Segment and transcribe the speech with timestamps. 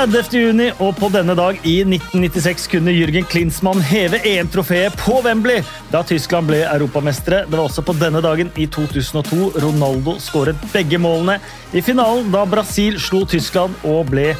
[0.00, 0.32] 30.
[0.32, 6.00] juni, og på denne dag i 1996 kunne Jürgen Klinsmann heve EM-trofeet på Wembley da
[6.08, 7.42] Tyskland ble europamestere.
[7.44, 11.36] Det var også på denne dagen i 2002 Ronaldo skåret begge målene
[11.76, 14.30] i finalen da Brasil slo Tyskland og ble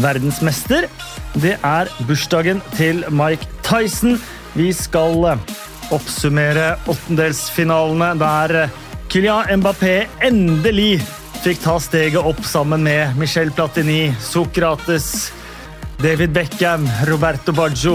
[0.00, 0.88] verdensmester.
[1.36, 4.16] Det er bursdagen til Mike Tyson.
[4.56, 5.34] Vi skal
[5.92, 8.70] oppsummere åttendelsfinalene der
[9.12, 10.94] Kylian Mbappé endelig
[11.40, 15.30] fikk ta steget opp sammen med Michel Platini, Sokrates,
[16.00, 17.94] David Beckham, Roberto Baggio,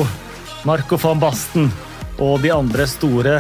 [0.66, 1.70] Marco van Basten
[2.18, 3.36] og de andre store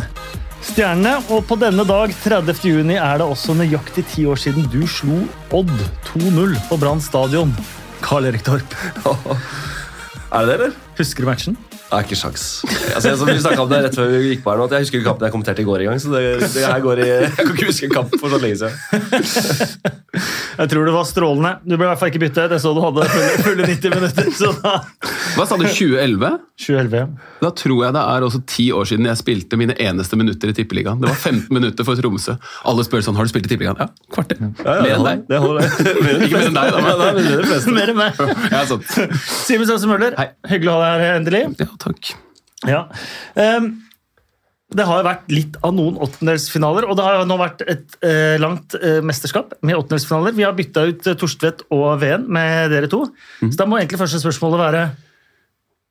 [0.65, 1.17] stjernene.
[1.33, 2.61] Og på denne dag, 30.
[2.69, 5.23] juni, er det også nøyaktig ti år siden du slo
[5.55, 5.73] Odd
[6.11, 7.55] 2-0 på Brann stadion.
[8.05, 8.77] Karl Erik Torp.
[10.35, 10.71] Er det det, eller?
[10.97, 11.57] Husker du matchen?
[11.95, 12.45] Er ikke sjans.
[12.67, 14.85] Altså, jeg, som vi om det rett før vi gikk på her nå, at jeg
[14.85, 16.02] husker ikke kampen jeg kommenterte i går engang.
[16.04, 16.24] Så det,
[16.55, 19.93] det her går i, jeg kan ikke huske en kamp for så lenge siden.
[20.55, 21.49] Jeg tror det var strålende.
[21.65, 22.54] Du ble i hvert fall ikke byttet.
[22.55, 24.29] Jeg så du hadde fulle, fulle 90 minutter.
[24.35, 24.77] Så da
[25.35, 26.29] Hva sa du, 2011?
[26.55, 27.32] 2011, ja.
[27.41, 30.55] Da tror jeg det er også ti år siden jeg spilte mine eneste minutter i
[30.55, 31.02] Tippeligaen.
[31.04, 32.37] Det var 15 minutter for Tromsø.
[32.71, 33.82] Alle spør sånn, har du spilt i Tippeligaen?
[33.84, 34.40] Ja, kvarter.
[34.40, 35.26] Mer enn deg.
[35.27, 35.68] Det holder.
[36.30, 36.85] Ikke mer enn deg, da.
[36.85, 38.24] Ja, det er mer enn meg.
[38.55, 38.63] Ja.
[39.43, 40.30] Simen Sanse Møller, Hei.
[40.54, 41.43] hyggelig å ha deg her endelig.
[41.59, 42.13] Ja, takk.
[42.65, 42.85] Ja.
[43.37, 43.73] Um,
[44.75, 48.73] det har vært litt av noen åttendelsfinaler, og det har nå vært et eh, langt
[48.79, 50.33] eh, mesterskap med åttendelsfinaler.
[50.35, 53.03] Vi har bytta ut eh, Torstvedt og Ven med dere to.
[53.43, 54.81] Så da må egentlig første spørsmålet være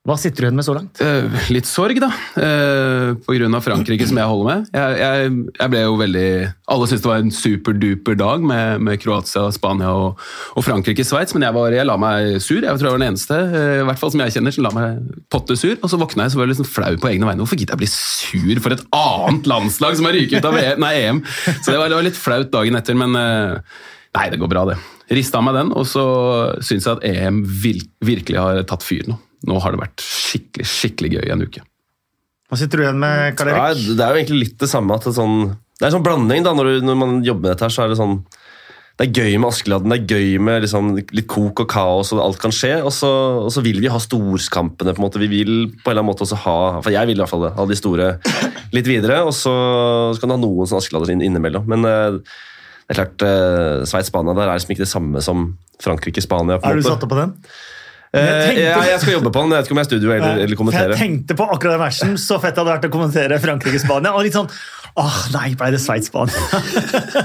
[0.05, 1.01] hva sitter du igjen med så langt?
[1.01, 2.11] Eh, litt sorg, da.
[2.37, 4.67] Eh, på grunn av Frankrike, som jeg holder med.
[4.77, 6.27] Jeg, jeg, jeg ble jo veldig
[6.75, 10.21] Alle syntes det var en superduper dag med, med Kroatia, Spania og,
[10.53, 12.61] og Frankrike-Sveits, men jeg, var, jeg la meg sur.
[12.61, 14.77] Jeg tror jeg var den eneste eh, i hvert fall som jeg kjenner, som la
[14.77, 15.73] meg potte sur.
[15.81, 17.41] Og så våkna jeg så var jeg liksom flau på egne vegne.
[17.47, 20.85] Hvorfor gidder jeg bli sur for et annet landslag som har ryket ut av VM?
[20.85, 21.27] Nei, EM?
[21.49, 24.77] Så det var, det var litt flaut dagen etter, men nei, det går bra, det.
[25.17, 26.05] Rista meg den, og så
[26.61, 29.17] syns jeg at EM virkelig har tatt fyr nå.
[29.49, 31.65] Nå har det vært skikkelig, skikkelig gøy i en uke.
[32.49, 33.61] Hva sitter du igjen med, Karl Erik?
[33.61, 34.97] Ja, det er jo egentlig litt det samme.
[34.97, 37.55] At det, sånn, det er en sånn blanding da, når, du, når man jobber med
[37.55, 37.67] dette.
[37.67, 38.19] her, så er Det sånn,
[38.95, 42.21] det er gøy med Askeladden, det er gøy med liksom, litt kok og kaos, og
[42.23, 42.77] alt kan skje.
[42.87, 43.11] Og så,
[43.43, 44.95] og så vil vi ha storskampene.
[44.95, 45.23] på en måte.
[45.25, 47.49] Vi vil på en eller annen måte også ha for jeg vil i hvert fall
[47.49, 48.11] det, ha de store
[48.77, 49.23] litt videre.
[49.27, 49.55] Og så,
[50.15, 51.67] så kan du ha noen sånn Askeladder inn, innimellom.
[51.75, 52.21] Men eh,
[52.85, 55.47] det er klart, uh, Sveits-Spania der er liksom ikke det samme som
[55.81, 56.61] Frankrike-Spania.
[56.61, 57.33] på en Er du satt opp på den?
[58.15, 59.51] Eh, Jeg tenkte- ja, jeg skal jobbe på den.
[59.51, 61.83] Jeg vet ikke om jeg er studio eller, eller For jeg tenkte på akkurat den
[61.83, 62.15] versen.
[62.21, 64.15] Så fett hadde vært å kommentere Frankrike-Spania.
[64.15, 64.51] Og litt sånn
[64.97, 66.39] Åh, nei, ble det Sveits-Spania?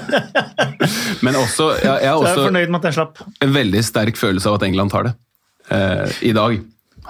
[1.26, 3.22] Men også, jeg, jeg har også jeg er fornøyd med at jeg slapp.
[3.46, 5.14] en veldig sterk følelse av at England tar det.
[5.70, 6.58] Eh, I dag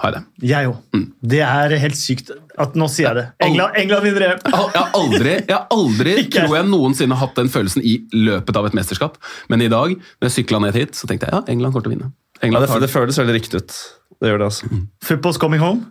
[0.02, 0.22] har jeg det.
[0.50, 1.06] Jeg òg.
[1.32, 2.30] Det er helt sykt
[2.60, 3.26] at nå sier jeg det.
[3.46, 4.38] England, England vinner EM!
[4.44, 8.68] Jeg har aldri, jeg har aldri tror jeg noensinne hatt den følelsen i løpet av
[8.68, 9.16] et mesterskap.
[9.48, 11.94] Men i dag, når jeg sykla ned hit, så tenkte jeg ja, England kommer til
[11.94, 12.12] å vinne.
[12.40, 12.92] Ja, England det, det det.
[12.92, 13.72] føles veldig riktig ut.
[14.20, 14.66] Det gjør det, altså.
[15.04, 15.84] Football's coming home.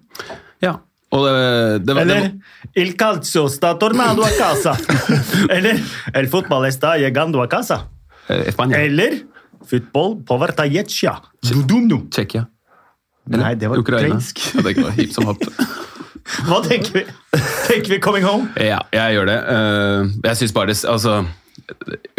[0.62, 0.76] Ja.
[1.12, 4.76] Og det, det, var- det, Eller var- Il calcio sta tornando a casa.
[5.56, 5.80] Eller
[6.14, 7.80] El fotball está llegando a casa.
[8.30, 8.54] eh.
[8.78, 9.20] Eller
[9.70, 11.16] Football povertajetja.
[11.46, 12.08] Dudumnu.
[12.10, 12.46] Tsjekkia.
[13.30, 14.08] Nei, det var Ukraina.
[14.16, 14.40] ukrainsk.
[14.56, 15.44] Ja, det var hip som hopp.
[16.48, 17.04] Hva tenker vi?
[17.68, 18.48] Tenker vi coming home?
[18.58, 19.38] Ja, jeg gjør det.
[19.54, 21.20] Eh, Jeg syns bare det Altså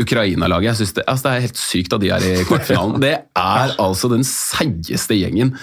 [0.00, 3.00] Ukraina-laget jeg synes det, altså det er helt sykt at de er i kvartfinalen.
[3.02, 5.54] Det er altså den seigeste gjengen.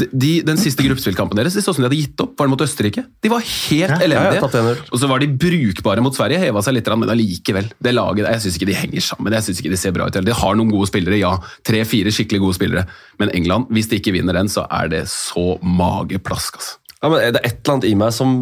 [0.00, 2.36] De, de, den siste gruppespillkampen deres de så ut som de hadde gitt opp.
[2.38, 3.04] Var det mot Østerrike?
[3.24, 4.40] De var helt Ja, elendige.
[4.44, 4.82] tatt 1-0.
[4.94, 7.70] og så var de brukbare mot Sverige, heva seg litt, men allikevel.
[7.82, 9.32] Det laget, Jeg syns ikke de henger sammen.
[9.36, 10.20] Jeg synes ikke De ser bra ut.
[10.24, 11.34] De har noen gode spillere, ja.
[11.66, 12.86] Tre-fire skikkelig gode spillere.
[13.18, 16.54] Men England, hvis de ikke vinner den, så er det så mageplask.
[16.60, 16.76] altså.
[17.02, 18.32] Ja, men det er et eller annet i meg som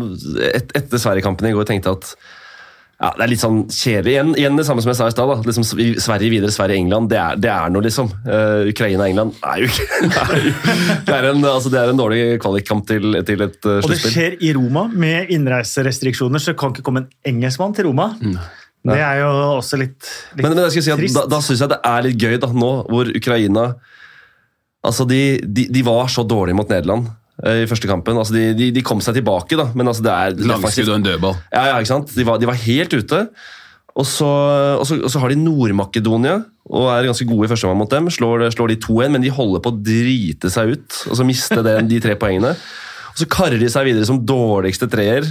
[0.43, 2.15] et, etter Sverige-kampen i går tenkte at
[2.99, 4.11] ja, Det er litt sånn kjedelig.
[4.17, 5.45] Igjen, igjen det samme som jeg sa i stad.
[5.47, 5.65] Liksom,
[6.03, 7.09] Sverige videre, Sverige-England.
[7.13, 8.09] Det, er- det er noe, liksom.
[8.27, 10.49] Uh, Ukraina-England er jo ikke det er,
[11.07, 14.01] det, er en, altså, det er en dårlig kvalikkamp til, til et uh, Og det
[14.03, 14.89] skjer i Roma.
[14.91, 18.09] Med innreiserestriksjoner så kan ikke komme en engelskmann til Roma.
[18.89, 20.03] Det er jo også litt,
[20.35, 21.17] litt Men, men jeg skal si at trist.
[21.19, 23.69] da, da syns jeg det er litt gøy, da, nå hvor Ukraina
[24.87, 28.19] Altså, de, de, de var så dårlige mot Nederland eh, i første kampen.
[28.19, 31.07] Altså, de, de, de kom seg tilbake, da, men altså, det er Langskudd og en
[31.07, 31.39] dødball.
[31.53, 32.11] Ja, ja, ikke sant?
[32.17, 33.23] De var, de var helt ute.
[33.99, 34.27] Og så,
[34.79, 36.37] og, så, og så har de Nord-Makedonia,
[36.69, 38.11] og er ganske gode i første omgang mot dem.
[38.15, 41.63] Slår, slår de 2-1, men de holder på å drite seg ut, og så miste
[41.65, 42.53] de tre poengene.
[43.19, 45.27] Og så karrer de seg videre som dårligste treer,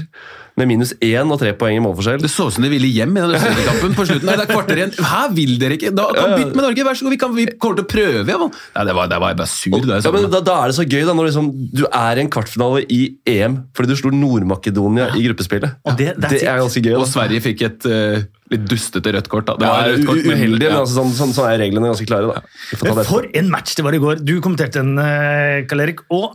[0.58, 2.18] med minus én og tre poeng i målforskjell.
[2.20, 4.26] Det så ut som de ville hjem i den Østerrike-kampen på slutten.
[4.26, 4.94] Nei, det er kvarter igjen.
[5.06, 5.92] Hæ, vil dere ikke!
[5.94, 7.14] Da kan Bytt med Norge, vær så god!
[7.14, 8.24] Vi, kan, vi kommer til å prøve!
[8.34, 8.56] Ja, man.
[8.74, 9.76] ja, det var, det var jeg bare sur.
[9.78, 12.18] Da, jeg Ja, men da, da er det så gøy da, når liksom, du er
[12.18, 13.00] i en kvartfinale i
[13.36, 15.78] EM fordi du slo Nord-Makedonia i gruppespillet.
[15.86, 15.94] Ja.
[16.02, 16.96] det- det er ganske gøy.
[16.98, 19.46] og Sverige fikk et uh, litt dustete rødt kort.
[19.52, 19.60] da.
[19.62, 20.82] Det Ja, var rødt kort, men uheldig, men ja.
[20.82, 22.34] altså, sånn, sånn, sånn er reglene ganske klare.
[22.34, 23.06] da.
[23.14, 24.26] For en match det var i går.
[24.26, 26.02] Du kommenterte den, eh, Karl Erik.
[26.10, 26.34] Og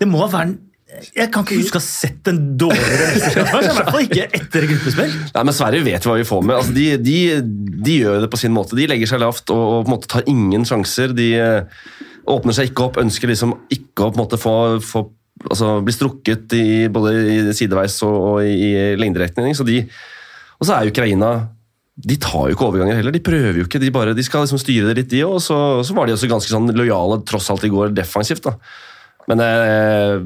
[0.00, 0.54] det må være en
[1.14, 3.64] Jeg kan ikke huske å ha sett en dårligere mesterskapsmatch.
[3.66, 5.16] I hvert fall ikke etter gruppespill.
[5.34, 6.58] Nei, men Sverige vet vi hva vi får med.
[6.60, 7.16] Altså, de, de,
[7.88, 8.78] de gjør det på sin måte.
[8.78, 11.16] De legger seg lavt og, og på en måte tar ingen sjanser.
[11.18, 11.82] De eh,
[12.30, 14.54] åpner seg ikke opp, ønsker liksom ikke å på en måte få,
[14.86, 15.02] få
[15.48, 19.56] altså, bli strukket i, både i sideveis og, og i, i lengderetning.
[19.58, 19.80] Så de,
[20.60, 21.34] og så er Ukraina
[21.94, 23.14] de tar jo ikke overganger heller.
[23.14, 25.36] De prøver jo ikke, de, bare, de skal liksom styre det litt, de òg.
[25.38, 28.48] Og så, så var de også ganske sånn lojale tross alt i går defensivt.
[28.48, 28.56] da.
[29.30, 30.22] Men jeg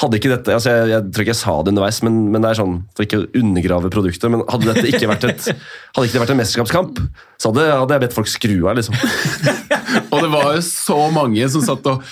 [0.00, 2.50] hadde ikke dette altså jeg, jeg tror ikke jeg sa det underveis, men, men det
[2.50, 4.30] er sånn, for ikke å undergrave produktet.
[4.32, 5.48] Men hadde dette ikke vært et,
[5.96, 7.02] hadde ikke det vært en mesterskapskamp,
[7.38, 8.78] så hadde, hadde jeg bedt folk skru av.
[8.78, 8.96] liksom.
[10.12, 12.04] Og det var jo så mange som satt og,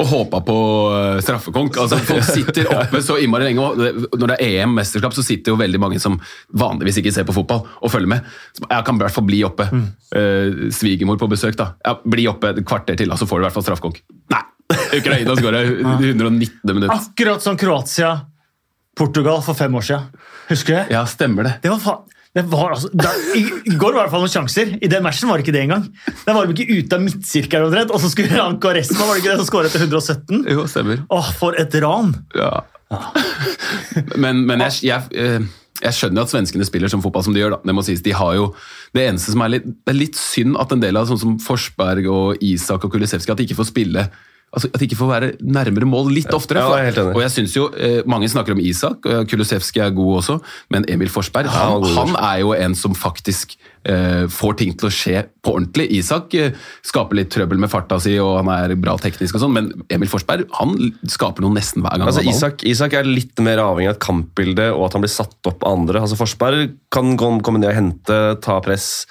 [0.00, 0.58] og håpa på
[0.96, 1.78] eh, straffekonk.
[1.82, 3.64] Altså, folk sitter oppe så innmari lenge.
[3.64, 6.18] og Når det er EM-mesterskap, så sitter jo veldig mange som
[6.58, 8.28] vanligvis ikke ser på fotball, og følger med.
[8.64, 9.68] Jeg kan i hvert fall bli oppe.
[10.16, 11.72] Eh, svigermor på besøk, da.
[11.84, 14.00] Ja, bli oppe et kvarter til, så får du i hvert fall straffekonk.
[14.34, 14.44] Nei!
[14.68, 16.60] Ukraina skårer 119.
[16.74, 16.92] minutt.
[16.92, 20.08] Akkurat som Kroatia-Portugal for fem år siden.
[20.48, 20.86] Husker du det?
[20.96, 21.58] Ja, stemmer det.
[21.64, 22.06] Det var faen
[22.36, 24.72] det var altså, da, I i går var det i hvert fall noen sjanser.
[24.84, 25.86] I den matchen var det ikke det engang.
[26.26, 29.22] Der var de ikke ute av midtsirkelen omtrent, og så skulle han Quaresma var det
[29.24, 30.44] ikke det som skåret etter 117.
[30.52, 31.00] Jo, stemmer.
[31.14, 32.12] Åh, For et ran!
[32.36, 32.66] Ja.
[34.22, 35.48] men men jeg, jeg, eh,
[35.82, 37.56] jeg skjønner at svenskene spiller som fotball som de gjør.
[37.56, 37.60] Da.
[37.70, 38.46] Det må sies, de har jo
[38.94, 41.36] Det eneste som er litt, det er litt synd at en del av sånn som
[41.42, 44.08] Forsberg og Isak og Kulisevskij at de ikke får spille
[44.48, 46.62] Altså, at de ikke får være nærmere mål litt oftere.
[46.62, 47.14] Ja, for- enig.
[47.16, 50.40] og jeg synes jo, eh, Mange snakker om Isak, og Kulisevskij er god også,
[50.70, 54.92] men Emil Forsberg han, han er jo en som faktisk eh, får ting til å
[54.92, 55.90] skje på ordentlig.
[56.00, 59.52] Isak eh, skaper litt trøbbel med farta si, og han er bra teknisk, og sånn,
[59.52, 60.74] men Emil Forsberg han
[61.06, 62.08] skaper noe nesten hver gang.
[62.08, 62.24] Altså.
[62.24, 65.62] Isak, Isak er litt mer avhengig av et kampbilde og at han blir satt opp
[65.64, 66.00] av andre.
[66.00, 69.04] Altså, Forsberg kan komme ned og hente, ta press,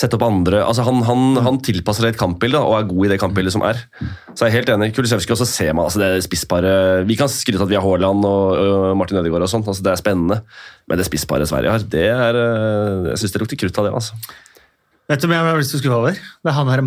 [0.00, 0.62] sette opp andre.
[0.64, 3.80] Altså, han, han, han tilpasser et kampbilde og er god i det kampbildet som er.
[4.32, 4.90] Så jeg er helt enig.
[4.96, 8.60] Kulisevskij også ser man altså, det spissparet Vi kan skryte at vi har Haaland og,
[8.60, 10.40] og Martin Ødegaard og sånt, altså, det er spennende.
[10.88, 13.94] Men det spissparet Sverige har, det er eh, Jeg syns det lukter krutt av det.
[14.00, 14.16] altså.
[15.10, 16.18] Vet du hvem jeg har lyst til å skuffe over?
[16.40, 16.82] Det er han her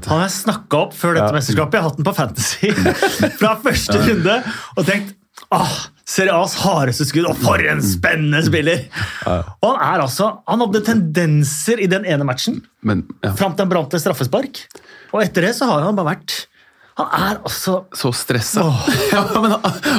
[0.00, 0.08] det.
[0.10, 1.36] Han har jeg snakka opp før dette Ja.
[1.36, 1.76] mesterskapet.
[1.78, 2.70] Jeg har hatt den på Fantasy
[3.40, 4.38] fra første runde
[4.76, 5.14] og tenkt
[5.54, 5.74] Åh,
[6.10, 8.86] Serie A's hardeste skudd, og for en spennende spiller!
[9.28, 13.34] Og han er altså, han hadde tendenser i den ene matchen, Men, ja.
[13.38, 14.64] fram til han brant et straffespark.
[15.14, 16.34] Og etter det så har han bare vært
[17.00, 18.64] Han er altså Så stressa.
[19.12, 19.52] Ja, men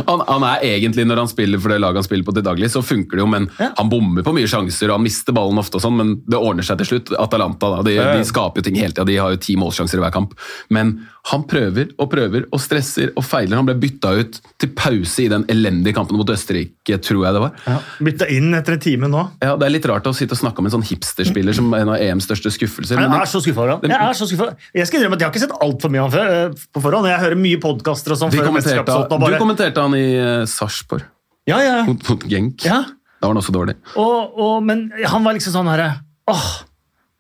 [0.08, 2.70] han, han, er egentlig, når han spiller for det laget han spiller på til daglig,
[2.72, 3.72] så funker det jo, men Ja.
[3.78, 6.66] han bommer på mye sjanser, og han mister ballen ofte og sånn, men det ordner
[6.68, 7.12] seg til slutt.
[7.20, 8.18] Atalanta, da, de, Ja, ja.
[8.22, 10.38] de skaper jo ting hele tida, de har jo ti målsjanser i hver kamp.
[10.74, 10.94] Men
[11.30, 13.60] han prøver og prøver og stresser og feiler.
[13.60, 17.42] Han ble bytta ut til pause i den elendige kampen mot Østerrike, tror jeg det
[17.44, 17.52] var.
[17.68, 17.76] ja,
[18.08, 19.26] bytta inn etter en time nå.
[19.44, 21.90] Ja, Det er litt rart å sitte og snakke om en sånn hipsterspiller som en
[21.94, 22.98] av EMs største skuffelser.
[22.98, 23.86] Jeg er så skuffa over ham.
[23.86, 24.58] Jeg er så skuffet.
[24.74, 26.82] Jeg skal innrømme at jeg har ikke sett altfor mye av ham før, eh, på
[26.92, 27.10] forhånd.
[27.12, 28.34] Jeg hører mye podkaster og sånn.
[28.36, 31.08] før Du kommenterte han i uh, Sarpsborg
[31.50, 31.78] Ja, ja.
[31.88, 32.68] mot, mot Genk.
[32.68, 32.84] ja.
[33.22, 33.76] Da var han også dårlig.
[34.02, 35.92] Og, og, men han var liksom sånn herre
[36.32, 36.46] Åh,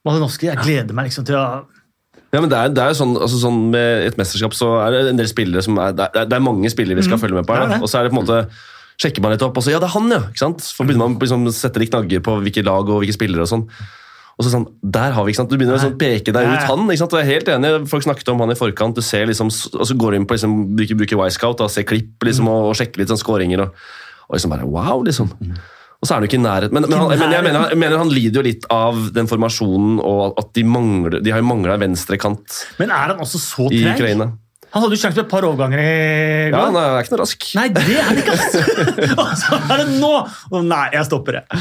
[0.07, 1.43] Malinowski, jeg gleder meg liksom til å
[2.33, 4.95] Ja, men det er, det er jo sånn, altså sånn Med et mesterskap så er
[4.95, 7.37] det en del spillere som er Det er, det er mange spillere vi skal følge
[7.37, 7.53] med på.
[7.53, 7.81] her, er det.
[7.85, 8.39] Og så er det på en måte
[9.01, 10.19] sjekker man litt opp, og så ja, det er han, ja!
[10.29, 10.61] ikke sant?
[10.61, 13.47] Så begynner man liksom å sette litt knagger på hvilke lag og hvilke spillere.
[13.47, 13.63] og sånn.
[14.37, 15.51] Og så sånn, der har vi, ikke sant?
[15.51, 16.85] Du begynner å sånn peke deg ut han.
[16.87, 17.13] ikke sant?
[17.13, 18.97] Og jeg er helt enig, Folk snakket om han i forkant.
[18.97, 21.21] du ser liksom, Og så går du inn på liksom, bruker, bruker
[21.51, 23.67] og ser klipp liksom, og, og sjekker litt sånn skåringer.
[23.67, 23.85] Og,
[24.29, 25.29] og liksom bare wow, liksom.
[26.01, 26.73] Og så er han jo ikke i nærhet.
[26.73, 29.99] Men, men, han, men jeg, mener, jeg mener han lider jo litt av den formasjonen
[30.01, 33.83] og at de mangler, de har jo mangla venstrekant Men er han også så i?
[33.91, 34.31] Ukraina.
[34.71, 35.87] Han hadde jo sjanse på et par overganger i
[36.47, 37.47] Ja, han er, ikke noe rask.
[37.59, 38.37] Nei, det er han ikke!
[38.37, 38.61] Altså.
[39.19, 40.11] Og så er det nå!
[40.23, 41.59] Å, Nei, jeg stopper det.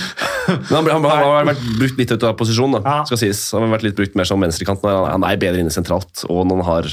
[0.50, 2.76] Han, han, han har vært brukt litt ut av posisjon.
[2.76, 2.96] da, Ja.
[3.08, 3.40] skal sies.
[3.56, 4.82] Han har vært litt brukt mer som venstrekant.
[4.84, 6.88] Han, er bedre inne sentralt, og når han har,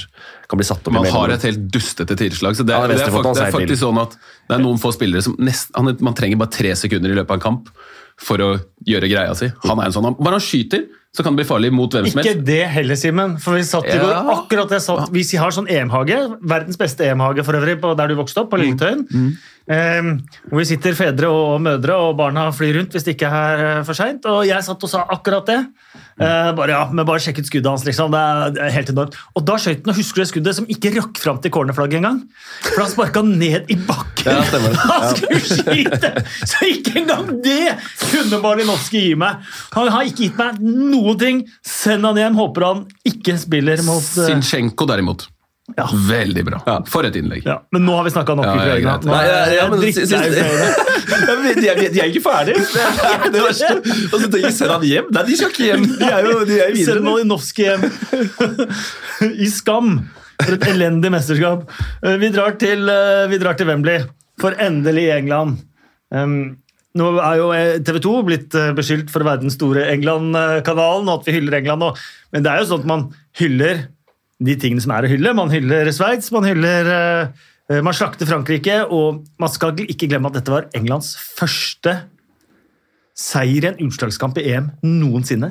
[0.52, 2.56] kan bli satt opp Man har et helt dustete tilslag.
[2.58, 4.82] så Det, er det, er venstrefoten fakt, det er faktisk sånn at det er noen
[4.82, 7.72] få spillere som nest, han, Man trenger bare tre sekunder i løpet av en kamp
[8.18, 8.50] for å
[8.88, 9.50] gjøre greia si.
[9.68, 12.06] Han er en sånn, han, Bare han skyter, så kan det bli farlig mot hvem
[12.06, 12.30] som helst.
[12.30, 13.38] Ikke det heller, Simen.
[13.42, 14.04] For vi satt i Ja.
[14.06, 16.38] går akkurat jeg satt, Vi har sånn EM-hage.
[16.46, 19.08] Verdens beste EM-hage for øvrig, på der du vokste opp, på Lilletøyen.
[19.68, 20.02] Eh,
[20.48, 23.84] hvor vi sitter fedre og mødre, og barna flyr rundt hvis det ikke er eh,
[23.84, 24.24] for seint.
[24.30, 25.66] Og jeg satt og sa akkurat det.
[26.18, 28.10] Eh, bare, ja, men bare sjekk ut skuddet hans, liksom.
[28.14, 29.18] Det er, det er helt enormt.
[29.38, 32.00] Og da skøyt han, og husker du det skuddet, som ikke rakk fram til cornerflagget
[32.00, 32.24] engang?
[32.66, 34.32] For han sparka ned i bakken!
[34.32, 34.82] Ja, stemmer det.
[34.88, 36.12] Han skulle skyte!
[36.42, 39.46] Så ikke engang det kunne Malinovskij gi meg!
[39.78, 41.46] Han har ikke gitt meg noen ting.
[41.66, 42.38] Send han hjem.
[42.42, 44.28] Håper han ikke spiller mot uh...
[44.28, 45.30] Sinchenko, derimot.
[45.76, 46.62] Veldig bra.
[46.88, 47.44] For et innlegg.
[47.46, 48.94] Ja, men nå har vi snakka nok Ja, i ja, Ukraina.
[49.04, 50.70] Nå er ja, ja, jeg drittlei Ukraina.
[51.18, 52.62] Ja, de, er, ikke ferdige!
[52.72, 53.74] Det er det verste.
[54.08, 55.10] Og så tenker jeg, send han hjem.
[55.18, 55.84] Nei, de skal ikke hjem.
[56.00, 57.04] De er jo de er jo Send videre.
[57.10, 57.84] Malinovskij hjem.
[59.48, 59.92] I skam!
[60.46, 61.68] For et elendig mesterskap.
[62.06, 64.06] Eh, Vi drar til, eh, vi drar til Wembley,
[64.40, 65.60] for endelig England.
[66.14, 66.56] Um,
[66.98, 67.52] nå er jo
[67.86, 71.60] TV 2 blitt eh, beskyldt for å være den store England-kanalen, og at vi hyller
[71.60, 71.92] England nå.
[72.34, 73.08] Men det er jo sånn at man
[73.42, 73.84] hyller
[74.44, 75.34] de tingene som er å hylle.
[75.38, 80.38] Man hyller Sveits, man hyller eh, Man slakter Frankrike, og man skal ikke glemme at
[80.40, 81.98] dette var Englands første
[83.18, 85.50] seier i en utslagskamp i EM noensinne.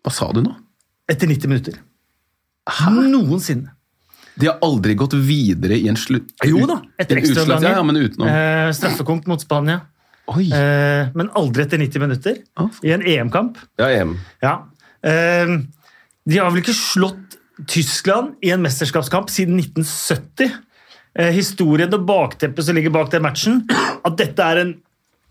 [0.00, 0.54] Hva sa du nå?
[1.10, 1.80] Etter 90 minutter.
[2.88, 3.74] Noensinne.
[4.40, 6.30] De har aldri gått videre i en slutt...
[6.46, 7.74] Jo da, etter ekstraomganger.
[7.74, 8.30] Ja, utenom.
[8.30, 9.82] Eh, straffekonk mot Spania.
[10.30, 10.46] Oi.
[10.54, 12.38] Eh, men aldri etter 90 minutter.
[12.56, 12.70] Ah.
[12.86, 13.58] I en EM-kamp.
[13.80, 14.14] Ja, EM.
[14.40, 14.54] Ja.
[15.04, 15.56] Eh,
[16.30, 20.54] de har vel ikke slått Tyskland i en mesterskapskamp siden 1970.
[21.18, 23.64] Eh, historien og bakteppet som ligger bak den matchen,
[24.06, 24.74] at dette er en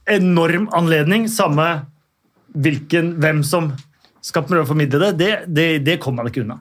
[0.10, 1.68] enorm anledning, samme
[2.58, 3.72] hvilken, hvem som
[4.26, 6.60] skal prøve å formidle det, det, det, det kommer man ikke unna.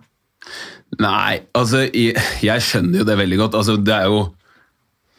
[1.03, 3.57] Nei, altså, jeg, jeg skjønner jo det veldig godt.
[3.59, 4.27] Altså, det er jo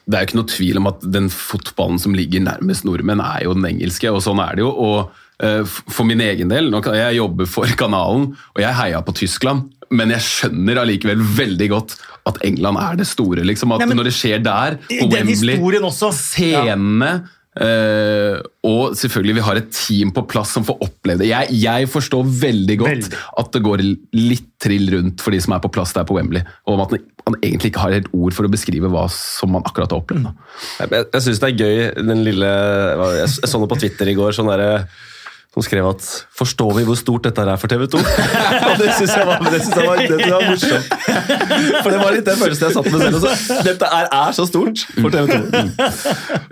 [0.10, 3.44] det er jo ikke noe tvil om at den fotballen som ligger nærmest nordmenn, er
[3.46, 4.72] jo den engelske, og sånn er det jo.
[4.74, 5.12] Og
[5.46, 9.14] uh, for min egen del, nå kan jeg jobbe for kanalen, og jeg heia på
[9.20, 11.98] Tyskland, men jeg skjønner allikevel veldig godt
[12.30, 13.42] at England er det store.
[13.48, 15.56] liksom, At Nei, men- når det skjer der, på Wembley.
[15.58, 16.12] Ja.
[16.14, 17.12] scenene
[17.60, 21.30] eh, Og selvfølgelig, vi har et team på plass som får oppleve det.
[21.32, 23.22] Jeg, jeg forstår veldig godt Veldig.
[23.42, 26.44] at det går litt trill rundt for de som er på plass der på Wembley.
[26.68, 29.64] Og om at man, egentlig ikke har helt ord for å beskrive hva som man
[29.68, 30.24] akkurat har opplevd.
[30.30, 30.34] da.
[30.80, 31.78] Jeg, jeg, jeg syns det er gøy,
[32.10, 34.88] den lille Jeg, jeg så noe på Twitter i går sånn derre
[35.54, 36.02] som skrev at
[36.38, 37.98] 'Forstår vi hvor stort dette er for TV 2?'
[38.70, 39.26] Og det syns jeg,
[39.64, 40.86] synes jeg, var- jeg var morsomt.
[41.84, 43.18] For det var litt den følelsen jeg satt med selv.
[43.24, 43.58] Også.
[43.66, 46.50] Dette er, er så stort for TV 2.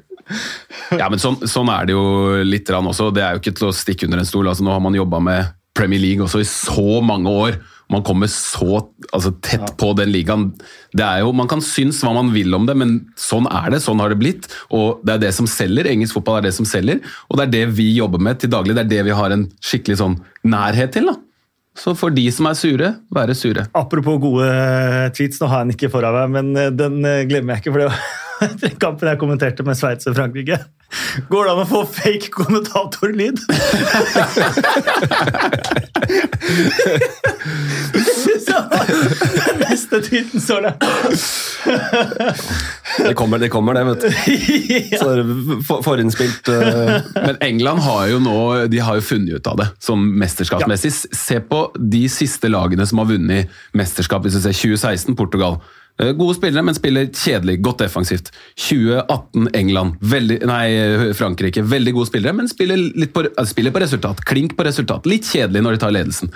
[0.97, 2.03] Ja, men sånn, sånn er det jo
[2.43, 3.11] litt rann også.
[3.15, 4.49] Det er jo ikke til å stikke under en stol.
[4.49, 7.59] Altså, nå har man jobba med Premier League også i så mange år.
[7.93, 8.81] Man kommer så
[9.15, 10.49] altså, tett på den ligaen.
[10.91, 13.81] Det er jo, Man kan synes hva man vil om det, men sånn er det.
[13.85, 14.49] Sånn har det blitt.
[14.75, 15.87] Og det er det som selger.
[15.87, 16.99] Engelsk fotball er det som selger.
[17.31, 18.75] Og det er det vi jobber med til daglig.
[18.75, 21.07] Det er det vi har en skikkelig sånn nærhet til.
[21.11, 21.15] da.
[21.77, 23.67] Så for de som er sure, være sure.
[23.77, 24.47] Apropos gode
[25.15, 27.75] tweets, nå har jeg den ikke foran meg, men eh, den eh, glemmer jeg ikke.
[27.75, 30.59] for det var den kampen jeg kommenterte med Sveits og Frankrike.
[31.29, 33.41] Går det an å få fake kommentatorlyd?
[37.93, 40.83] Det synes jeg var den beste tweeten så langt.
[42.97, 44.09] Det kommer, det, kommer det, vet du.
[44.99, 48.37] Så er det for, forinnspilt uh, Men England har jo nå
[48.71, 50.93] de har jo funnet ut av det, som mesterskapsmessig.
[51.11, 54.23] Se på de siste lagene som har vunnet mesterskap.
[54.25, 55.59] Hvis du ser 2016 Portugal.
[55.97, 58.29] Eh, Gode spillere, men spiller kjedelig, godt defensivt.
[58.67, 60.65] 2018 England, veldig, nei,
[61.17, 61.63] Frankrike.
[61.65, 64.21] Veldig gode spillere, men spiller, på, altså, spiller på resultat.
[64.29, 65.09] Klink på resultat.
[65.09, 66.33] Litt kjedelig når de tar ledelsen.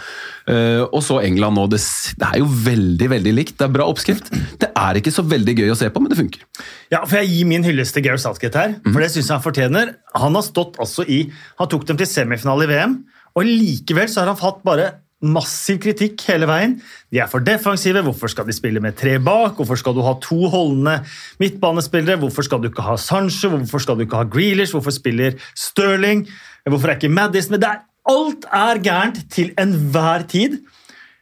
[0.50, 1.68] Uh, og så England nå.
[1.72, 1.80] Det,
[2.18, 3.58] det er jo veldig veldig likt.
[3.60, 4.32] Det er bra oppskrift.
[4.62, 6.46] Det er ikke så veldig gøy å se på, men det funker.
[6.94, 9.46] Ja, for jeg gir min hyllest til Gareth Southgate her, for det synes jeg han
[9.46, 9.94] fortjener.
[10.18, 11.24] Han har stått altså i
[11.62, 12.98] Han tok dem til semifinale i VM,
[13.38, 14.90] og likevel så har han fått bare
[15.22, 16.76] massiv kritikk hele veien.
[17.14, 18.02] De er for defensive.
[18.06, 19.60] Hvorfor skal de spille med tre bak?
[19.60, 21.00] Hvorfor skal du ha to holdende
[21.42, 22.20] midtbanespillere?
[22.22, 23.54] Hvorfor skal du ikke ha Sancho?
[23.54, 24.74] Hvorfor skal du ikke ha Grealish?
[24.74, 26.28] Hvorfor spiller Sterling?
[26.66, 27.66] Hvorfor er ikke Madison med?
[28.10, 30.62] Alt er gærent til enhver tid.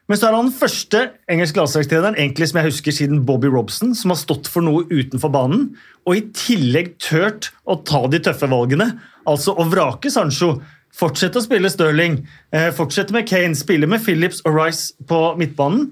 [0.10, 3.92] Men så er han den første engelske landslagstreneren egentlig som jeg husker siden Bobby Robson,
[3.94, 5.68] som har stått for noe utenfor banen,
[6.08, 8.88] og i tillegg tørt å ta de tøffe valgene.
[9.30, 10.56] Altså å vrake Sancho,
[10.96, 12.20] fortsette å spille Sterling,
[12.52, 15.92] eh, fortsette med Kane, spille med Phillips og Rice på midtbanen.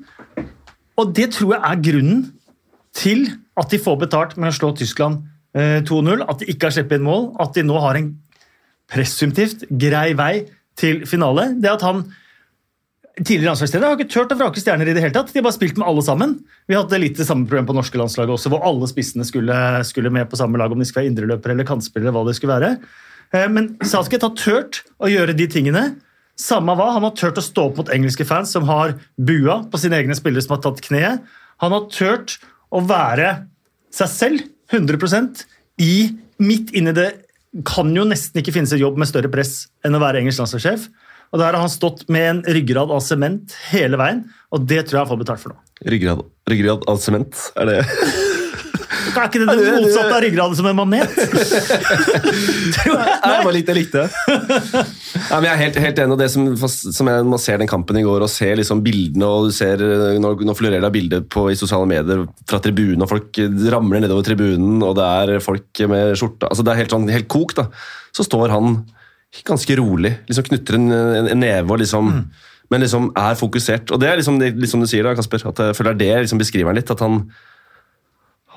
[0.97, 2.31] Og det tror jeg er grunnen
[2.97, 3.27] til
[3.57, 5.23] at de får betalt med å slå Tyskland
[5.55, 8.13] eh, 2-0, at de ikke har sluppet inn mål, at de nå har en
[8.91, 11.51] presumptivt grei vei til finale.
[11.61, 12.05] Det at han
[13.17, 15.31] tidligere landslagsleder har ikke turt å vrake stjerner i det hele tatt.
[15.33, 16.37] De har bare spilt med alle sammen.
[16.69, 19.57] Vi hadde litt det samme problem på norske landslaget også, hvor alle spissene skulle,
[19.89, 22.57] skulle med på samme lag, om de skulle være indreløpere eller kantspillere, hva det skulle
[22.59, 22.75] være.
[23.33, 25.95] Eh, Men Southgate har turt å gjøre de tingene.
[26.37, 29.79] Samme hva, Han har turt å stå opp mot engelske fans som har bua på
[29.81, 31.23] sine egne spillere som har tatt kneet.
[31.63, 32.37] Han har turt
[32.71, 33.47] å være
[33.93, 35.45] seg selv 100%
[35.81, 36.11] i
[36.43, 37.09] midt inni det
[37.65, 40.89] kan jo nesten ikke finnes en jobb med større press enn å være engelsk landslagssjef.
[41.33, 44.21] Og Der har han stått med en ryggrad av sement hele veien,
[44.53, 45.57] og det tror jeg han får betalt for nå.
[45.89, 47.33] ryggrad, ryggrad av sement.
[47.57, 47.79] Er det
[49.17, 51.13] Er ikke det det motsatte av ryggraden som en manet?
[52.87, 54.09] Nei, jeg bare likte, jeg likte det.
[55.31, 56.15] Nei, men jeg er helt, helt enig.
[56.15, 59.29] og det som, som jeg, Man ser den kampen i går og ser liksom bildene
[59.29, 59.81] og du ser,
[60.21, 63.41] Nå, nå florerer det bilder på, i sosiale medier fra tribunen, og folk
[63.73, 67.31] ramler nedover tribunen, og det er folk med skjorta altså Det er helt, sånn, helt
[67.31, 67.55] kok.
[67.57, 67.69] da.
[68.15, 68.77] Så står han
[69.47, 72.27] ganske rolig, liksom knytter en, en, en neve og liksom mm.
[72.67, 73.91] Men liksom er fokusert.
[73.95, 76.73] Og det er liksom, liksom du sier, da, Kasper, at jeg føler det liksom beskriver
[76.73, 76.89] han litt.
[76.91, 77.21] at han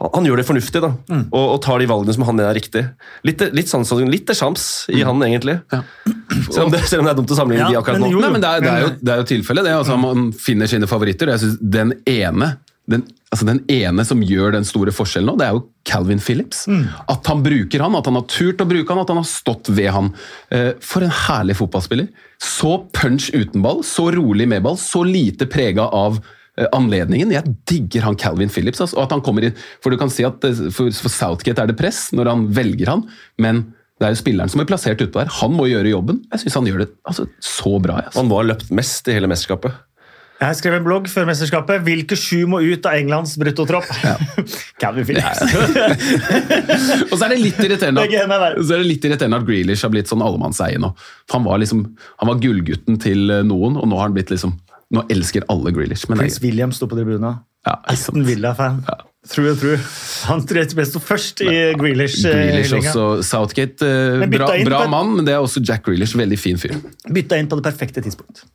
[0.01, 1.25] han gjør det fornuftig da, mm.
[1.29, 2.83] og, og, tar de valgene som han mener er riktig.
[3.27, 5.05] Litt, litt, sånn, litt sjams i mm.
[5.11, 5.59] han, egentlig.
[5.75, 5.83] Ja.
[6.51, 8.09] Selv, om det, selv, om det, er dumt å sammenligne ja, de akkurat nå.
[8.15, 9.67] Jo, Nei, men det er, det er, jo, det er jo tilfellet.
[9.67, 9.75] det.
[9.77, 11.33] Altså, man finner sine favoritter.
[11.35, 12.55] Jeg synes Den ene
[12.91, 16.65] den, altså den ene som gjør den store forskjellen nå, det er jo Calvin Phillips.
[16.71, 16.89] Mm.
[17.13, 19.71] At han bruker han, at han har turt å bruke han, at han har stått
[19.71, 20.11] ved han.
[20.55, 22.11] Eh, for en herlig fotballspiller.
[22.43, 26.19] Så punch uten ball, så rolig med ball, så lite prega av
[26.77, 27.35] anledningen.
[27.35, 28.83] Jeg digger han Calvin Phillips.
[28.83, 31.65] Altså, og at han kommer inn, for du kan si at eh, for, for Southgate
[31.65, 33.07] er det press når han velger han,
[33.41, 33.69] men
[34.01, 35.29] det er jo spilleren som er plassert utpå der.
[35.43, 36.23] Han må gjøre jobben.
[36.33, 38.01] Jeg syns han gjør det altså, så bra.
[38.07, 38.23] Altså.
[38.23, 39.77] Han må ha løpt mest i hele mesterskapet.
[40.41, 41.83] Jeg skrev en blogg før mesterskapet.
[41.85, 43.91] Hvilke sju må ut av Englands bruttotropp?
[44.01, 44.15] Ja.
[44.81, 45.43] Calvin Phillips.
[47.11, 49.93] og så er det litt irriterende at, så er det litt irriterende at Grealish har
[49.93, 50.95] blitt sånn allemannseie nå.
[51.35, 51.85] Han var, liksom,
[52.23, 54.57] han var gullgutten til noen, og nå har han blitt liksom
[54.91, 56.09] nå elsker alle Grealish.
[56.11, 57.41] Prince William sto på tribunen.
[57.67, 58.83] Ja, Aston Villa-fan.
[58.89, 58.99] Ja.
[59.29, 59.79] Through and true.
[60.31, 62.23] Han tror jeg sto først i Grealish.
[62.25, 66.17] Eh, Grealish også, Southgate, eh, bra, bra mann, men det er også Jack Grealish.
[66.17, 66.79] Veldig fin fyr.
[67.13, 68.47] Bytta inn på det perfekte tidspunkt.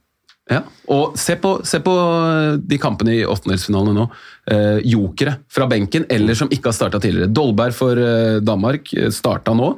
[0.45, 0.59] Ja,
[0.93, 1.93] og se på, se på
[2.61, 4.03] de kampene i åttendelsfinalene nå.
[4.53, 7.31] Eh, jokere fra benken, eller som ikke har starta tidligere.
[7.33, 9.71] Dolberg for eh, Danmark eh, starta nå.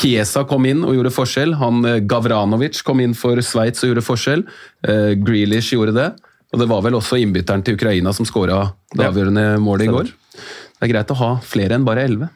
[0.00, 1.52] Kiesa kom inn og gjorde forskjell.
[1.60, 4.46] Han eh, Gavranovic kom inn for Sveits og gjorde forskjell.
[4.88, 6.08] Eh, Grealish gjorde det.
[6.54, 8.62] Og det var vel også innbytteren til Ukraina som skåra
[8.94, 10.08] det avgjørende målet i går.
[10.08, 12.30] Det er greit å ha flere enn bare elleve.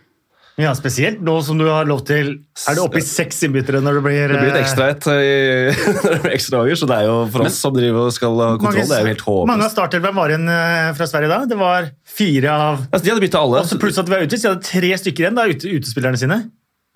[0.59, 2.33] Ja, Spesielt nå som du har lov til
[2.67, 5.83] Er det oppe i seks innbyttere når det blir Det blir et ekstra et eh,
[6.37, 8.81] ekstra dager, så det er jo for oss Men, som driver og skal ha kontroll,
[8.81, 9.51] mange, det er jo helt håpløst.
[9.53, 11.41] Mange av startelveren var igjen eh, fra Sverige da.
[11.53, 13.63] Det var fire av altså, De hadde bytta alle.
[13.63, 15.47] Også pluss at vi var så De hadde tre stykker igjen, da,
[15.79, 16.41] utespillerne sine.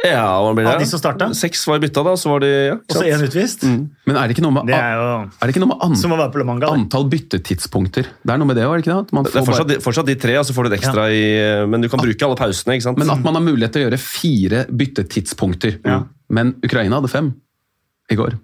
[0.03, 0.73] Ja, hva blir det?
[0.73, 1.29] Av de som starta?
[1.39, 2.15] Seks var bytta, da.
[2.19, 3.63] Så var de ja, Og så én utvist.
[3.63, 3.85] Mm.
[4.09, 6.15] Men er det ikke noe med, er jo, er det ikke noe med an, som
[6.15, 8.11] å være på Manga, antall byttetidspunkter?
[8.19, 9.15] Det er noe med det, var det ikke det?
[9.15, 9.85] det er fortsatt, bare...
[9.87, 11.15] fortsatt, de tre, og så får du et ekstra ja.
[11.15, 12.79] i Men du kan bruke alle pausene.
[12.79, 13.03] ikke sant?
[13.03, 15.79] Men at man har mulighet til å gjøre fire byttetidspunkter.
[15.87, 16.03] Ja.
[16.35, 17.35] Men Ukraina hadde fem
[18.11, 18.41] i går.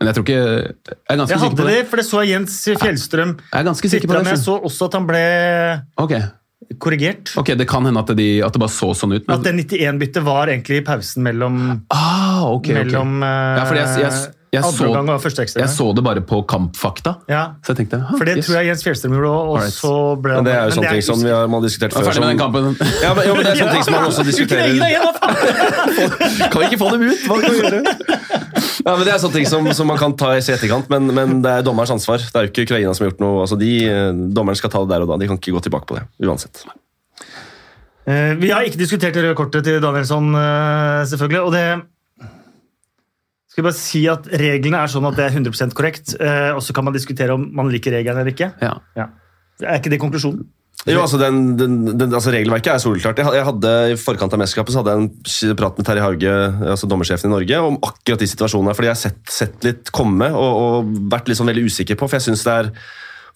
[0.00, 1.74] Men jeg tror ikke Jeg er ganske jeg sikker på det.
[1.76, 1.88] det.
[1.90, 3.34] For det så Jens Fjellstrøm.
[3.52, 4.30] Jeg er ganske sikker på det.
[4.32, 5.26] Jeg så også at han ble
[6.00, 6.30] okay
[6.78, 7.32] korrigert.
[7.36, 9.26] Ok, Det kan hende at, de, at det bare så sånn ut.
[9.26, 9.34] Men...
[9.38, 11.58] At det 91-byttet var egentlig i pausen mellom,
[11.94, 13.58] ah, okay, mellom okay.
[13.58, 14.12] Ja, fordi jeg, jeg,
[14.52, 17.14] jeg, så, jeg, så, det bare på Kampfakta.
[17.30, 17.44] Ja.
[17.64, 18.50] Så jeg tenkte, For det yes.
[18.50, 19.62] tror jeg Jens Fjellstrøm gjorde òg.
[20.26, 22.10] Men det er jo sånne ting som vi har, man har diskutert før.
[22.12, 22.76] Som, med den.
[23.00, 24.76] Ja, men, ja, men det er sånne ting som man også diskuterer.
[26.52, 27.24] kan vi ikke få dem ut?
[27.30, 28.20] Hva kan vi gjøre?
[28.82, 31.40] Ja, men Det er sånne ting som, som man kan ta i etterkant, men, men,
[31.44, 32.22] det er dommerens ansvar.
[32.22, 33.44] Det er jo ikke Ukraina som har gjort noe.
[33.44, 33.70] altså de,
[34.34, 35.18] Dommeren skal ta det der og da.
[35.22, 36.04] De kan ikke gå tilbake på det.
[36.26, 36.64] uansett.
[38.02, 41.42] Uh, vi har ikke diskutert det røde kortet til Danielsson, uh, selvfølgelig.
[41.42, 41.66] og det
[43.52, 46.86] skal bare si at Reglene er sånn at det er 100% korrekt, og så kan
[46.86, 48.48] man diskutere om man liker reglene eller ikke.
[48.64, 48.78] Ja.
[48.96, 49.10] Ja.
[49.60, 50.46] Er ikke det konklusjonen?
[50.82, 53.20] Jo, altså, den, den, den, altså Regelverket er soleklart.
[53.22, 55.02] Jeg hadde I forkant av mesterskapet så hadde jeg
[55.46, 56.32] en prat med Terje Hauge,
[56.72, 58.74] altså dommersjefen i Norge, om akkurat de situasjonene.
[58.74, 62.08] fordi jeg har sett, sett litt komme og, og, vært liksom veldig usikker på.
[62.08, 62.72] for jeg synes det er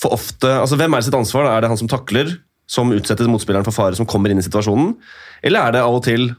[0.03, 1.47] for ofte, altså Hvem er sitt ansvar?
[1.53, 2.35] Er det han som takler,
[2.67, 4.97] som utsetter motspilleren for fare, som kommer inn i situasjonen?
[5.47, 6.33] Eller er det av og til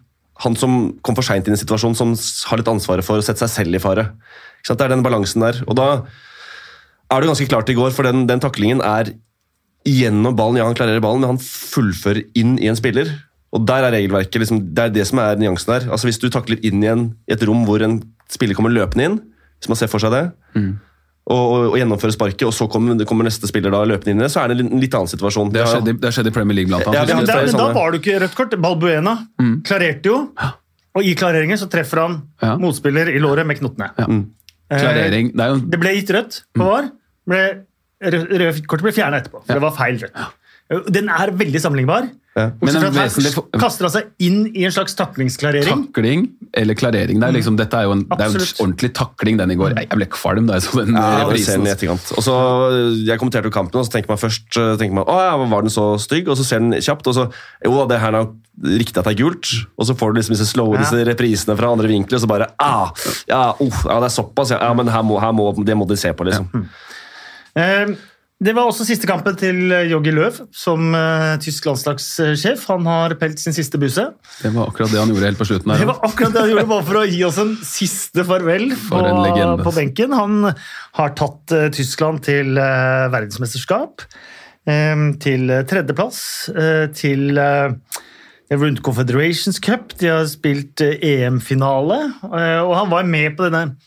[0.44, 2.12] han som kom for seint inn i situasjonen, som
[2.52, 4.10] har litt ansvaret for å sette seg selv i fare?
[4.68, 5.64] Det er den balansen der.
[5.72, 5.88] Og da
[7.08, 9.16] er det ganske klart i går, for den, den taklingen er
[9.88, 10.60] gjennom ballen.
[10.60, 13.10] Ja, han klarerer ballen, men han fullfører inn i en spiller.
[13.56, 15.88] Og der er regelverket liksom, Det er det som er nyansen der.
[15.92, 19.18] Altså Hvis du takler inn igjen i et rom hvor en spiller kommer løpende inn,
[19.58, 20.26] hvis man ser for seg det,
[20.60, 20.72] mm.
[21.32, 24.26] og, og, og, gjennomfører sparket, og så kommer, kommer, neste spiller da løpende inn i
[24.26, 25.54] det, så er det en litt annen situasjon.
[25.56, 27.00] Det har skjedd, det har skjedd i Premier League, blant annet.
[27.00, 28.58] Ja, det, det, men da var du ikke rødt kort.
[28.68, 29.56] Balbuena mm.
[29.66, 30.20] klarerte jo,
[30.98, 32.52] og i klareringen så treffer han ja.
[32.60, 33.90] motspiller i låret med knottene.
[33.96, 34.12] Ja.
[34.12, 34.26] Mm.
[34.68, 35.60] Klarering, det, jo...
[35.72, 36.68] det, ble gitt rødt på mm.
[36.68, 36.92] VAR.
[37.32, 37.44] Ble
[38.04, 39.58] Røde kortet ble fjerna etterpå, for ja.
[39.58, 40.28] det var feil rødt.
[40.92, 42.10] Den er veldig sammenlignbar.
[42.38, 42.50] Ja.
[42.62, 43.32] Men vesentlig...
[43.58, 45.88] Kaster han seg inn i en slags taklingsklarering.
[45.88, 46.26] Takling
[46.60, 47.22] eller klarering.
[47.22, 49.74] Det er liksom, dette er jo en, det er en ordentlig takling, den i går.
[49.80, 51.66] Jeg ble kvalm da jeg så den ja, reprisen.
[51.96, 52.36] Og så,
[53.08, 55.74] Jeg kommenterte jo kampen, og så tenker man først tenker man, å ja, var den
[55.74, 57.30] så stygg, og så ser den kjapt, og så
[57.66, 58.30] Jo, det her er
[58.78, 60.84] riktig at det er gult, og så får du liksom disse slow, ja.
[60.84, 62.94] disse reprisene fra andre vinkler, og så bare ah,
[63.30, 65.98] ja, uh, ja, det er såpass, ja, men her må, her må, det må de
[65.98, 66.50] se på, liksom.
[66.54, 66.68] Ja.
[67.58, 67.98] Uh,
[68.38, 72.68] Det var også siste kampen til Joggi Løv som uh, tysk landslagssjef.
[72.70, 74.04] Han har pelt sin siste buse.
[74.44, 75.74] Det var akkurat det han gjorde helt på slutten.
[75.74, 75.82] her.
[75.82, 79.02] Det var akkurat det han gjorde, bare for å gi oss en siste farvel på,
[79.66, 80.14] på benken.
[80.14, 80.52] Han
[81.00, 84.06] har tatt uh, Tyskland til verdensmesterskap,
[85.24, 86.18] til tredjeplass,
[87.00, 87.40] til
[88.52, 89.94] rundt Confederations Cup.
[89.98, 93.78] De har spilt EM-finale, og han var med på denne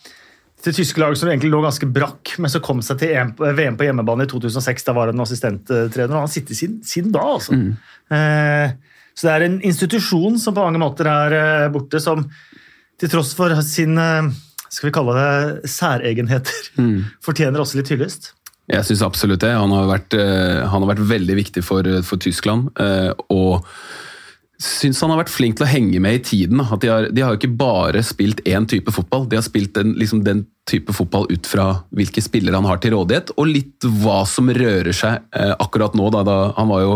[0.64, 3.87] til tyske lag som egentlig lå ganske brakk, men så kom seg til VM på
[3.87, 4.87] hjemmebane i 2006.
[4.87, 7.57] Da var han assistenttrener, og han har sittet siden, siden da, altså.
[7.57, 7.70] Mm.
[8.16, 8.75] Eh,
[9.16, 12.27] så det er en institusjon som på mange måter er eh, borte, som
[13.01, 14.07] til tross for sine
[14.70, 16.99] skal vi kalle det særegenheter, mm.
[17.27, 18.35] fortjener også litt hyllest.
[18.70, 19.51] Jeg syns absolutt det.
[19.57, 22.68] Han har vært, han har vært veldig viktig for, for Tyskland.
[23.35, 23.64] Og
[24.61, 26.61] syns han har vært flink til å henge med i tiden.
[26.61, 29.94] At de har, de har ikke bare spilt én type fotball, de har spilt den,
[29.99, 34.20] liksom den type fotball ut fra hvilke spillere han har til rådighet, og litt hva
[34.29, 36.11] som rører seg eh, akkurat nå.
[36.14, 36.94] Da, da, han var jo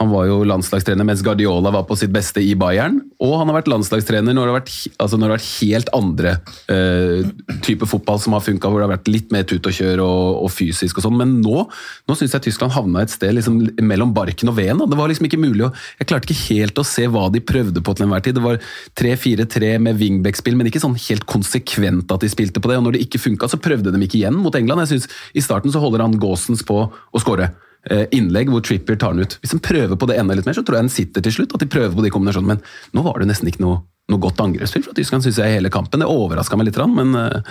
[0.00, 2.96] han var jo landslagstrener mens Guardiola var på sitt beste i Bayern.
[3.20, 4.70] Og han har vært landslagstrener når det har vært,
[5.04, 6.30] altså det har vært helt andre
[6.72, 10.00] uh, type fotball som har funka, hvor det har vært litt mer tut og kjør
[10.00, 11.18] og, og fysisk og sånn.
[11.20, 11.66] Men nå,
[12.08, 14.80] nå syns jeg Tyskland havna et sted liksom, mellom barken og veden.
[14.80, 17.82] Det var liksom ikke mulig å Jeg klarte ikke helt å se hva de prøvde
[17.84, 18.38] på til enhver tid.
[18.38, 18.62] Det var
[18.96, 22.80] 3-4-3 med wingback-spill, men ikke sånn helt konsekvent at de spilte på det.
[22.80, 24.86] Og når det ikke funka, så prøvde de ikke igjen mot England.
[24.86, 27.52] Jeg synes, I starten så holder han Gaasens på å skåre.
[27.90, 29.38] Eh, innlegg hvor Trippier tar den ut.
[29.42, 31.54] Hvis han prøver på det enda litt mer, så tror jeg han sitter til slutt.
[31.56, 33.80] at de prøver på de kombinasjonene, Men nå var det nesten ikke noe,
[34.12, 35.98] noe godt angrepsspill fra Tyskland, syns jeg, i hele kampen.
[35.98, 37.42] Det overraska meg litt, men eh,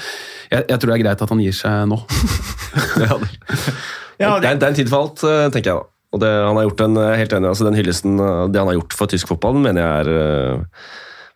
[0.52, 2.00] jeg, jeg, tror det er greit at han gir seg nå.
[3.04, 3.32] ja, det,
[4.16, 5.88] det, er, det er en tid for alt, eh, tenker jeg da.
[6.12, 8.96] Og det, han har gjort en, helt enig, altså Den hyllesten det han har gjort
[9.00, 10.66] for tysk fotball, mener jeg er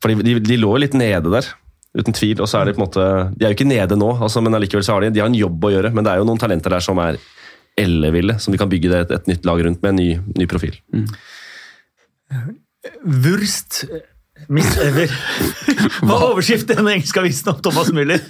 [0.04, 1.48] For de, de, de lå litt nede der
[1.96, 2.42] uten tvil.
[2.44, 3.06] og så er De på en måte,
[3.36, 5.38] de er jo ikke nede nå, altså, men allikevel så har de, de har en
[5.40, 5.94] jobb å gjøre.
[5.96, 7.20] Men det er jo noen talenter der som er
[7.80, 10.10] elleville, som de kan bygge et, et, nytt lag rundt med en ny,
[10.40, 10.76] ny profil.
[10.96, 11.08] Mm.
[13.26, 13.72] Wurst
[14.52, 15.10] Miss Ever.
[16.06, 18.20] Hva er overskriften i den engelske avisen om Thomas Müller?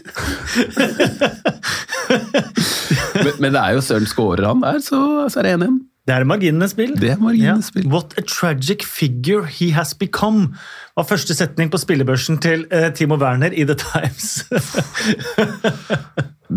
[3.25, 4.99] men, men, det er jo Sølv skårer han der, så,
[5.31, 5.81] så er det 1-1.
[6.05, 6.93] Det er marginenes spill.
[7.01, 7.87] Det er marginenes spill.
[7.89, 10.53] What a tragic figure he has become,
[10.93, 14.45] var første setning på spillebørsen til uh, Timo Werner i The Times.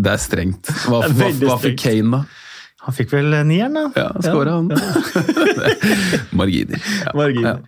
[0.05, 0.68] det er strengt.
[0.85, 2.20] Hva, hva, hva fikk Kane, da?
[2.88, 3.85] Han fikk vel nieren, da.
[3.92, 4.70] Ja, skåra han.
[6.40, 6.81] Marginer.
[7.05, 7.12] Ja.
[7.18, 7.61] Marginer.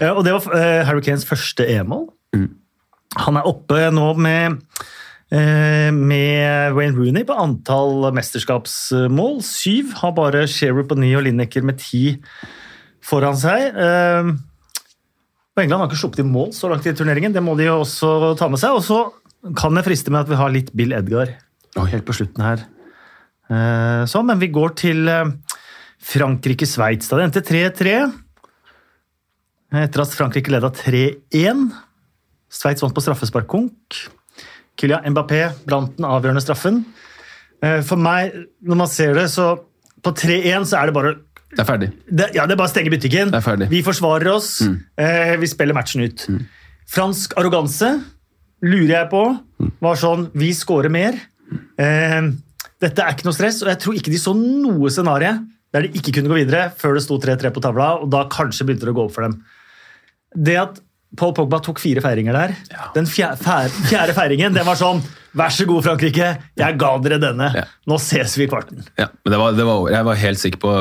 [0.00, 0.14] Ja.
[0.14, 2.06] og det var uh, Harry Kanes første E-mål.
[2.32, 2.48] Mm.
[3.26, 4.56] Han er oppe nå med,
[5.36, 9.42] uh, med Wayne Rooney på antall mesterskapsmål.
[9.44, 12.16] Syv har bare Sherup og Neo Lineker med ti
[13.04, 13.76] foran seg.
[15.52, 17.82] Og England har ikke sluppet i mål så langt i turneringen, det må de jo
[17.82, 18.72] også ta med seg.
[18.72, 21.36] Og så kan det friste med at vi har litt Bill Edgar
[21.76, 22.64] helt på slutten her.
[23.52, 25.32] Eh, så, men vi går til eh,
[26.12, 27.10] Frankrike-Sveits.
[27.10, 27.96] Det endte 3-3.
[29.82, 31.66] Etter at Frankrike leda 3-1.
[32.52, 34.00] Sveits vant på straffesparkkonk.
[34.80, 36.82] Kylian Mbappé blant den avgjørende straffen.
[37.64, 38.34] Eh, for meg,
[38.64, 39.54] når man ser det, så
[40.02, 41.10] På 3-1 så er det bare
[41.52, 41.88] Det er ferdig.
[42.10, 43.30] Det, ja, det er bare å stenge butikken.
[43.30, 43.68] Det er ferdig.
[43.70, 44.48] Vi forsvarer oss.
[44.66, 44.80] Mm.
[45.38, 46.24] vi spiller matchen ut.
[46.26, 46.40] Mm.
[46.90, 47.92] Fransk arroganse
[48.66, 49.22] lurer jeg på.
[49.62, 49.70] Mm.
[49.84, 51.20] Var sånn Vi scorer mer.
[51.78, 52.32] Eh,
[52.82, 55.36] dette er ikke noe stress, og jeg tror ikke de så noe scenario
[55.72, 58.66] der de ikke kunne gå videre før det sto 3-3 på tavla, og da kanskje
[58.68, 59.38] begynte det å gå opp for dem.
[60.36, 60.80] Det at
[61.16, 62.88] Paul Pogba tok fire feiringer der, ja.
[62.94, 63.40] den fjerde,
[63.88, 66.26] fjerde feiringen, det var sånn Vær så god, Frankrike,
[66.60, 67.46] jeg ga dere denne.
[67.56, 67.62] Ja.
[67.88, 68.82] Nå ses vi i kvarten.
[69.00, 70.72] Ja, men det var, det var, jeg var helt sikker på,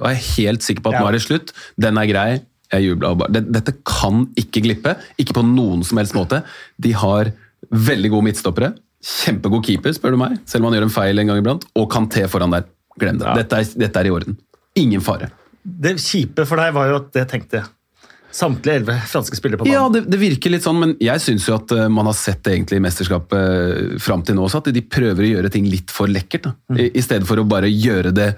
[0.00, 1.52] var helt sikker på at nå er det slutt.
[1.76, 2.30] Den er grei.
[2.72, 3.28] Jeg jubla.
[3.36, 4.94] Dette kan ikke glippe.
[5.20, 6.40] Ikke på noen som helst måte.
[6.80, 7.34] De har
[7.68, 8.72] veldig gode midtstoppere.
[9.04, 11.66] Kjempegod keeper, spør du meg, selv om han gjør en feil en gang iblant.
[11.78, 12.66] Og Kanté foran der.
[12.98, 13.28] Glem det.
[13.28, 13.36] Ja.
[13.38, 14.38] Dette, er, dette, er, i orden.
[14.78, 15.30] Ingen fare.
[15.62, 17.62] Det kjipe for deg var jo at det tenkte
[18.34, 19.76] samtlige elleve franske spillere på banen.
[19.76, 22.42] Ja, det, det, virker litt sånn, men jeg syns jo at uh, man har sett
[22.44, 25.68] det egentlig i mesterskapet uh, fram til nå også, at de prøver å gjøre ting
[25.70, 26.50] litt for lekkert.
[26.68, 26.76] Mm.
[26.76, 28.28] I, I, stedet for å bare gjøre det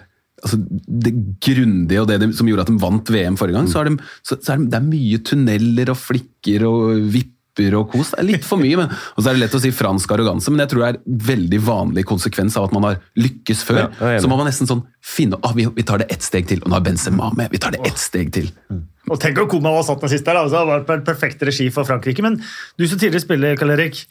[0.44, 3.72] altså, det grundige og det de, som gjorde at de vant VM forrige gang, mm.
[3.74, 7.34] så, er de, så, så er de, det er mye tunneler og flikker og vipp
[7.58, 8.12] og kos.
[8.14, 8.78] Det er litt for mye.
[8.78, 11.00] Men, og så er det lett å si fransk arroganse, men jeg tror det er
[11.30, 13.82] veldig vanlig konsekvens av at man har lykkes før.
[13.98, 16.62] Ja, så må man nesten sånn finne ah, vi, vi, tar det ett steg til,
[16.64, 17.52] og nå er Benzema med.
[17.52, 18.50] Vi tar det ett steg til.
[19.10, 20.38] Og Tenk om Koma var satt med sist der.
[20.38, 22.22] Altså, det var en perfekt regi for Frankrike.
[22.24, 24.04] Men du som tidligere spiller, Karl Erik.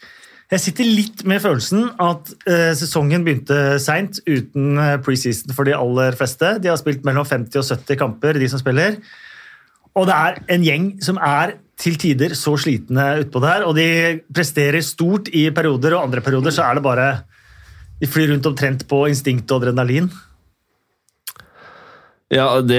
[0.50, 5.76] Jeg sitter litt med følelsen at eh, sesongen begynte seint, uten uh, preseason for de
[5.78, 6.56] aller fleste.
[6.58, 8.98] De har spilt mellom 50 og 70 kamper, de som spiller.
[9.94, 13.90] Og det er en gjeng som er til tider så slitne utpå der, og de
[14.36, 17.10] presterer stort i perioder, og andre perioder så er det bare
[18.00, 20.10] De flyr rundt omtrent på instinkt og adrenalin.
[22.30, 22.78] Ja, det,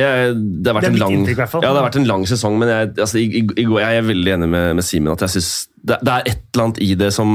[0.63, 1.41] det, har vært Det en lang, inntrykk.
[1.43, 3.99] Ja, det har vært en lang sesong, men jeg, altså, i, i, i går, jeg
[3.99, 5.51] er veldig enig med, med Simen at jeg synes
[5.83, 7.33] det, det er et eller annet i det som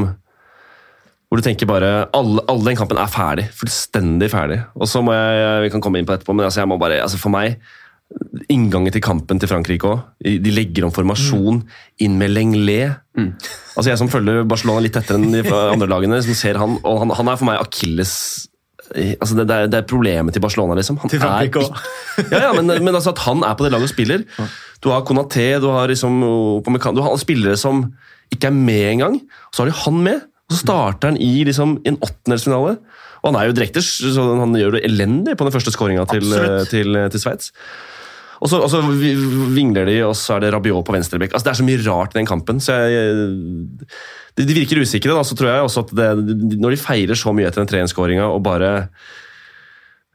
[1.28, 3.50] Hvor du tenker bare alle, alle den kampen er ferdig.
[3.60, 4.62] Fullstendig ferdig.
[4.80, 6.80] Og så må jeg Vi kan komme inn på det etterpå, men altså, jeg må
[6.80, 7.60] bare altså, For meg
[8.52, 10.02] Inngangen til kampen til Frankrike òg.
[10.24, 11.64] De legger om formasjon
[12.04, 13.02] inn med Lenglet.
[13.76, 17.02] Altså Jeg som følger Barcelona litt tettere enn de andre lagene, som ser han, og
[17.04, 18.14] han, han er for meg akilles
[18.94, 21.00] altså det, det, er, det er problemet til Barcelona, liksom.
[21.02, 23.90] Han Til Frankrike er ja, ja, men, men altså at han er på det laget
[23.90, 24.26] og spiller.
[24.84, 27.88] Du har Conaté, du har liksom du har spillere som
[28.34, 29.20] ikke er med engang.
[29.52, 32.78] Så har de han med, og så starter han i liksom, en åttendelsfinale.
[33.24, 36.30] Og han er jo direkte så han gjør det elendig på den første skåringa til,
[36.30, 37.52] til, til, til Sveits.
[38.46, 38.82] Og så, og så
[39.56, 41.34] vingler de, og så er det Rabiot på venstrebekk.
[41.34, 42.62] Altså, det er så mye rart i den kampen.
[42.62, 43.26] så jeg,
[44.38, 45.16] de, de virker usikre.
[45.16, 46.10] Da, så tror jeg også at det,
[46.62, 48.70] Når de feirer så mye etter den 3-1-skåringa og bare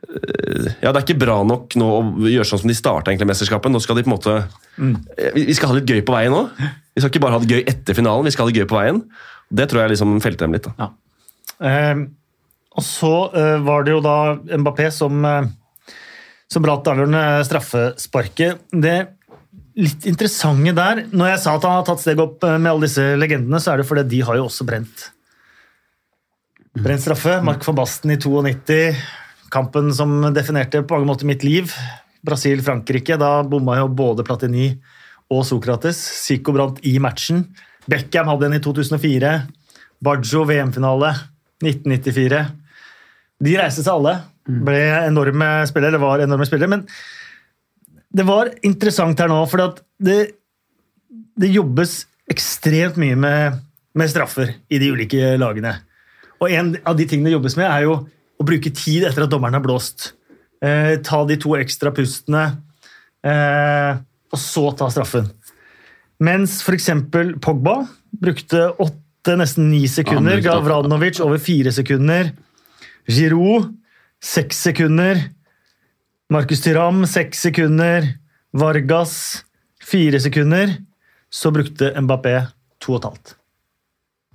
[0.07, 3.73] eh, ja, Det er ikke bra nok nå å gjøre sånn som de starta mesterskapet.
[3.73, 4.37] Nå skal de på en måte
[4.77, 4.95] mm.
[5.41, 6.47] Vi vi skal ha litt gøy på veien nå.
[6.95, 8.79] Vi skal ikke bare ha det gøy etter finalen, vi skal ha det gøy på
[8.79, 9.03] veien.
[9.51, 10.71] Det tror jeg liksom felte dem litt.
[10.71, 10.93] da.
[11.67, 12.07] Eh,
[12.79, 15.49] og så eh, var det jo da Mbappé som, eh,
[16.51, 18.67] som brant avgjørende straffesparket.
[18.73, 18.99] Det
[19.81, 22.89] litt interessante der Når jeg sa at han har tatt steg opp eh, med alle
[22.89, 25.07] disse legendene, så er det fordi de har jo også brent
[26.71, 27.41] Brent straffe.
[27.43, 28.95] Mark van Basten i 92.
[29.51, 31.73] Kampen som definerte på mange måter mitt liv.
[32.23, 33.17] Brasil-Frankrike.
[33.19, 34.69] Da bomma jo både Platini
[35.35, 35.99] og Sokrates.
[35.99, 37.43] Zico brant i matchen.
[37.91, 39.33] Beckham hadde en i 2004.
[39.99, 41.11] Baggio VM-finale
[41.59, 42.45] 1994.
[43.43, 44.15] De reiste seg alle.
[44.67, 46.71] Ble enorme spillere, eller var enorme spillere.
[46.73, 46.87] Men
[48.11, 50.19] det var interessant her nå, for det,
[51.39, 53.61] det jobbes ekstremt mye med,
[53.99, 55.77] med straffer i de ulike lagene.
[56.41, 57.97] Og en av de tingene det jobbes med, er jo
[58.41, 60.13] å bruke tid etter at dommeren har blåst.
[60.65, 62.45] Eh, ta de to ekstra pustene,
[63.27, 65.29] eh, og så ta straffen.
[66.21, 66.91] Mens f.eks.
[67.41, 67.83] Pogba
[68.21, 70.41] brukte åtte, nesten ni sekunder.
[70.45, 72.33] Gavranovic over fire sekunder.
[73.11, 73.71] Giroud
[74.23, 75.21] seks sekunder.
[76.31, 78.07] Markus Tyram seks sekunder.
[78.53, 79.45] Vargas
[79.83, 80.77] fire sekunder.
[81.31, 82.37] Så brukte Mbappé
[82.83, 83.35] to og et halvt.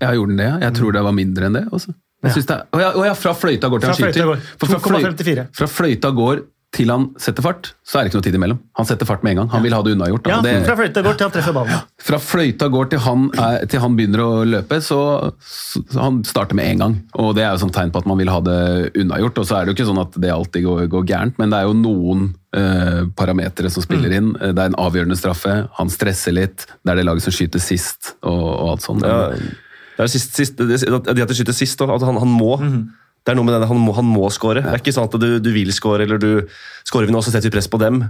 [0.01, 0.49] Ja, gjorde den det?
[0.65, 1.65] Jeg tror det var mindre enn det.
[1.71, 1.93] Også.
[2.25, 2.41] Jeg Ja.
[2.41, 4.25] det er, å ja, å ja, fra fløyta går til Fra han fløyta skyter.
[4.25, 4.39] går.
[4.57, 5.47] Fra, fløy, 2,54.
[5.53, 6.41] fra fløyta går
[6.75, 8.57] til han setter fart, så er det ikke noe tid imellom.
[8.75, 9.49] Han setter fart med en gang.
[9.53, 10.23] Han vil ha det unnagjort.
[10.25, 10.29] da.
[10.33, 11.81] Ja, det- fra fløyta går til han treffer ballen.
[12.09, 14.99] fra fløyta går til han, er, til han begynner å løpe, så,
[15.39, 16.95] så han starter med en gang.
[17.15, 18.57] Og det er jo sånn tegn på at man vil ha det
[18.99, 19.37] unnagjort.
[19.39, 21.59] Og så er det jo ikke sånn at det alltid går, går gærent, men det
[21.63, 24.17] er jo noen eh, parametere som spiller Mm.
[24.17, 24.33] inn.
[24.55, 28.13] Det er en avgjørende straffe, han stresser litt, det er det laget som skyter sist,
[28.23, 29.03] og, og alt sånt.
[29.03, 32.31] Ja, det er sist, sist, det, det at de skyter sist, og at han, han
[32.31, 32.53] må.
[33.25, 34.61] Det er noe med denne, han må, han må score.
[34.61, 36.29] Det er ikke sånn at du, du vil score, eller du
[36.85, 38.03] scorer vi nå, så setter vi press på dem.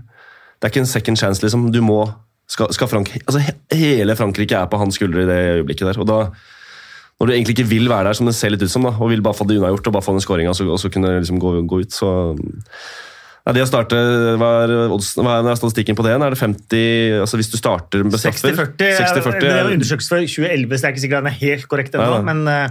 [0.59, 1.69] Det er ikke en second chance, liksom.
[1.71, 2.01] Du må
[2.51, 5.97] skal, skal Frank, altså he, Hele Frankrike er på hans skuldre i det øyeblikket der.
[6.03, 6.19] og da
[7.15, 9.07] når du egentlig ikke vil være der, som det ser litt ut som, da, og
[9.09, 11.13] vil bare få det unnagjort og bare få den skåringa og, så- og så kunne
[11.23, 12.09] liksom gå, gå ut, så
[13.45, 13.95] ja, Det å starte,
[14.41, 16.11] hva er, hva er statistikken på det?
[16.17, 18.77] Er det 50 altså Hvis du starter med straffer 60-40.
[18.81, 21.95] Det 60-40, er- undersøkelse fra 2011, så det er ikke sikkert den er helt korrekt
[21.95, 22.19] ennå.
[22.25, 22.69] Men eh,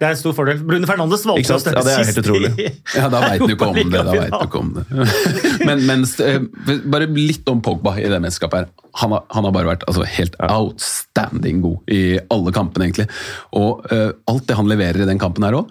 [0.00, 0.58] det er en stor fordel.
[0.66, 2.50] Bruno Fernandes valgte å støtte Ja, det er helt sist utrolig.
[2.58, 2.66] i
[2.98, 3.92] Ja, da veit du ikke om det.
[3.94, 4.84] da vet du ikke om det.
[5.68, 8.66] Men, men eh, bare litt om Pogba i det mesterskapet.
[8.66, 8.88] her.
[9.00, 12.02] Han har, han har bare vært altså, helt outstanding god i
[12.34, 13.06] alle kampene, egentlig.
[13.56, 15.70] Og uh, alt det han leverer i den kampen her òg,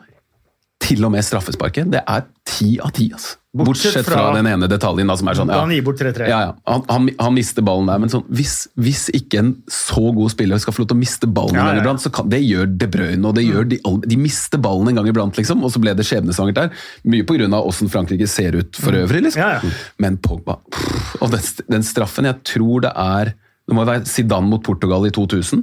[0.83, 3.07] til og med straffesparket, det er ti av ti.
[3.15, 3.37] Altså.
[3.53, 5.99] Bortsett Bortsett fra, fra- den ene detaljen da, som er sånn ja, han gir bort
[6.01, 6.25] 3-3.
[6.25, 6.53] Ja, ja.
[6.65, 10.57] Han, han, han mister ballen der, men sånn, hvis, hvis ikke en så god spiller
[10.63, 13.21] skal få lov til å miste ballen Ja, iblant, så kan, det gjør De Bruyne,
[13.29, 13.77] og det gjør de,
[14.09, 16.73] de mister ballen en gang iblant, liksom, og så ble det skjebnesvangert der.
[17.05, 19.45] Mye av hvordan Frankrike ser ut for øvrig, liksom.
[19.45, 19.75] Ja.
[20.01, 21.45] Men Pogba pff, Og den,
[21.77, 23.35] den straffen, jeg tror det er
[23.69, 25.61] Det må være Zidane mot Portugal i 2000.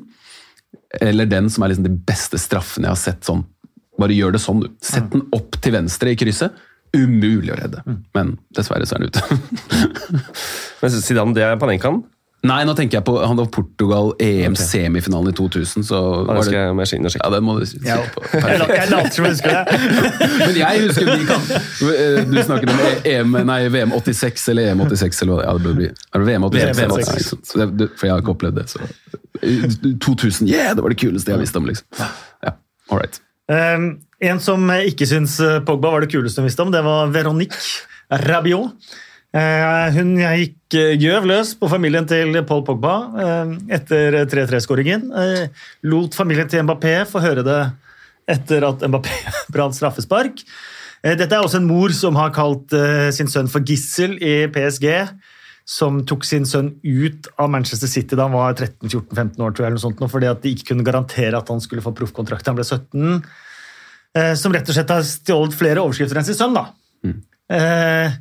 [1.02, 3.42] Eller den som er liksom de beste straffene jeg har sett sånn.
[4.00, 4.70] Bare gjør det sånn, du.
[4.84, 6.56] Sett den opp til venstre i krysset.
[6.96, 7.84] Umulig å redde.
[8.16, 9.90] Men dessverre så er den ute.
[10.80, 12.00] Men Zidane, det er Panenkaen?
[12.40, 16.44] Nei, nå tenker jeg på han var Portugal EM-semifinalen i 2000, så Ja, var det
[16.46, 17.30] skal jeg må inn og Ja, sjekke.
[17.34, 18.22] den må du si på.
[18.32, 18.72] Perfekt.
[18.78, 19.80] jeg later som jeg husker det.
[20.46, 22.80] Men jeg husker de kan Du snakket om
[23.12, 25.90] EM, nei, VM 86 eller EM 86 eller hva ja, det burde bli.
[25.92, 26.80] Er det VM 86?
[26.80, 27.12] VM 86.
[27.12, 27.50] Nei.
[27.50, 28.66] Så det, det, for jeg har ikke opplevd det.
[28.72, 28.88] Så.
[30.08, 32.08] 2000, yeah, det var det kuleste jeg visste om, liksom.
[32.40, 32.56] Ja,
[32.88, 33.20] all right.
[33.50, 37.08] Um, en som ikke syns eh, Pogba var det kuleste hun visste om, det var
[37.10, 37.56] Veronique
[38.26, 38.76] Rabiot.
[39.30, 45.06] Eh, hun gikk eh, gjøv løs på familien til Paul Pogba eh, etter 3-3-skåringen.
[45.14, 47.60] Eh, lot familien til Mbappé få høre det
[48.30, 49.14] etter at Mbappé
[49.54, 50.44] brant straffespark.
[51.00, 52.74] Dette er også en mor som har kalt
[53.16, 54.84] sin sønn for gissel i PSG.
[55.70, 59.68] Som tok sin sønn ut av Manchester City da han var 13-14-15 år, tror jeg,
[59.68, 62.50] eller noe sånt, fordi at de ikke kunne garantere at han skulle få proffkontrakt da
[62.50, 63.20] han ble 17.
[64.18, 66.56] Eh, som rett og slett har stjålet flere overskrifter enn sin sønn.
[66.56, 66.64] da.
[67.54, 68.16] Eh,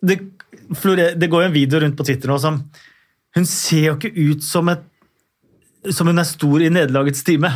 [0.00, 0.16] det,
[1.20, 2.58] det går jo en video rundt på Twitter nå som
[3.36, 4.82] Hun ser jo ikke ut som, et,
[5.94, 7.52] som hun er stor i nederlagets time.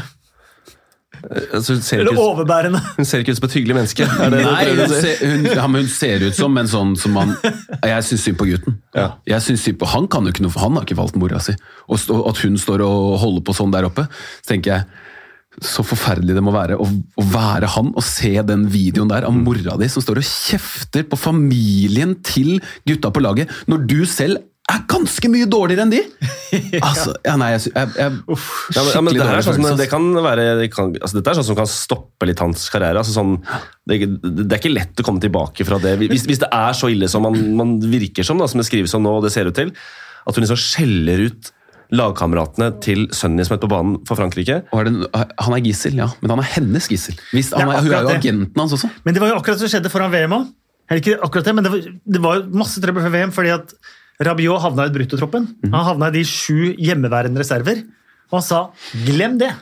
[1.24, 2.80] Altså, hun, ser Eller ut, overbærende.
[2.98, 4.08] hun ser ikke ut som et hyggelig menneske.
[4.08, 6.92] Er det Nei, det hun ser, hun, ja, men hun ser ut som en sånn
[7.00, 8.78] som man Jeg syns synd på gutten.
[8.96, 9.08] Ja.
[9.28, 11.56] Jeg synes synd på, Han kan jo ikke noe, han har ikke valgt mora si.
[11.88, 14.06] Og stå, at hun står og holder på sånn der oppe,
[14.42, 15.02] så tenker jeg
[15.62, 19.36] så forferdelig det må være å, å være han og se den videoen der av
[19.36, 22.56] mora di som står og kjefter på familien til
[22.88, 26.02] gutta på laget, når du selv er ganske mye dårligere enn de!
[26.84, 29.78] Altså, ja, nei, jeg, jeg, jeg Uff, men, ja, men det her er sånn, som-
[29.80, 33.02] det kan være, det kan, altså, Dette er sånn som kan stoppe litt hans karriere.
[33.02, 33.34] Altså, sånn,
[33.90, 35.96] det, det er ikke lett å komme tilbake fra det.
[36.04, 38.94] Hvis, hvis det er så ille som man, man virker som, da, som det skrives
[38.96, 39.74] om nå, og det ser ut til,
[40.24, 41.50] at hun liksom skjeller ut
[41.94, 44.62] lagkameratene til sønnen din som er på banen for Frankrike.
[44.72, 45.10] Og er det,
[45.44, 47.18] han er gissel, ja, men han er hennes gissel.
[47.34, 48.90] Hvis, han er er, hun er jo agenten hans også.
[49.04, 50.48] Men det var jo akkurat det som skjedde foran VM òg.
[50.94, 51.84] Ikke akkurat det, men det var,
[52.16, 53.76] det var masse trøbbel før VM fordi at
[54.22, 55.48] Rabiot havna i bruttotroppen.
[55.72, 57.82] Han havna i de sju hjemmeværende reserver.
[58.30, 58.60] Og han sa
[59.06, 59.54] 'glem det'.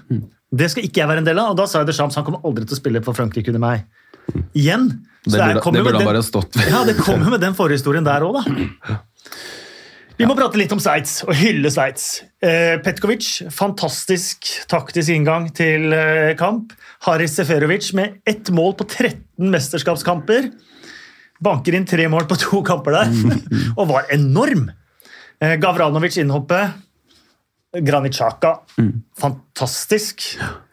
[0.52, 1.50] Det skal ikke jeg være en del av.
[1.52, 3.60] Og da sa jeg det Shams han kommer aldri til å spille for Frankrike under
[3.60, 3.86] meg.
[4.54, 5.00] Igjen.
[5.24, 6.68] Det Så det burde, det burde han bare stått ved.
[6.68, 8.98] Ja, det kommer med den forhistorien der òg, da.
[10.18, 12.22] Vi må prate litt om Sveits, og hylle Sveits.
[12.44, 16.74] Eh, Petkovic, fantastisk taktisk inngang til eh, kamp.
[17.06, 20.50] Haris Seferovic med ett mål på 13 mesterskapskamper.
[21.42, 23.12] Banker inn tre mål på to kamper der,
[23.78, 24.68] og var enorm.
[25.42, 26.78] Eh, Gavranovic innhoppet.
[27.82, 28.92] Granit mm.
[29.16, 30.26] fantastisk.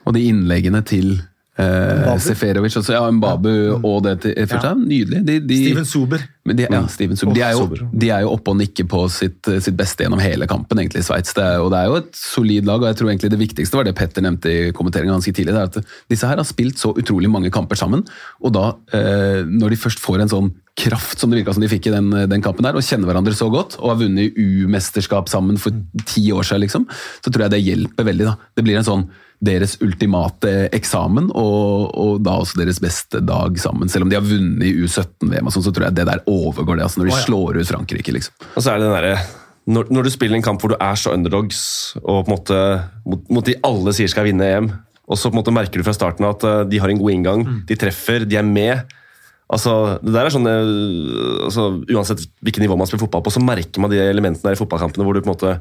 [0.03, 1.15] Og de innleggene til
[1.59, 3.51] eh, Seferovic også, ja, Mbabu
[3.83, 4.73] og det til ja.
[4.79, 5.23] Nydelig.
[5.27, 6.19] De, de, Steven
[6.49, 7.33] men de, ja, Steven Sub.
[7.35, 7.83] De, er jo, Sober.
[8.01, 11.05] de er jo oppe og nikker på sitt, sitt beste gjennom hele kampen, egentlig, i
[11.05, 11.35] Sveits.
[11.37, 13.77] Det er- Og det er jo et solid lag, og jeg tror egentlig det viktigste
[13.77, 15.53] var det Petter nevnte i kommenteringen ganske tidlig.
[15.53, 18.05] det er at Disse her har spilt så utrolig mange kamper sammen,
[18.41, 21.67] og da, eh, når de først får en sånn kraft som det virka som de
[21.67, 25.27] fikk i den, den kampen der, og kjenner hverandre så godt, og har vunnet U-mesterskap
[25.29, 25.71] sammen for
[26.05, 26.85] ti år siden, liksom,
[27.21, 28.25] så tror jeg det hjelper veldig.
[28.25, 28.35] da.
[28.55, 33.91] Det blir en sånn deres ultimate eksamen, og, og da også deres beste dag sammen.
[33.91, 36.79] Selv om de har vunnet i U17-VM, og sånn, så tror jeg det der overgår
[36.79, 36.87] det.
[36.87, 37.21] altså Når de ja.
[37.23, 38.35] slår ut Frankrike, liksom.
[38.51, 39.19] Og så er det den derre
[39.69, 41.59] når, når du spiller en kamp hvor du er så underdogs,
[42.01, 42.59] og på en måte
[43.05, 44.69] mot, mot de alle sier skal vinne EM,
[45.09, 47.13] og så på en måte merker du fra starten at eh, de har en god
[47.13, 48.95] inngang, de treffer, de er med.
[49.49, 50.49] Altså, det der er sånn,
[51.47, 54.59] altså, Uansett hvilket nivå man spiller fotball på, så merker man de elementene der i
[54.59, 55.55] fotballkampene hvor du på en måte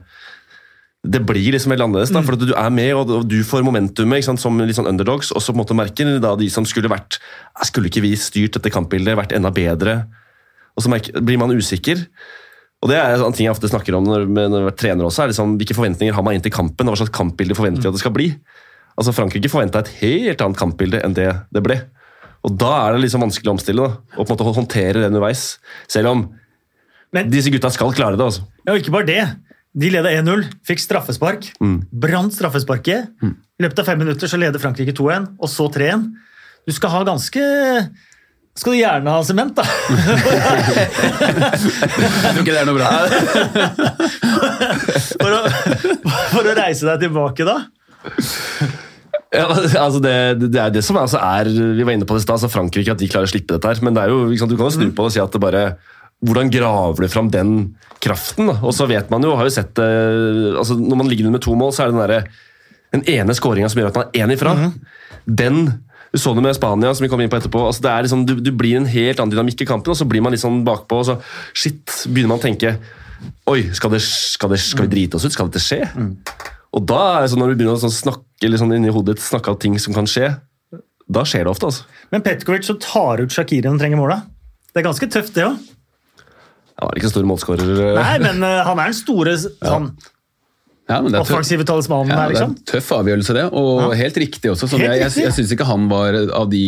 [1.07, 4.19] det blir liksom veldig annerledes, da, for at du er med og du får momentumet
[4.19, 6.67] ikke sant, som litt sånn underdogs, og så på en måte merker da de som
[6.67, 7.21] skulle vært
[7.55, 10.01] «Ah, Skulle ikke vi styrt dette kampbildet, vært enda bedre?
[10.75, 12.03] Og så merker, blir man usikker.
[12.83, 15.07] Og det er en ting jeg ofte snakker om når, man når jeg er trener
[15.07, 17.87] også, er liksom, hvilke forventninger har man inn til kampen, og hva slags kampbilde forventer
[17.87, 18.29] vi at det skal bli.
[18.99, 21.79] Altså Frankrike forventa et helt annet kampbilde enn det det ble.
[22.47, 25.11] Og da er det liksom vanskelig å omstille da, og på en måte håndtere det
[25.11, 25.57] underveis.
[25.91, 26.29] Selv om
[27.15, 28.25] Men disse gutta skal klare det.
[28.27, 28.43] altså.
[28.67, 29.23] Ja, og ikke bare det.
[29.79, 31.53] De leda 1-0, fikk straffespark.
[31.93, 33.13] Brant straffesparket.
[33.23, 36.09] I løpet av fem minutter så leder Frankrike 2-1, og så 3-1.
[36.69, 37.43] Du skal ha ganske
[38.59, 39.63] Skal du gjerne ha sement, da?
[42.19, 42.89] Jeg tror ikke det er noe bra.
[45.19, 45.41] For å,
[46.33, 47.57] for å reise deg tilbake, da.
[49.35, 49.45] Ja,
[49.83, 50.13] altså det,
[50.49, 52.95] det er det som altså er Vi var inne på det i stad, altså Frankrike
[52.95, 53.69] at de klarer å slippe dette.
[53.69, 55.35] her, Men det er jo, liksom, du kan jo snu på det og si at
[55.35, 55.63] det bare
[56.27, 57.53] Hvordan graver du fram den
[58.03, 58.51] kraften?
[58.51, 58.57] da?
[58.67, 59.89] Og så vet man jo, har jo sett det
[60.59, 62.49] altså Når man ligger med to mål, så er det den, der,
[62.97, 64.57] den ene skåringa som gjør at man er én ifra.
[65.27, 65.61] Den
[66.09, 67.67] du så det med Spania, som vi kom inn på etterpå.
[67.69, 70.07] altså det er liksom, du, du blir en helt annen dynamikk i kampen, og så
[70.09, 71.03] blir man litt sånn bakpå.
[71.03, 71.19] og så
[71.53, 72.79] shit, begynner man å tenke
[73.51, 75.35] Oi, skal, det, skal, det, skal vi drite oss ut?
[75.35, 75.83] Skal dette skje?
[76.77, 79.25] Og da er det sånn når du begynner å sånn snakke sånn inni hodet ditt,
[79.27, 80.31] snakke av ting som kan skje,
[81.09, 81.73] da skjer det ofte.
[81.73, 81.89] altså.
[82.15, 84.21] Men Petkovic så tar ut Shakiri når han trenger måla.
[84.71, 85.59] Det er ganske tøft, det òg.
[86.79, 87.71] Han var ikke en stor målskårer.
[87.89, 87.99] eh.
[87.99, 89.91] Nei, men uh, han er den store sånn,
[90.89, 92.55] Ja, men det er offensive talismanen Ja, her, det er liksom.
[92.57, 93.47] en tøff avgjørelse, det.
[93.53, 93.89] Og Ja.
[94.05, 94.69] helt riktig også.
[94.71, 96.63] Sånn, Helt jeg jeg, jeg syns ikke han var av de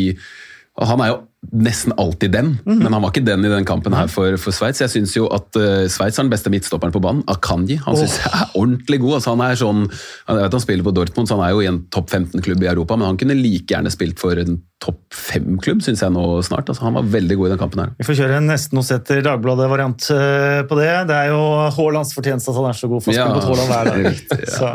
[0.80, 1.18] Han er jo
[1.56, 2.82] nesten alltid den, Mhm.
[2.84, 4.82] men han var ikke den i den kampen her for, for Sveits.
[4.82, 7.22] Jeg syns jo at uh, Sveits er den beste midtstopperen på banen.
[7.32, 7.78] Akanji.
[7.86, 9.14] Han synes jeg er ordentlig god.
[9.16, 9.86] Altså, han er sånn,
[10.28, 12.68] jeg vet han spiller på Dortmund, så han er jo i en topp 15-klubb i
[12.68, 16.68] Europa, men han kunne like gjerne spilt for en topp 5-klubb, syns jeg nå snart.
[16.68, 17.90] Altså, han var veldig god i den kampen her.
[17.98, 20.90] Vi får kjøre en nesten Nosetter Dagbladet-variant eh, på det.
[21.08, 21.40] Det er jo
[21.76, 24.00] Haalands fortjeneste at han er så god for å Ja, på mot Haaland hver dag.
[24.12, 24.70] riktig, ja.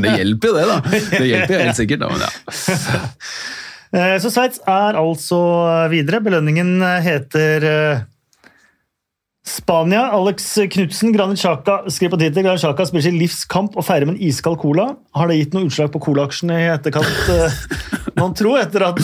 [0.00, 0.80] Det hjelper jo det, da.
[0.88, 2.00] Det hjelper jo helt sikkert.
[2.04, 2.30] Da, men ja.
[3.94, 5.38] Eh, Så Sveits er altså
[5.92, 6.20] videre.
[6.24, 8.00] Belønningen heter eh,
[9.48, 10.10] Spania.
[10.12, 14.18] Alex Knutsen, Granit Xhaka skriver på Twitter Granit Xhaka spiller sin livskamp og feirer med
[14.18, 14.90] en iskald cola.
[15.16, 17.30] Har det gitt noe utslag på colaaksjene i etterkant?
[17.32, 17.62] eh,
[18.18, 19.00] Man tror etter at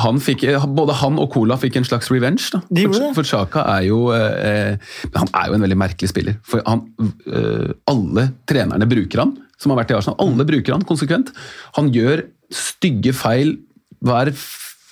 [0.00, 0.44] Han fikk,
[0.76, 2.46] både han og Cola fikk en slags revenge.
[2.54, 2.60] Da.
[2.84, 4.76] For, for Xhaka er jo eh,
[5.16, 6.36] Han er jo en veldig merkelig spiller.
[6.46, 6.84] For han,
[7.26, 10.20] eh, Alle trenerne bruker han, som har vært i Arsenal.
[10.24, 11.32] Alle bruker han konsekvent.
[11.80, 13.56] Han gjør stygge feil
[14.04, 14.32] hver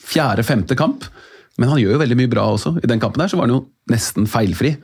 [0.08, 1.04] fjerde-femte kamp,
[1.58, 2.76] men han gjør jo veldig mye bra også.
[2.82, 4.76] I den kampen der så var han jo nesten feilfri.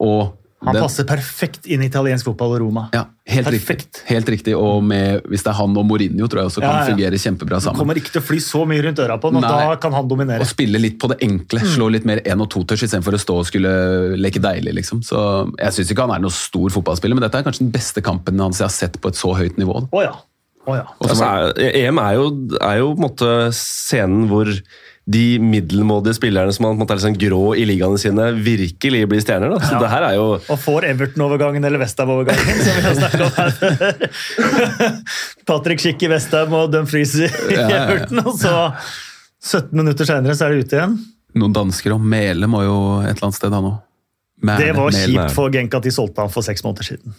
[0.00, 0.32] Og
[0.64, 2.86] han passer perfekt inn i italiensk fotball og Roma.
[2.94, 3.98] ja, helt Perfekt.
[3.98, 4.04] riktig.
[4.08, 4.54] Helt riktig.
[4.56, 6.86] Og med, hvis det er han og Mourinho, tror jeg også kan Ja, ja.
[6.94, 7.78] fungere kjempebra sammen.
[7.82, 10.40] Kommer ikke til å fly så mye rundt øra på og da kan han dominere.
[10.40, 11.60] Og spille litt på det enkle.
[11.60, 14.72] Slå litt mer én- og totouch istedenfor å stå og skulle leke deilig.
[14.80, 15.04] liksom.
[15.04, 18.00] Så Jeg syns ikke han er noen stor fotballspiller, men dette er kanskje den beste
[18.00, 19.82] kampen hans jeg har sett på et så høyt nivå.
[19.84, 19.86] da.
[19.92, 20.14] Å ja.
[20.66, 20.84] Å ja.
[21.04, 21.52] Er,
[21.84, 22.26] EM er jo,
[22.60, 24.48] er jo på en måte scenen hvor
[25.04, 29.20] de middelmådige spillerne som på en måte er sånn grå i ligaene sine, virkelig blir
[29.20, 29.52] stjerner.
[29.52, 29.58] Da.
[29.60, 29.80] Så Ja.
[29.82, 35.02] det her er jo Og får Everton-overgangen eller Westham-overgangen, som vi har snakket om her.
[35.46, 37.82] Patrick Schick i Westham og Dumfries i Ja, ja, ja.
[37.84, 38.54] Everton, og så
[39.44, 40.96] 17 minutter senere så er det ute igjen.
[41.36, 43.78] Noen dansker og Mele må jo et eller annet sted, han òg.
[44.44, 47.12] Det var kjipt for Genk at de solgte han for seks måneder siden.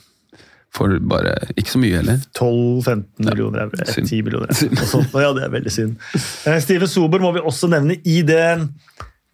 [0.75, 2.19] For bare ikke så mye heller.
[2.35, 3.79] 12-15 millioner euro.
[3.85, 5.03] eh, 10 millioner euro.
[5.15, 5.95] og Ja, det er veldig synd.
[6.45, 8.67] Eh, Steven Sober må vi også nevne i den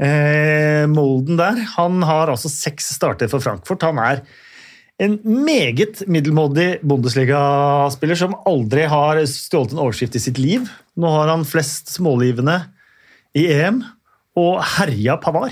[0.02, 1.58] eh, molden der.
[1.78, 3.82] Han har altså seks starter for Frankfurt.
[3.90, 4.22] Han er
[5.02, 10.68] en meget middelmådig Bundesliga-spiller som aldri har stjålet en overskrift i sitt liv.
[11.00, 12.60] Nå har han flest smålivende
[13.34, 13.82] i EM,
[14.38, 15.52] og herja Pavar.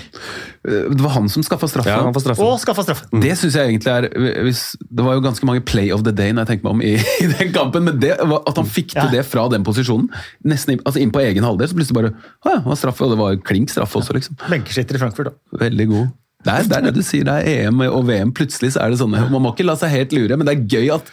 [0.68, 1.88] Eh, Det var han som skaffa straffa.
[1.88, 2.34] Ja, han får.
[2.44, 3.06] Og skaffa straffe.
[3.22, 4.08] Det synes jeg egentlig er
[4.44, 6.82] hvis, Det var jo ganske mange play of the day når jeg tenker meg om
[6.84, 6.92] i,
[7.24, 9.08] i den kampen, men det at han fikk til Ja.
[9.10, 10.10] det fra den posisjonen,
[10.44, 12.12] nesten inn, altså inn på egen halvdel, så plutselig bare
[12.44, 14.36] Å ja, det var straffe, og det var klink straffe også, liksom.
[14.50, 15.58] Benkeskytter i Frankfurt, da.
[15.64, 16.08] Veldig god.
[16.40, 18.30] Det er, det er det du sier, det er EM og VM.
[18.32, 20.62] Plutselig så er det sånn Man må ikke la seg helt lure, men det er
[20.72, 21.10] gøy at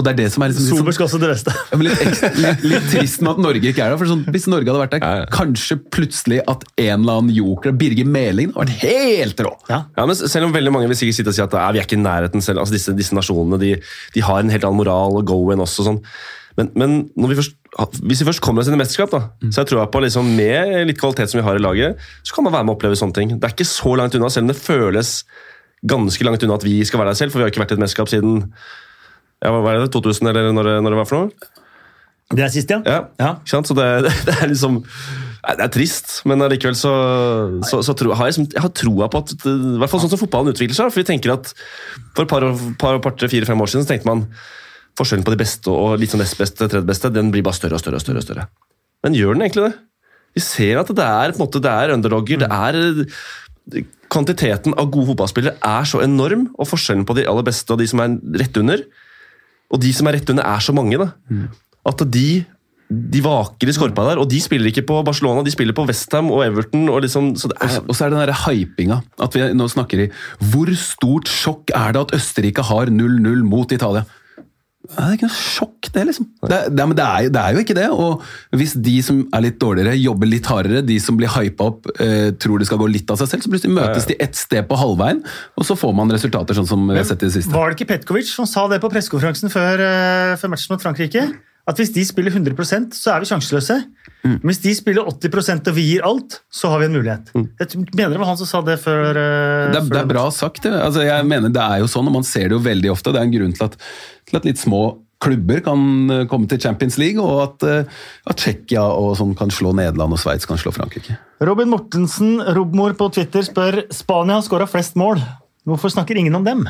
[0.00, 1.52] Og det er det som er liksom, litt sånn- skal også til Vesta.
[1.52, 3.98] ja, men litt, ekstra, litt, litt trist med at Norge ikke er der.
[4.00, 5.26] for sånn, Hvis Norge hadde vært der, Ja, ja.
[5.34, 9.52] kanskje plutselig at en eller annen joker, Birger Meling, hadde vært helt rå.
[9.68, 9.82] Ja.
[9.98, 11.84] Ja, men Selv om veldig mange vil sikkert sitte og si at "Nei, vi er
[11.84, 13.74] ikke i nærheten selv, altså disse, disse nasjonene de,
[14.16, 15.84] de har en helt annen moral og go-in også.
[15.84, 16.00] Sånn.
[16.56, 17.54] Men, men når vi først,
[18.02, 19.20] hvis vi først kommer oss inn i mesterskap, da,
[19.52, 21.96] så jeg tror jeg på liksom, med litt kvalitet som vi har i laget,
[22.26, 23.28] så kan man være med å oppleve sånne ting.
[23.38, 25.12] Det er ikke så langt unna, selv om det føles
[25.86, 27.78] ganske langt unna at vi skal være der selv, for vi har ikke vært i
[27.78, 28.52] et mesterskap siden
[29.40, 31.50] ja, hva var det, 2000, eller når når det var for noe?
[32.30, 32.78] Det er sist, ja.
[32.86, 33.32] Ja, Ja.
[33.44, 33.86] Så det,
[34.28, 36.92] det er liksom Det er trist, men allikevel så,
[37.66, 40.12] så, så tro, har jeg, liksom- jeg har troa på at I hvert fall sånn
[40.12, 40.92] som fotballen utvikler seg.
[40.92, 41.50] For vi tenker at
[42.14, 42.46] For et par,
[42.78, 44.26] par, par tre, fire, fem år siden så tenkte man
[45.00, 47.78] forskjellen på de beste og litt sånn nest beste, tredje beste, den blir bare større
[47.78, 47.96] og større.
[47.98, 48.46] og større og større.
[49.06, 49.74] Men gjør den egentlig det?
[50.36, 52.42] Vi ser at det er, på en måte, det er underdogger.
[52.44, 57.70] det er Kvantiteten av gode fotballspillere er så enorm, og forskjellen på de aller beste
[57.70, 58.82] og de som er rett under,
[59.70, 60.98] og de som er rett under, er så mange.
[60.98, 61.10] da.
[61.86, 62.44] At de,
[62.90, 66.30] de vaker i skorpa der, og de spiller ikke på Barcelona, de spiller på Westham
[66.34, 66.88] og Everton.
[66.90, 69.00] og liksom, så er, Og så er det den hypinga.
[69.22, 70.08] At vi nå snakker i
[70.52, 74.04] Hvor stort sjokk er det at Østerrike har 0-0 mot Italia?
[74.90, 76.26] Det er ikke noe sjokk, det, liksom.
[76.50, 77.86] Det, det, men det er, det er jo ikke det.
[77.94, 78.24] Og
[78.58, 82.32] hvis de som er litt dårligere, jobber litt hardere, de som blir hypa opp, eh,
[82.42, 84.78] tror det skal gå litt av seg selv, så plutselig møtes de ett sted på
[84.80, 85.22] halvveien,
[85.54, 87.54] og så får man resultater sånn som vi har sett i det siste.
[87.54, 91.28] Var det ikke Petkovic som sa det på pressekonferansen før, eh, før matchen mot Frankrike?
[91.68, 93.76] At hvis de spiller 100% så er vi sjanseløse.
[94.24, 94.38] Mm.
[94.48, 97.30] Hvis de spiller 80% og vi gir alt, så har vi en mulighet.
[97.34, 99.10] Jeg mener det var han som sa det før.
[99.10, 100.62] eh, Det er, før det er bra sagt.
[100.64, 100.72] det.
[100.72, 103.12] Altså, jeg mener Det er jo sånn, og man ser det jo veldig ofte.
[103.12, 103.76] Det er en grunn til at,
[104.26, 104.82] til at litt små
[105.20, 107.84] klubber kan eh, komme til Champions League, og at, eh,
[108.26, 111.18] at Tsjekkia og sånn kan slå Nederland og Sveits kan slå Frankrike.
[111.44, 115.20] Robin Mortensen Robmor på Twitter spør Spania har skåra flest mål.
[115.68, 116.64] Hvorfor snakker ingen om dem?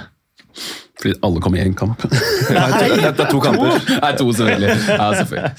[1.01, 2.05] Fordi alle kommer i én kamp.
[2.57, 3.79] Nei, det er to kamper.
[4.05, 4.77] Nei, to selvfølgelig.
[4.91, 5.53] Ja, selvfølgelig.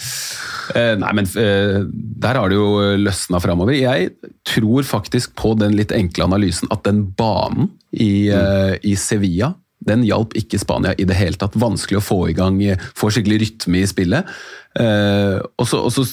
[0.71, 1.79] Eh, nei, men eh,
[2.23, 2.67] der har det jo
[3.01, 3.73] løsna framover.
[3.75, 4.13] Jeg
[4.47, 9.55] tror faktisk på den litt enkle analysen at den banen i, eh, i Sevilla
[9.87, 11.57] den hjalp ikke Spania i det hele tatt.
[11.59, 14.29] Vanskelig å få i gang, eh, få skikkelig rytme i spillet.
[14.77, 16.05] Eh, og så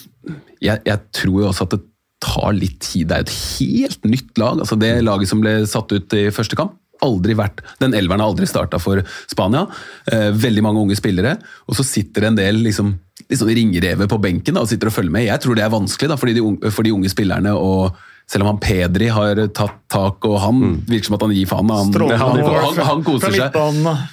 [0.60, 1.82] jeg, jeg tror jo også at det
[2.24, 3.08] tar litt tid.
[3.08, 4.58] Det er et helt nytt lag.
[4.58, 6.74] altså Det laget som ble satt ut i første kamp,
[7.04, 9.66] aldri vært, Den elveren har aldri starta for Spania.
[10.10, 11.36] Eh, veldig mange unge spillere.
[11.68, 12.94] Og så sitter det en del liksom,
[13.30, 15.28] sånn ringrever på benken da, og sitter og følger med.
[15.28, 17.90] Jeg tror det er vanskelig da, for de, for de unge spillerne å
[18.28, 21.70] selv om han Pedri har tatt tak, og han virker som at han gir faen.
[21.72, 23.54] Han, han, han, han, koser seg.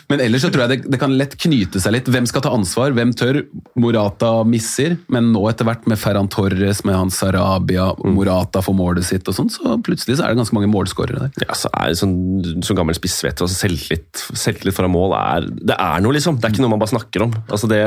[0.08, 2.08] Men ellers så tror jeg det, det kan lett knyte seg litt.
[2.08, 2.96] Hvem skal ta ansvar?
[2.96, 3.42] Hvem tør?
[3.76, 9.08] Morata misser, men nå etter hvert med Ferran Torres, med hans Sarabia, Morata får målet
[9.08, 11.50] sitt og sånn, så plutselig så er det ganske mange målskårere der.
[11.50, 12.16] Ja, så er det sånn,
[12.64, 16.40] Som gammel spissvete, altså selvtillit, selvtillit foran mål er Det er noe, liksom.
[16.40, 17.36] Det er ikke noe man bare snakker om.
[17.50, 17.84] Altså det,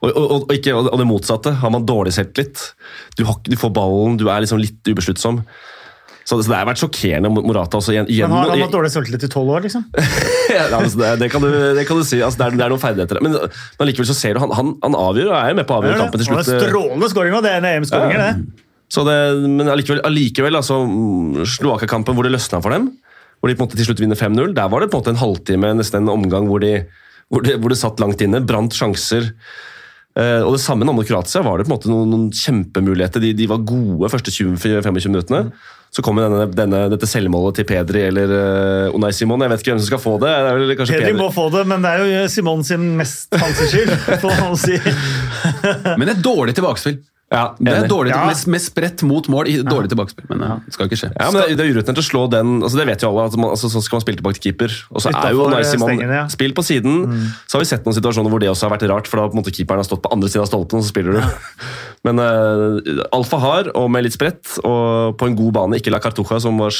[0.00, 1.52] og, og, og, ikke, og det motsatte.
[1.60, 2.62] Har man dårlig selvtillit,
[3.18, 5.42] du, har, du får ballen, du er liksom litt ubesluttsom.
[6.30, 7.92] Så det, så det har vært sjokkerende Morata også.
[7.96, 9.84] Igjen, Men har han hatt dårlig selvtillit i tolv år, liksom?
[10.56, 12.20] ja, altså det, det, kan du, det kan du si.
[12.22, 13.20] Altså det, er, det er noen ferdigheter.
[13.24, 13.38] Men,
[13.80, 16.02] men likevel så ser du han, han, han avgjør og er med på å avgjøre
[16.04, 16.50] kampen til slutt.
[16.50, 18.66] strålende skåring, og det er en EM-skåringer, det.
[18.90, 22.88] Så det, men allikevel, allikevel altså, mm, Slovakkia-kampen hvor det løsna for dem,
[23.38, 25.14] hvor de på en måte til slutt vinner 5-0, der var det på en måte
[25.14, 26.84] en halvtime, nesten en omgang hvor, de,
[27.30, 29.30] hvor, de, hvor det satt langt inne, brant sjanser.
[30.20, 33.22] Eh, og det samme med Kroatia var det på en måte noen, noen kjempemuligheter.
[33.22, 35.46] De, de var gode første 20-25 minuttene.
[35.90, 39.42] Så kommer denne, denne, dette selvmålet til Pedri eller uh, Unai Simon.
[39.42, 40.30] Jeg vet ikke hvem som skal få det.
[40.30, 43.34] det er vel kanskje Pedri må få det, men det er jo Simon sin mest
[43.40, 43.90] hans skyld,
[44.22, 44.78] får man si.
[45.98, 47.00] Men et dårlig tilbakespill.
[47.30, 48.24] Ja, Det er dårlig, Ja.
[48.26, 51.10] med, med spredt mot mål Dårlig dårlig tilbakespill, men ja, det skal ikke skje.
[51.14, 53.26] Ja, men det, er- det er urutinert å slå den altså Det vet jo alle.
[53.30, 54.74] at man, altså, Så skal man spille tilbake til keeper.
[54.90, 56.24] Og så er jo Utenfor Unai Simon stengen, ja.
[56.26, 56.96] Spill på siden.
[57.46, 59.38] Så har vi sett noen situasjoner hvor det også har vært rart, for da på
[59.38, 61.22] en måte keeperen har stått på andre siden av stolpen, og så spiller du.
[62.08, 62.80] Men uh,
[63.12, 66.56] Alfa har, og med litt spredt, og på en god bane, ikke La Cartuja, som
[66.58, 66.72] var,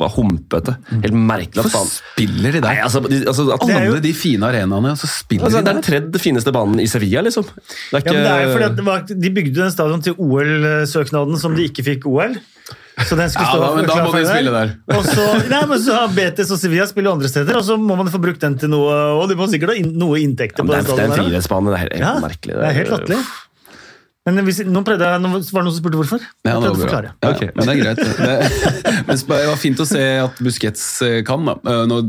[0.00, 0.74] var humpete.
[0.90, 2.66] Helt merkelig at Hvorfor faen spiller de der?
[2.66, 5.70] Nei, altså, de, altså, at, er jo- de fine arenaene, og så spiller altså, Det
[5.70, 7.46] er den tredje fineste banen i Sevilla, liksom.
[7.46, 10.02] Det er Ja, men det er jo fordi at det var, De bygde den stadion
[10.02, 12.34] til OL-søknaden som de ikke fikk OL.
[13.06, 14.70] Så den skulle Ja, da- men da må de spille der.
[14.96, 17.94] Og så, nei, men så har Betes og Sevilla spiller andre steder, og så må
[17.96, 18.92] man få brukt den til noe.
[19.20, 20.96] Og de må sikkert ha noe inntekter ja, på den den stadion.
[20.96, 21.66] det er en friidrettsbane.
[21.70, 22.54] Det er helt, Ja, merkelig.
[22.56, 23.20] det er helt latterlig.
[24.26, 26.24] Men hvis, nå prøvde jeg, nå var det noen som spurte hvorfor.
[26.42, 27.02] Ja, det var bra.
[27.22, 27.50] Ja, okay.
[27.54, 28.00] Men det er greit.
[28.18, 31.44] Det, men det var fint å se at Busquets eh, kan.
[31.46, 31.54] Da.
[31.62, 32.00] Eh, Nå,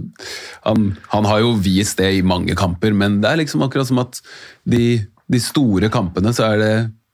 [0.65, 3.99] han, han har jo vist det i mange kamper, men det er liksom akkurat som
[4.01, 4.17] at
[4.65, 6.71] de, de store kampene så er det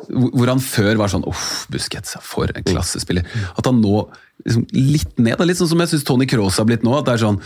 [0.10, 3.28] hvor han før var sånn Uff, Busquets, for en klassespiller.
[3.58, 4.06] At han nå
[4.44, 5.42] liksom litt ned.
[5.48, 6.94] Litt sånn som jeg syns Tony Cross har blitt nå.
[6.98, 7.38] at det er sånn,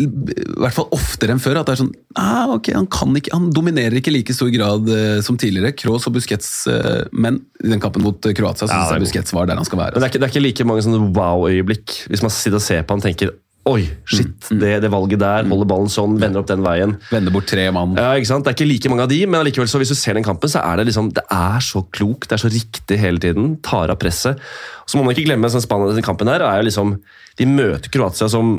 [0.00, 1.60] I hvert fall oftere enn før.
[1.60, 4.50] at det er sånn, ah, ok, Han kan ikke, han dominerer ikke i like stor
[4.52, 5.74] grad uh, som tidligere.
[5.78, 9.06] Kroos og Busquets, uh, men i den kampen mot eh, Kroatia Ja, syns er jeg
[9.06, 9.96] Busquets var der han skal være.
[9.96, 11.98] Men det er, ikke, det er ikke like mange sånne wow-øyeblikk.
[12.12, 13.32] Hvis man sitter og ser på han tenker
[13.64, 16.98] Oi, shit, det, det valget der, holder ballen sånn, vender opp den veien.
[17.08, 17.94] Vender bort tre mann.
[17.96, 18.44] Ja, ikke sant?
[18.44, 20.52] Det er ikke like mange av de, men allikevel så hvis du ser den kampen,
[20.52, 23.54] så er det liksom, det er så klokt, det er så riktig hele tiden.
[23.64, 24.42] Tar av presset.
[24.84, 26.98] Så må man ikke glemme sånn spannende den kampen her, er jo liksom
[27.40, 28.56] De møter Kroatia som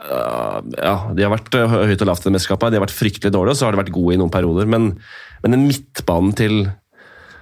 [0.00, 2.72] Uh, ja, De har vært øh, høyt og lavt i mesterskapet.
[2.72, 4.64] De har vært fryktelig dårlige, og så har de vært gode i noen perioder.
[4.70, 4.94] Men,
[5.42, 6.54] men den midtbanen til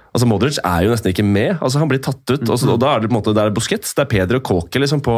[0.09, 1.57] Altså Modric er jo nesten ikke med.
[1.61, 2.41] altså Han blir tatt ut.
[2.49, 4.39] og, så, og Da er det på en måte, det er Busquets, det er Peder
[4.39, 5.17] og Kåke liksom, på,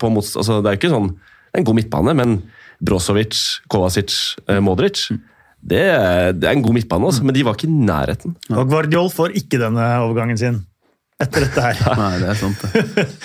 [0.00, 0.38] på motst...
[0.40, 2.38] Altså, det er jo ikke sånn Det er en god midtbane, men
[2.80, 3.36] Brozovic,
[3.68, 4.14] Kovacic,
[4.48, 5.08] eh, Modric
[5.60, 8.32] det er, det er en god midtbane, altså, men de var ikke i nærheten.
[8.56, 10.62] Og Guardiol får ikke denne overgangen sin
[11.20, 11.82] etter dette her.
[12.00, 12.62] Nei, det er sant.
[12.96, 13.08] det.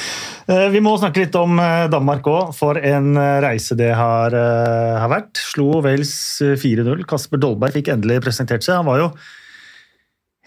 [0.46, 4.36] Eh, Vi må snakke litt om eh, Danmark òg, for en eh, reise det har,
[4.36, 5.40] har vært.
[5.42, 6.12] Slo Wales
[6.46, 7.02] eh, 4-0.
[7.10, 8.76] Kasper Dolberg fikk endelig presentert seg.
[8.78, 9.08] Han var jo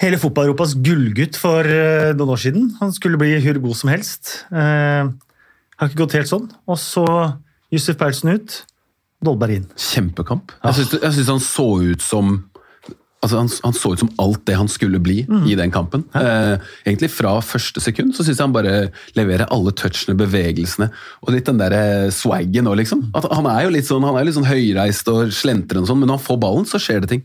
[0.03, 2.69] hele fotball-Europas gullgutt for eh, noen år siden.
[2.83, 4.35] Han skulle bli hvor god som helst.
[4.53, 5.11] Eh,
[5.79, 6.49] Har ikke gått helt sånn.
[6.67, 7.05] Og så
[7.75, 8.63] Yusuf Paulsen ut,
[9.25, 9.67] Dolberg inn.
[9.79, 10.55] Kjempekamp.
[10.65, 12.37] Jeg syns, jeg syns han så ut som
[13.19, 16.05] Altså, han, han så ut som alt det han skulle bli i den kampen.
[16.15, 16.53] Eh,
[16.87, 20.87] egentlig Fra første sekund så syns jeg han bare leverer alle touchene, bevegelsene
[21.27, 23.09] og litt den der eh, swaggen òg, liksom.
[23.19, 25.99] At han er jo litt sånn, han er litt sånn høyreist og slentrende og sånn,
[25.99, 27.25] men når han får ballen, så skjer det ting.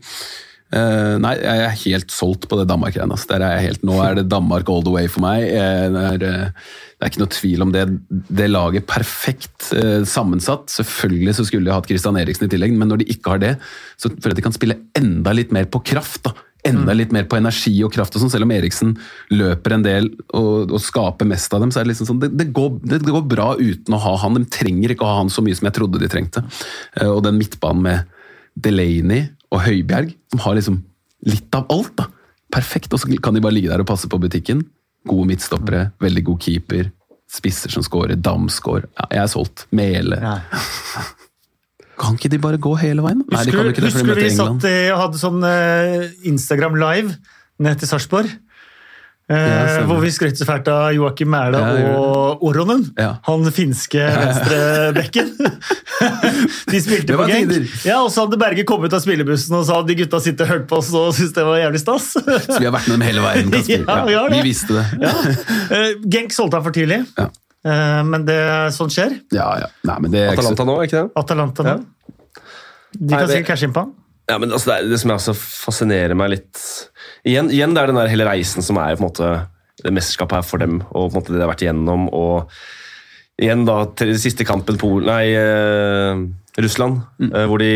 [0.74, 3.14] Eh, nei, jeg er helt solgt på det Danmark-greiene.
[3.14, 3.30] Altså.
[3.30, 5.44] Der er jeg helt, nå er det Danmark all the way for meg.
[5.46, 7.84] Eh, det, er, eh, det er ikke noe tvil om det.
[8.10, 10.72] Det laget perfekt uh, sammensatt.
[10.72, 13.52] Selvfølgelig så skulle de hatt Christian Eriksen i tillegg, men når de ikke har det,
[14.00, 16.24] så føler jeg at de kan spille enda litt mer på kraft.
[16.26, 16.34] da.
[16.64, 18.94] Enda litt mer på energi og kraft, og sånn, selv om Eriksen
[19.34, 21.74] løper en del og, og skaper mest av dem.
[21.74, 24.40] så er Det liksom sånn, det, det, går, det går bra uten å ha han.
[24.40, 26.42] De trenger ikke å ha han så mye som jeg trodde de trengte.
[27.04, 28.14] Og den midtbanen med
[28.54, 30.80] Delaney og Høibjerg, som har liksom
[31.30, 31.94] litt av alt.
[32.00, 32.08] da.
[32.54, 34.64] Perfekt, og så kan de bare ligge der og passe på butikken.
[35.06, 36.90] Gode midtstoppere, veldig god keeper,
[37.30, 38.86] spisser som scorer, Damsgaard.
[38.98, 39.66] Ja, jeg er solgt.
[39.74, 40.18] Mele.
[42.00, 43.20] Kan ikke de bare gå hele veien?
[43.30, 44.62] Nei, de kan ikke det, for de møter vi England.
[44.64, 47.12] satt i- hadde sånn eh, Instagram live
[47.62, 48.32] ned til Sarpsborg?
[49.24, 49.86] Eh, stemmer.
[49.88, 52.82] hvor vi skrøt så fælt av Joakim Mæhle Ja, og Oronen.
[53.00, 53.14] Ja.
[53.24, 55.30] Han finske venstrebekken.
[56.72, 57.48] De spilte på gang.
[57.86, 60.44] Ja, og så hadde Berge kommet ut av spillebussen og sa at de gutta sitter
[60.44, 62.10] og hørte på oss og syntes det var jævlig stas.
[62.18, 63.48] Så vi har vært med dem hele veien.
[64.14, 64.84] Ja, vi vi visste det.
[65.06, 65.14] ja.
[65.72, 67.30] Eh, Genk solgte han for tidlig, Ja.
[67.64, 68.38] Eh, men det,
[68.76, 69.16] sånn skjer.
[69.32, 69.70] Ja, ja.
[69.88, 71.12] Nei, men det er Atalanta nå, er ikke det?
[71.16, 71.76] Atalanta nå.
[72.92, 73.94] De kan det- sikkert cashe inn på han.
[74.28, 76.60] Ja, men altså, det, det som også fascinerer meg litt
[77.24, 79.28] Igjen, igjen det er den der hele reisen som er på en måte
[79.84, 82.06] det mesterskapet her for dem, og på en måte det de har vært igjennom.
[82.14, 82.50] og
[83.42, 86.20] Igjen da, til siste kampen Polen, nei, eh,
[86.62, 87.00] Russland,
[87.32, 87.70] eh, hvor de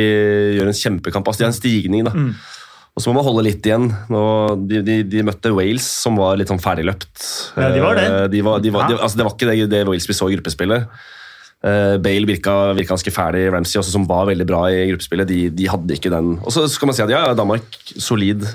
[0.60, 1.26] gjør en kjempekamp.
[1.26, 2.12] Altså, de har en stigning, da.
[2.94, 3.88] Og så må man holde litt igjen.
[4.10, 4.20] Nå,
[4.70, 7.10] de, de, de møtte Wales, som var litt sånn ferdigløpt.
[7.58, 8.06] Ja, de var det.
[8.06, 9.00] Eh, De var, de var, Ja.
[9.02, 10.86] altså, det var ikke det, det Wales vi så i gruppespillet.
[11.66, 13.44] Eh, Bale virka, virka ganske ferdig.
[13.54, 16.36] Ramsey, også, som var veldig bra i gruppespillet, de, de hadde ikke den.
[16.44, 17.66] Og så skal man si at ja, Danmark
[17.98, 18.46] solid.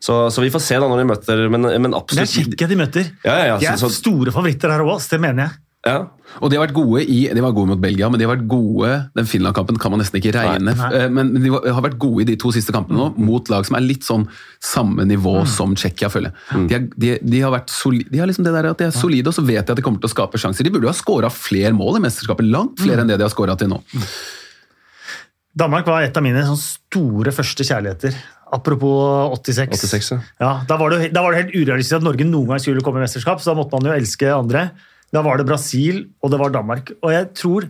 [0.00, 2.76] Så, så vi får se da når de møter, men, men Det er kjekke de
[2.78, 3.08] møter.
[3.24, 5.58] Ja, ja, ja, De er så- så- store favoritter her òg, det mener jeg.
[5.86, 6.08] Ja.
[6.42, 8.48] Og de har vært gode i, de var gode mot Belgia, men de har vært
[8.50, 10.74] gode Den Finland-kampen kan man nesten ikke regne.
[10.74, 10.88] Nei.
[10.90, 11.08] nei.
[11.08, 13.80] Men de har vært gode i de to siste kampene nå, mot lag som er
[13.86, 14.26] litt sånn
[14.60, 16.68] samme nivå som Tsjekkia, føler jeg.
[16.68, 18.90] De, er, de, de har vært solide, de har liksom det der at de er
[18.90, 20.66] solide, og så vet de at de kommer til å skape sjanser.
[20.66, 23.32] De burde jo ha skåra flere mål i mesterskapet, langt flere enn det de har
[23.32, 23.80] skåra til nå.
[25.56, 28.16] Danmark var et av mine sånn store første kjærligheter.
[28.52, 29.72] Apropos 86.
[29.76, 30.18] 86, ja.
[30.40, 33.00] Ja, da, var det, da var det helt urealistisk at Norge noen gang skulle komme
[33.00, 34.68] i mesterskap, så da måtte man jo elske andre.
[35.12, 36.92] Da var det Brasil, og det var Danmark.
[37.02, 37.66] Og jeg tror,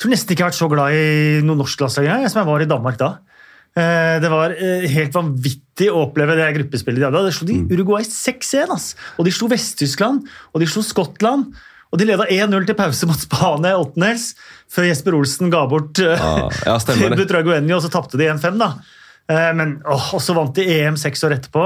[0.00, 2.64] tror nesten ikke jeg har vært så glad i noe norsk landslag som jeg var
[2.64, 3.10] i Danmark da.
[3.76, 7.24] Eh, Det var eh, helt vanvittig å oppleve det gruppespillet de hadde.
[7.28, 11.52] De slo de Uruguay 6-1, og de slo Vest-Tyskland, og de slo Skottland.
[11.92, 14.30] Og de leda 1-0 til pause mot Spania i åttendels,
[14.68, 17.16] før Jesper Olsen ga bort eh, Ja, ja, det.
[17.16, 18.72] Butragueño, og så tapte de 1-5, da.
[19.32, 21.64] Eh, Men åh, og så vant de EM seks år etterpå.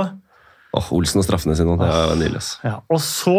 [0.79, 2.39] Åh, Olsen og straffene sine, det var nydelig.
[2.41, 2.53] ass.
[2.65, 3.37] Ja, og så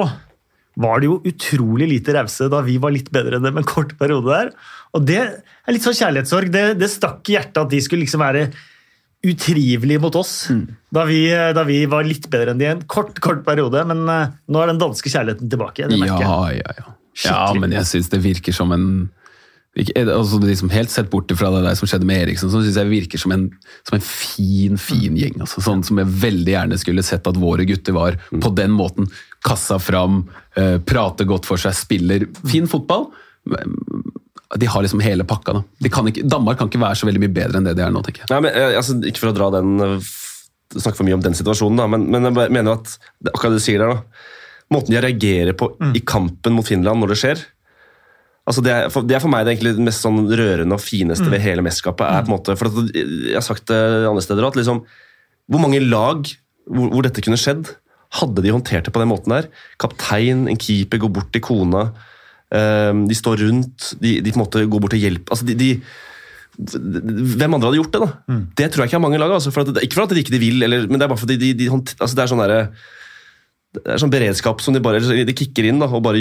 [0.83, 3.91] var det jo utrolig lite rause da vi var litt bedre enn dem en kort
[3.99, 4.51] periode der.
[4.97, 6.49] Og det er litt sånn kjærlighetssorg.
[6.53, 8.47] Det, det stakk i hjertet at de skulle liksom være
[9.23, 10.33] utrivelige mot oss
[10.91, 13.83] da, vi, da vi var litt bedre enn de en kort, kort periode.
[13.89, 15.87] Men eh, nå er den danske kjærligheten tilbake.
[15.87, 16.29] Det merker jeg.
[16.29, 16.95] Ja, ja, ja.
[17.23, 18.87] Ja, men jeg syns det virker som en
[19.73, 22.77] ikke, altså liksom Helt sett bort fra det der som skjedde med Eriksen, så syns
[22.77, 23.47] jeg virker som en,
[23.87, 25.39] som en fin, fin gjeng.
[25.41, 29.09] Altså, sånn som jeg veldig gjerne skulle sett at våre gutter var på den måten.
[29.45, 30.27] Kassa fram,
[30.59, 33.09] eh, prate godt for seg, spiller fin fotball.
[34.59, 35.55] De har liksom hele pakka.
[35.57, 35.63] da.
[35.81, 37.93] De kan ikke, Danmark kan ikke være så veldig mye bedre enn det de er
[37.93, 38.29] nå, tenker jeg.
[38.33, 40.11] Nei, men, eh, altså, ikke for å dra den eh,
[40.75, 42.95] snakke for mye om den situasjonen, da, men, men jeg mener at
[43.31, 44.29] akkurat det du sier der, da,
[44.73, 47.43] måten de reagerer på i kampen mot Finland når det skjer
[48.49, 51.43] altså det, er, for, det er for meg det mest sånn rørende og fineste ved
[51.43, 52.03] hele mesterskapet.
[52.07, 53.79] er på en måte, for Jeg har sagt det
[54.09, 54.83] andre steder at liksom,
[55.47, 56.27] Hvor mange lag
[56.67, 57.73] hvor, hvor dette kunne skjedd,
[58.19, 59.49] hadde de håndtert det på den måten der?
[59.81, 62.11] Kaptein, en keeper går bort til kona, eh,
[62.53, 65.69] de står rundt, de, de på en måte går bort og hjelper altså de, de
[66.53, 68.01] hvem andre hadde gjort det?
[68.03, 68.35] da?
[68.59, 69.31] Det tror jeg ikke er mange lag.
[69.33, 71.37] Altså, for at, ikke for at de ikke vil, eller, men det er bare fordi
[71.41, 72.59] de, de, de altså, det er sånn derre
[73.73, 76.19] det er sånn beredskap som de bare de kicker inn da, og bare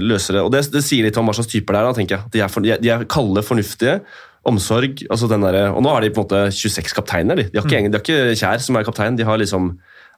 [0.00, 0.44] løser det.
[0.46, 1.88] Og det, det sier litt om hva slags typer det er.
[1.88, 2.32] da, tenker jeg.
[2.32, 3.98] De er, for, de er, de er kalde, fornuftige.
[4.46, 5.02] Omsorg.
[5.10, 7.36] altså den der, Og nå er de på en måte 26 kapteiner.
[7.36, 7.92] De, de, har, ikke, mm.
[7.92, 9.18] de har ikke Kjær som er kaptein.
[9.18, 9.74] De har liksom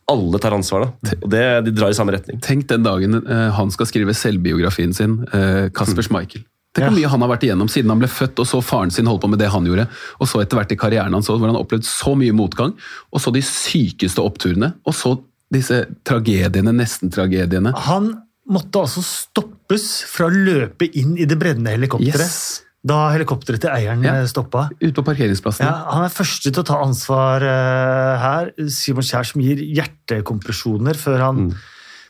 [0.08, 0.86] Alle tar ansvar.
[1.02, 1.16] da.
[1.22, 2.38] Og det, De drar i samme retning.
[2.40, 6.44] Tenk den dagen uh, han skal skrive selvbiografien sin, uh, Kasper Schmeichel.
[6.76, 7.00] Tenk hvor Ja.
[7.00, 9.28] mye han har vært igjennom siden han ble født og så faren sin holde på
[9.32, 9.86] med det han gjorde.
[10.20, 12.74] Og så etter hvert i karrieren hans, hvor han har opplevd så mye motgang.
[13.12, 14.74] Og så de sykeste oppturene.
[14.86, 15.14] Og så
[15.52, 17.72] disse tragediene, nesten-tragediene.
[17.88, 18.10] Han
[18.48, 22.62] måtte altså stoppes fra å løpe inn i det brennende helikopteret Yes.
[22.86, 24.14] Da helikopteret til eieren Ja.
[24.20, 24.68] eh, stoppa.
[24.80, 25.66] Ute på parkeringsplassen.
[25.66, 28.52] Ja, han er første til å ta ansvar uh, her.
[28.70, 31.42] Simon Kjær som gir hjertekompresjoner før han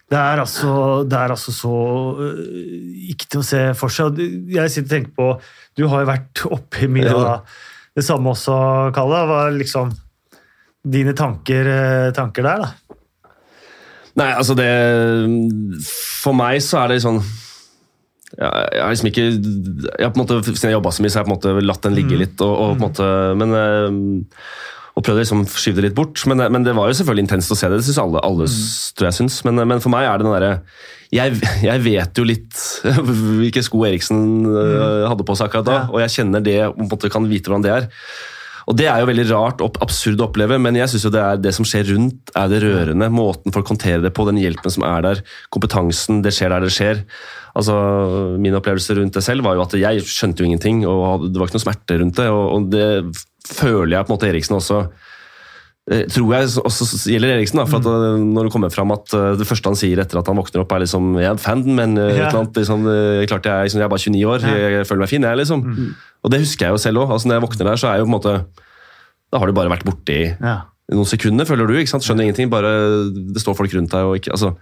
[0.08, 1.72] det, er altså, det er altså så
[2.20, 2.42] uh,
[3.12, 4.20] ikke til å se for seg.
[4.52, 5.30] Jeg sitter og tenker på
[5.76, 7.40] Du har jo vært oppi mye Ja.
[7.96, 9.24] det samme også, Kalle.
[9.28, 9.92] Hva er liksom
[10.84, 12.74] dine tanker, uh, tanker der, da?
[14.18, 14.68] Nei, altså det
[15.86, 17.47] For meg så er det sånn ja,
[18.38, 21.18] jeg har liksom ikke jeg har på en måte, Siden jeg jobba så mye, så
[21.18, 22.40] har jeg på en måte latt den ligge litt.
[22.44, 23.08] Og, og på en måte,
[23.40, 24.44] men eh,
[24.98, 26.22] og prøvde liksom skyve det litt bort.
[26.26, 27.76] Men, men det var jo selvfølgelig intenst å se det.
[27.78, 29.40] Det syns alle, alle s- tror jeg syns.
[29.46, 30.54] Men, men for meg er det den derre
[31.14, 32.58] jeg, jeg vet jo litt
[33.40, 34.18] hvilke sko Eriksen
[34.50, 35.84] eh, hadde på seg akkurat da, Ja.
[35.94, 37.86] og jeg kjenner det og på en måte kan vite hvordan det er.
[38.68, 41.22] Og Det er jo veldig rart og absurd å oppleve, men jeg synes jo det
[41.24, 43.08] er det som skjer rundt, er det rørende.
[43.08, 45.22] Måten folk håndterer det på, den hjelpen som er der,
[45.54, 47.00] kompetansen, det skjer der det skjer.
[47.56, 47.78] Altså,
[48.36, 51.48] Min opplevelse rundt det selv var jo at jeg skjønte jo ingenting, og det var
[51.48, 52.28] ikke noe smerte rundt det.
[52.28, 52.88] Og, det
[53.48, 54.82] føler jeg på en måte Eriksen også
[55.88, 57.56] tror jeg også gjelder Eriksen.
[57.60, 60.18] da, for at eh, Når det kommer fram at eh, det første han sier etter
[60.20, 62.28] at han våkner opp, er liksom Jeg er en fan, men eh, Ja.
[62.28, 64.44] annet, liksom, eh, klart jeg, liksom, jeg er bare 29 år.
[64.44, 65.62] Jeg, jeg føler meg fin, jeg, liksom.
[66.24, 67.14] Og det husker jeg jo selv òg.
[67.16, 68.34] Altså, når jeg våkner der, så er jo på en måte
[69.32, 70.58] Da har du bare vært borte i Ja.
[70.92, 71.74] noen sekunder, føler du.
[71.80, 72.04] ikke sant?
[72.04, 72.50] Skjønner ingenting.
[72.50, 72.70] bare
[73.12, 74.54] Det står folk rundt deg og ikke altså.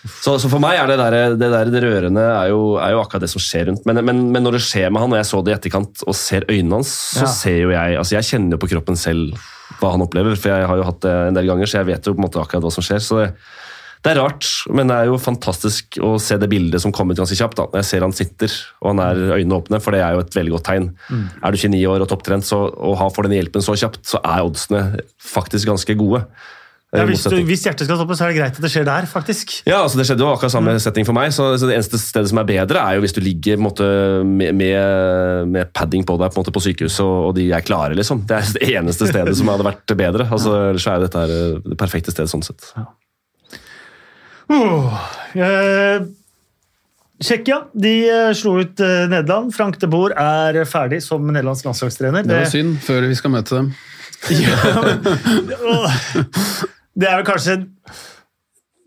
[0.00, 3.02] Så, så for meg er det der, det, der, det rørende er jo, er jo
[3.02, 3.82] akkurat det som skjer rundt.
[3.84, 6.16] Men, men, men når det skjer med han, og jeg så det i etterkant og
[6.16, 6.88] ser øynene hans,
[7.18, 7.32] så Ja.
[7.36, 9.36] ser jo jeg altså Jeg kjenner jo på kroppen selv
[9.80, 12.06] hva han opplever, for jeg har jo hatt det en del ganger, så jeg vet
[12.06, 13.02] jo på en måte akkurat hva som skjer.
[13.04, 13.28] så det,
[14.00, 17.18] det er rart, men det er jo fantastisk å se det bildet som kom ut
[17.18, 17.58] ganske kjapt.
[17.58, 17.66] da.
[17.68, 20.38] Når jeg ser han sitter og han er øynene åpne, for det er jo et
[20.38, 20.86] veldig godt tegn.
[21.44, 24.46] Er du 29 år og topptrent så, og får den hjelpen så kjapt, så er
[24.46, 26.22] oddsene faktisk ganske gode.
[26.90, 29.04] Ja, hvis, du, hvis hjertet skal stoppe, så er det greit at det skjer der,
[29.06, 29.52] faktisk.
[29.62, 31.30] ja, altså Det skjedde jo akkurat samme setting for meg.
[31.30, 33.66] Så, så Det eneste stedet som er bedre, er jo hvis du ligger på en
[33.68, 33.90] måte,
[34.26, 37.62] med, med, med padding på deg på, en måte, på sykehuset, og, og de er
[37.62, 37.94] klare.
[37.94, 38.24] liksom.
[38.26, 40.26] Det er det eneste stedet som hadde vært bedre.
[40.40, 42.72] Altså, Ellers er dette her, eh, det perfekte stedet sånn sett.
[44.50, 44.98] Uh,
[45.36, 46.02] eh,
[47.20, 49.52] Tsjekkia de eh, slo ut eh, Nederland.
[49.54, 52.26] Frank de Boer er ferdig som nederlandsk landslagstrener.
[52.26, 53.72] Det var synd, før vi skal møte dem.
[55.70, 55.98] Åh,
[57.00, 57.54] det er vel kanskje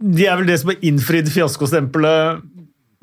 [0.04, 2.42] De er vel det som har innfridd fiaskostempelet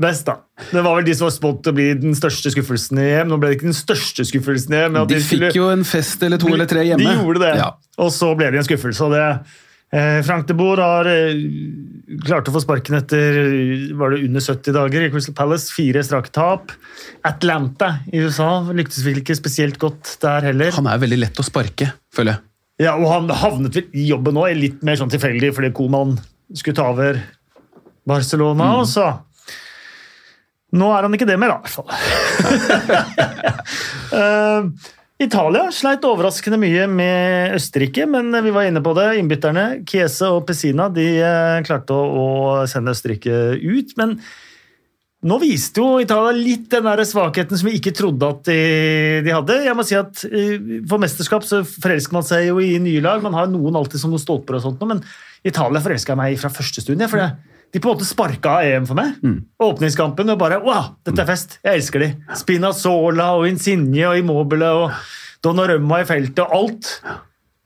[0.00, 0.34] best, da.
[0.70, 3.28] Det var vel de som var spådd å bli den største skuffelsen i EM.
[3.28, 4.94] Nå ble det ikke den største skuffelsen i EM.
[4.96, 7.04] De, De skulle- fikk jo en fest eller to eller tre hjemme.
[7.04, 7.66] De gjorde det, Ja.
[8.00, 9.00] og så ble det en skuffelse.
[9.04, 9.26] og det
[9.92, 11.36] eh, Frank de Boer har eh,
[12.24, 15.68] klart å få sparken etter var det under 70 dager i Crystal Palace.
[15.72, 16.72] Fire strake tap.
[17.24, 20.70] Atlanta i USA lyktes vel ikke spesielt godt der heller.
[20.80, 22.40] Han er veldig lett å sparke, føler jeg.
[22.80, 26.14] Ja, og han havnet vel i jobben nå, litt mer sånn tilfeldig, fordi Koman
[26.56, 27.18] skulle ta over
[28.08, 28.72] Barcelona.
[28.80, 29.10] og så
[30.70, 31.88] Nå er han ikke det mer, da, i hvert fall.
[34.14, 34.62] uh,
[35.20, 39.18] Italia sleit overraskende mye med Østerrike, men vi var inne på det.
[39.20, 43.92] Innbytterne, Chiese og Pessina, de eh, klarte å, å sende Østerrike ut.
[44.00, 44.14] Men
[45.20, 48.60] nå viste jo Italia litt den der svakheten som vi ikke trodde at de,
[49.26, 49.58] de hadde.
[49.66, 50.54] Jeg må si at eh,
[50.88, 53.20] For mesterskap så forelsker man seg jo i nye lag.
[53.24, 55.02] Man har noen alltid som noen stolper, og sånt, men
[55.44, 57.04] Italia forelska meg fra første stund.
[57.12, 57.20] For
[57.70, 59.20] de på en måte sparka EM for meg.
[59.62, 61.58] Åpningskampen og bare Wow, dette er fest!
[61.62, 62.12] Jeg elsker de.
[62.40, 64.96] Spinazzola og Insigne og Immobile og
[65.44, 66.94] Donnarumma i feltet og alt.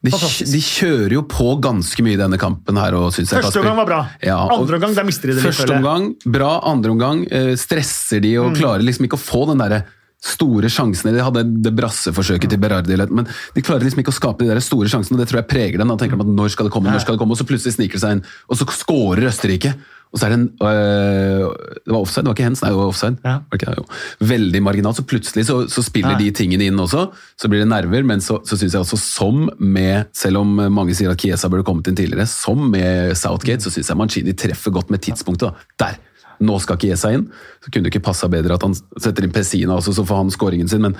[0.05, 2.97] De, de kjører jo på ganske mye i denne kampen her.
[2.99, 4.01] Og synes jeg Første omgang var bra.
[4.25, 5.45] Ja, Andre omgang, der mister de det.
[5.47, 9.65] Første omgang bra, andre omgang eh, stresser de og klarer liksom ikke å få den
[9.65, 9.85] derre
[10.25, 11.13] store sjansene.
[11.13, 14.63] De hadde det brasseforsøket til Berardi, men de klarer liksom ikke å skape de der
[14.65, 15.19] store sjansene.
[15.19, 15.93] og Det tror jeg preger dem.
[15.93, 17.77] Da tenker de at når skal det komme, når skal det komme, og så plutselig
[17.77, 19.75] sniker det seg inn, og så skårer Østerrike.
[20.15, 21.49] Og så er det en øh,
[21.83, 23.19] Det var offside, det var ikke hens, nei, det var offside.
[23.27, 23.35] Ja.
[23.57, 23.85] Ikke jo.
[24.23, 25.01] Veldig marginalt.
[25.01, 26.29] Så plutselig så, så spiller Nei.
[26.29, 27.09] de tingene inn også.
[27.41, 30.95] Så blir det nerver, men så, så syns jeg også som med Selv om mange
[30.97, 34.75] sier at Kiesa burde kommet inn tidligere, som med Southgate, så syns jeg Mancini treffer
[34.75, 35.51] godt med tidspunktet.
[35.51, 35.87] da.
[35.87, 36.03] Der!
[36.47, 37.27] Nå skal ikke Jesa inn.
[37.65, 40.33] Så kunne det ikke passa bedre at han setter inn Pessina også, så får han
[40.35, 40.85] skåringen sin.
[40.85, 40.97] Men,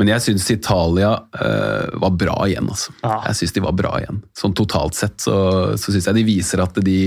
[0.00, 2.94] men jeg syns Italia uh, var bra igjen, altså.
[3.02, 3.20] Ja.
[3.30, 4.22] Jeg syns de var bra igjen.
[4.38, 5.36] Sånn totalt sett så,
[5.78, 7.00] så syns jeg de viser at de,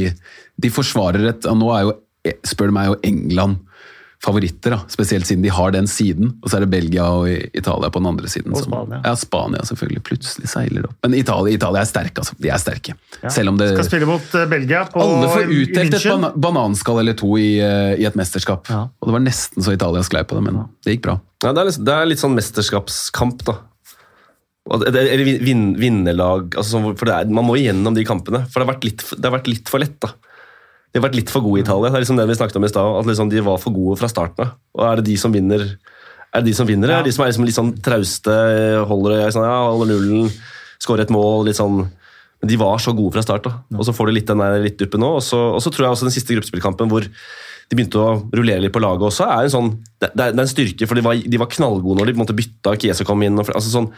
[0.59, 1.97] de forsvarer et og Nå er jo,
[2.47, 3.59] spør du meg, jo England
[4.24, 4.80] favoritter, da.
[4.91, 6.34] spesielt siden de har den siden.
[6.43, 8.51] Og så er det Belgia og Italia på den andre siden.
[8.51, 9.01] Og som- Spania.
[9.05, 10.03] Ja, Spania selvfølgelig.
[10.03, 10.97] Plutselig seiler det opp.
[11.03, 12.36] Men Italia, Italia er sterke, altså.
[12.39, 12.95] De er sterke.
[13.24, 13.30] Ja.
[13.30, 16.99] Selv om det Skal spille mot eh, Belgia på alle får utdelt et ban bananskall
[16.99, 18.67] eller to i, eh, i et mesterskap.
[18.70, 18.89] Ja.
[18.99, 21.20] Og det var nesten så Italia sklei på det, men det gikk bra.
[21.43, 23.55] Ja, det, er litt, det er litt sånn mesterskapskamp, da.
[24.70, 28.43] Eller vin, vin, vinnerlag altså, sånn, for det er, Man må igjennom de kampene.
[28.51, 29.95] For det har vært litt, har vært litt for lett.
[30.03, 30.11] da.
[30.89, 31.91] De har vært litt for gode i Italia.
[31.91, 32.97] Det er liksom det vi snakket om i stad.
[33.01, 34.55] At liksom de var for gode fra starten av.
[34.77, 35.65] Og er det de som vinner?
[36.29, 36.89] Er det de som vinner?
[36.89, 36.99] Ja.
[36.99, 38.37] Er det de som er liksom litt sånn trauste,
[38.89, 40.31] holder, sånn, ja, holder nullen,
[40.81, 41.83] skårer et mål, litt sånn
[42.39, 43.57] Men de var så gode fra start, da.
[43.75, 45.09] Og så får du litt den der litt duppen nå.
[45.17, 48.63] Og så, og så tror jeg også den siste gruppespillkampen hvor de begynte å rullere
[48.63, 49.69] litt på laget også, er en sånn
[49.99, 52.23] Det, det er en styrke, for de var, de var knallgode når de på en
[52.23, 53.89] måte bytta, Kiese kom inn og altså sånn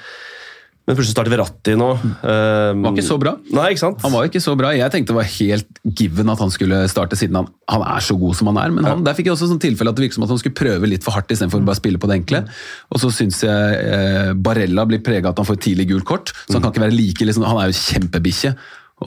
[0.90, 1.88] Men plutselig starter Verratti nå.
[2.02, 3.36] Um, Var ikke så bra.
[3.54, 4.00] Nei, ikke sant?
[4.02, 4.72] Han var ikke så bra.
[4.74, 8.18] Jeg tenkte det var helt given at han skulle starte, siden han, han er så
[8.18, 8.74] god som han er.
[8.74, 10.58] Men han, der fikk jeg også sånn tilfelle at det virket som at han skulle
[10.58, 12.44] prøve litt for hardt istedenfor bare spille på det enkle.
[12.92, 16.08] Og så syns jeg eh, Barella blir prega av at han får et tidlig gult
[16.10, 16.34] kort.
[16.48, 18.56] Så han kan ikke være like liksom, Han er jo kjempebikkje.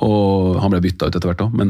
[0.04, 1.68] Og han ble bytta ut etter hvert òg, men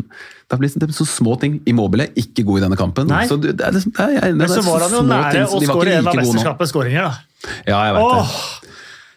[0.49, 1.59] det blir liksom, så små ting.
[1.69, 3.09] Immobile ikke god i denne kampen.
[3.11, 3.25] Nei.
[3.29, 5.03] Så det, det er liksom, det er, jeg er Men så er var han jo
[5.09, 7.09] nære å skåre en av mesterskapets skåringer.
[7.09, 7.51] da.
[7.69, 8.71] Ja, jeg vet det.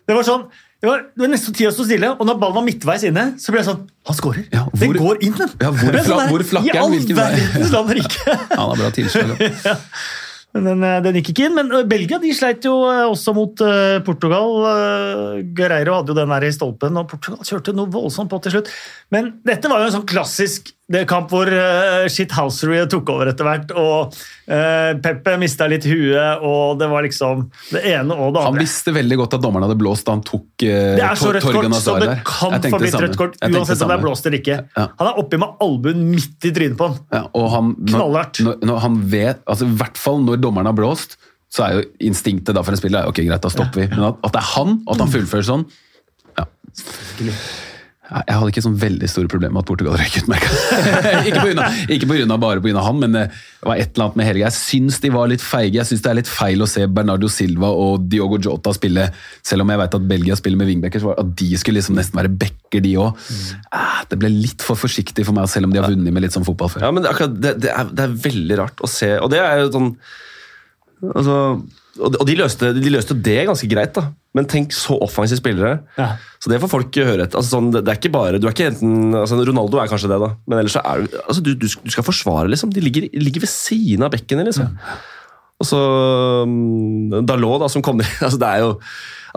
[0.07, 0.47] Det var sånn
[0.81, 3.49] det var, det var nesten tida sto stille, og når ballen var midtveis inne, så
[3.53, 4.43] ble jeg sånn Han skårer!
[4.53, 5.49] Ja, Den hvor- går inn, den!
[5.63, 6.77] Ja, hvor Det fla- hvor flakker den?
[6.77, 7.27] I all Hvilken vei?
[7.33, 8.21] verdens land rike!
[8.27, 9.35] ja, Han har bra tilslag.
[9.71, 9.75] ja.
[10.55, 11.55] Men den, eh, den gikk ikke inn.
[11.57, 13.63] Men eh, Belgia de sleit jo eh, også mot
[14.07, 14.53] Portugal.
[15.57, 18.71] Guerreiro hadde jo den der i stolpen, og Portugal kjørte noe voldsomt på til slutt.
[19.13, 23.27] Men dette var jo en sånn klassisk det er kamp hvor uh, shithousery tok over
[23.33, 23.71] etter hvert.
[23.75, 28.53] og uh, Peppe mista litt huet, og det var liksom det ene og det andre.
[28.53, 31.33] Han visste veldig godt at dommeren hadde blåst da han tok uh, Det er så
[31.35, 34.39] rødt kort, så det kan få blitt rødt kort uansett om det er blåst eller
[34.39, 34.59] ikke.
[34.79, 34.87] Ja.
[35.01, 36.99] Han er oppi med albuen midt i trynet på han.
[37.17, 38.43] Ja, og han, Knallhardt.
[38.47, 41.19] når, når han vet, altså I hvert fall når dommeren har blåst,
[41.51, 43.91] så er jo instinktet da for en spiller ok, greit, da stopper vi.
[43.91, 45.67] Men at, at det er han, at han fullfører sånn
[46.37, 46.47] ja.
[48.07, 50.29] Jeg hadde ikke sånn veldig store problemer med at Portugal røyk ut.
[50.31, 50.51] merket
[51.97, 52.83] ikke, av bare pga.
[52.85, 53.23] han, men det
[53.67, 54.43] var et eller annet med Helge.
[54.45, 55.75] Jeg syns de var litt feige.
[55.81, 59.09] Jeg syns det er litt feil å se Bernardo Silva og Diogo Jota spille,
[59.45, 62.19] selv om jeg vet at Belgia spiller med wingbacker, så at de skulle liksom nesten
[62.21, 63.27] være backer, de òg.
[64.11, 66.47] Det ble litt for forsiktig for meg, selv om de har vunnet med litt sånn
[66.47, 66.87] fotball før.
[66.87, 69.73] Ja, men det, det, er, det er veldig rart å se, og det er jo
[69.73, 69.91] sånn
[71.11, 71.37] altså,
[71.97, 74.09] og de, løste, de løste det ganske greit, da.
[74.37, 75.79] Men tenk så offensive spillere.
[75.97, 76.11] Ja.
[76.41, 77.39] Så det får folk høre etter.
[77.39, 80.19] Altså, sånn, det, er ikke bare, du er ikke enten, altså, Ronaldo er kanskje det,
[80.21, 80.31] da.
[80.45, 82.73] Men ellers så er du altså, du, du, skal forsvare, liksom.
[82.75, 84.73] De ligger, ligger ved siden av bekkene, liksom.
[85.57, 85.77] Og så
[86.45, 88.73] um, Dalot, da, som kommer altså, det er jo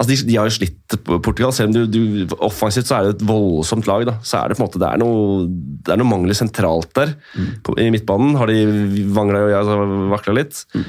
[0.00, 3.16] Altså, de, de har jo slitt Portugal, selv om du, du, offensivt så er det
[3.18, 4.06] et voldsomt lag.
[4.08, 5.42] da, så er Det på en måte, det er noe,
[5.84, 7.12] det er noe mangler sentralt der.
[7.66, 8.62] På, I midtbanen har de
[9.12, 9.76] vangla og altså,
[10.14, 10.62] vakla litt.
[10.78, 10.86] Eh,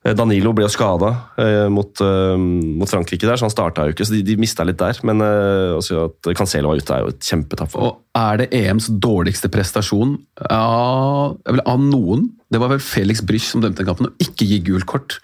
[0.00, 2.36] Danilo ble jo skada eh, mot, eh,
[2.80, 4.06] mot Frankrike, der, så han starta jo ikke.
[4.08, 4.96] så De, de mista litt der.
[5.04, 7.76] Men eh, også at Cancelo var ute, er jo et kjempetap.
[7.76, 10.16] Og er det EMs dårligste prestasjon
[10.48, 12.30] av, av noen?
[12.50, 15.18] Det var vel Felix Brich som dømte den kampen, og ikke gi gult kort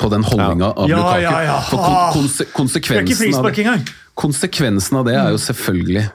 [0.00, 1.24] på den holdninga av Ja, Lukaku.
[1.26, 1.58] ja, ja.
[1.66, 6.06] For kon konse ikke konsekvensen, av det, konsekvensen av det er jo selvfølgelig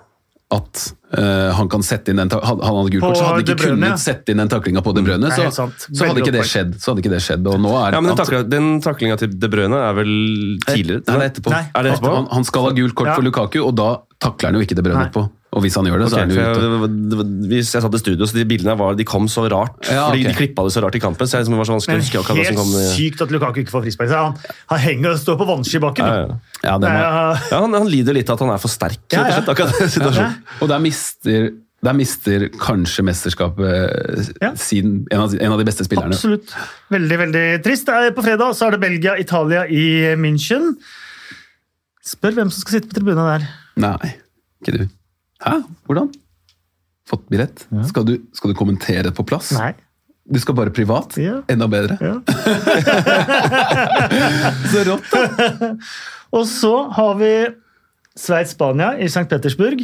[0.56, 0.86] at
[1.18, 3.76] eh, han kan sette inn den Han han hadde gult kort, så hadde ikke Bruyne,
[3.80, 3.94] ja.
[3.96, 5.32] kunnet sette inn den taklinga på De Brønne.
[5.32, 6.76] Så, så hadde ikke det skjedd.
[6.82, 9.50] Så hadde ikke det skjedd, og nå er Ja, men Den, den taklinga til De
[9.52, 10.14] Brønne er vel
[10.68, 11.06] tidligere?
[11.08, 11.56] Nei, det er etterpå.
[11.56, 11.64] Nei.
[11.72, 12.14] Er det etterpå?
[12.20, 13.16] Han, han skal ha gult kort Ja.
[13.20, 13.90] for Lukaku, og da
[14.20, 15.28] takler han jo ikke De Brønne Nei.
[15.56, 16.90] Og hvis han gjør det, så er han jo ute.
[17.16, 19.78] det det hvis jeg satt i studio, så de bildene var, de kom så rart.
[19.88, 20.26] Ja, fordi.
[20.28, 21.30] De klippa det så rart i kampen.
[21.32, 22.74] så jeg, det var så vanskelig å huske akkurat hva som kom.
[22.76, 24.12] Helt sykt at Lukaku ikke får frispark.
[24.12, 24.36] Han,
[24.74, 26.10] han henger og står på vannski i bakken.
[26.10, 26.58] Ja, ja.
[26.66, 27.06] Ja, det må,
[27.54, 29.00] Ja, han, han lider litt av at han er for sterk.
[29.16, 29.38] Ja, rett og ja.
[29.38, 30.36] slett, akkurat den situasjonen.
[30.60, 31.48] Og der mister,
[31.86, 34.52] der mister kanskje mesterskapet Ja.
[34.60, 36.18] sin, en, av, en av de beste spillerne.
[36.18, 36.52] Absolutt.
[36.92, 37.90] Veldig, veldig trist.
[37.94, 39.86] Er På fredag så er det Belgia-Italia i
[40.20, 40.74] München.
[42.06, 43.48] Spør hvem som skal sitte på tribunen der.
[43.82, 44.12] Nei,
[44.62, 44.86] ikke du.
[45.44, 45.58] Hæ?
[45.88, 46.12] Hvordan?
[47.10, 47.66] Fått billett?
[47.90, 49.52] Skal, du, skal du kommentere på plass?
[49.58, 49.74] Nei.
[50.26, 51.14] Du skal bare privat?
[51.22, 51.44] Ja.
[51.54, 52.00] Enda bedre.
[52.02, 52.16] Ja.
[54.72, 55.70] Så rått, da!
[56.36, 57.30] Og så har vi
[58.18, 59.28] Sveits-Spania i St.
[59.30, 59.84] Petersburg.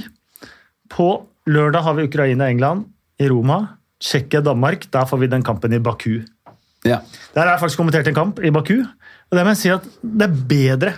[0.92, 2.88] På lørdag har vi Ukraina-England
[3.22, 3.78] i Roma.
[4.02, 4.90] Tsjekkia-Danmark.
[4.92, 6.24] Der får vi den kampen i Baku.
[6.88, 7.04] Ja.
[7.36, 8.80] Der har jeg faktisk kommentert en kamp i Baku.
[8.82, 10.92] Og det må jeg si at det er bedre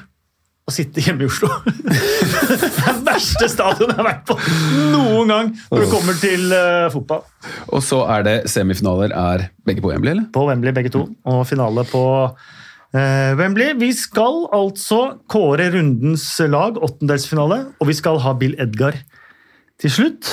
[0.64, 1.50] å sitte hjemme i Oslo.
[1.68, 4.38] det er verste stadion jeg har vært på
[4.94, 7.24] noen gang når det kommer til uh, fotball.
[7.76, 9.12] Og så er det semifinaler.
[9.12, 10.30] Er begge på Wembley, eller?
[10.36, 11.06] På Wembley, begge to.
[11.28, 13.74] Og finale på uh, Wembley.
[13.82, 15.02] Vi skal altså
[15.32, 18.96] kåre rundens lag, åttendelsfinale, og vi skal ha Bill Edgar
[19.84, 20.32] til slutt.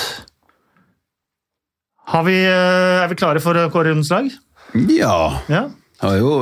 [2.14, 4.30] Har vi, uh, er vi klare for å kåre rundens lag?
[4.94, 5.42] Ja.
[5.50, 5.66] Ja.
[6.00, 6.36] Har jo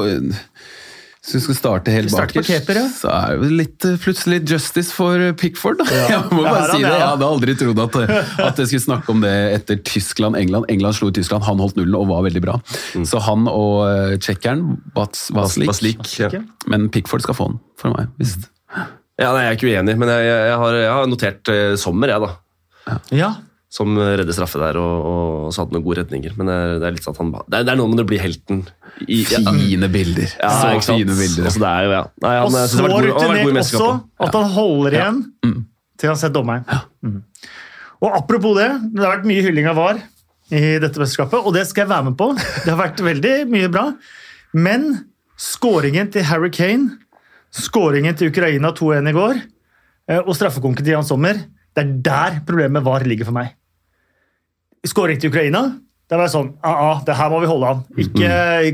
[1.28, 2.82] Hvis vi skal starte helt bakerst, ja.
[2.96, 5.82] så er det litt, eh, plutselig justice for Pickford.
[5.82, 5.86] Da.
[6.14, 6.88] Jeg må bare si det.
[6.88, 7.98] Jeg hadde aldri trodd at,
[8.46, 10.70] at jeg skulle snakke om det etter Tyskland-England.
[10.72, 12.56] England slo Tyskland, han holdt nullen og var veldig bra.
[13.04, 16.30] Så han og uh, tsjekkeren, Bats- Vaslik, Vaslik, ja.
[16.70, 18.08] Men Pickford skal få den, for meg.
[18.20, 18.48] Visst.
[19.18, 21.74] Ja, nei, Jeg er ikke uenig, men jeg, jeg, jeg, har, jeg har notert uh,
[21.80, 22.98] Sommer, jeg, da.
[23.12, 23.34] ja.
[23.78, 26.32] Som redder straffe der, og, og så hadde noen gode redninger.
[26.38, 27.92] Men det er, det er litt sånn at han ba- det er, det er noe
[27.92, 28.64] med å bli helten.
[29.06, 30.32] I, ja, Fine bilder.
[30.34, 31.02] ja, så ikke sant?
[31.04, 31.46] fine bilder.
[31.52, 32.00] Også det er jo, ja.
[32.24, 33.90] Nei, han, Og så i rutinert også
[34.26, 35.20] at han holder igjen
[35.98, 36.64] til han har sett dommeren.
[37.06, 37.20] Mm.
[38.06, 40.00] Og apropos det, det har vært mye hylling av VAR
[40.54, 42.28] i dette mesterskapet, og det skal jeg være med på.
[42.38, 43.84] Det har vært veldig mye bra.
[44.56, 44.88] Men
[45.38, 46.96] skåringen til Harry Kane,
[47.54, 49.40] skåringen til Ukraina 2-1 i går,
[50.10, 51.38] eh, og straffekonken til Jan Sommer,
[51.76, 53.54] det er der problemet VAR ligger for meg.
[54.88, 55.62] Skåring til Ukraina,
[56.08, 57.80] Da var jeg sånn ah, ah, det her må vi holde an.
[58.00, 58.28] Ikke,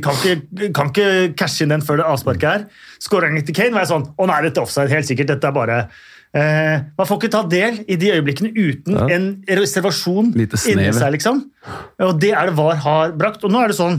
[0.05, 1.07] kan, ikke, kan ikke
[1.41, 2.67] cashe inn den før det avsparket er.
[3.03, 4.93] Skåringen til Kane var jeg sånn Å nei, dette er offside.
[4.93, 5.33] Helt sikkert.
[5.33, 5.79] Dette er bare
[6.37, 9.09] eh, Man får ikke ta del i de øyeblikkene uten Ja.
[9.17, 11.43] en reservasjon inni seg, liksom.
[12.07, 13.43] Og det er det VAR har brakt.
[13.43, 13.99] Og nå er det sånn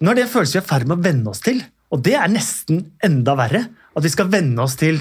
[0.00, 1.62] Nå er det en følelse vi er i ferd med å venne oss til.
[1.92, 3.66] Og det er nesten enda verre.
[3.94, 4.98] At vi skal venne oss til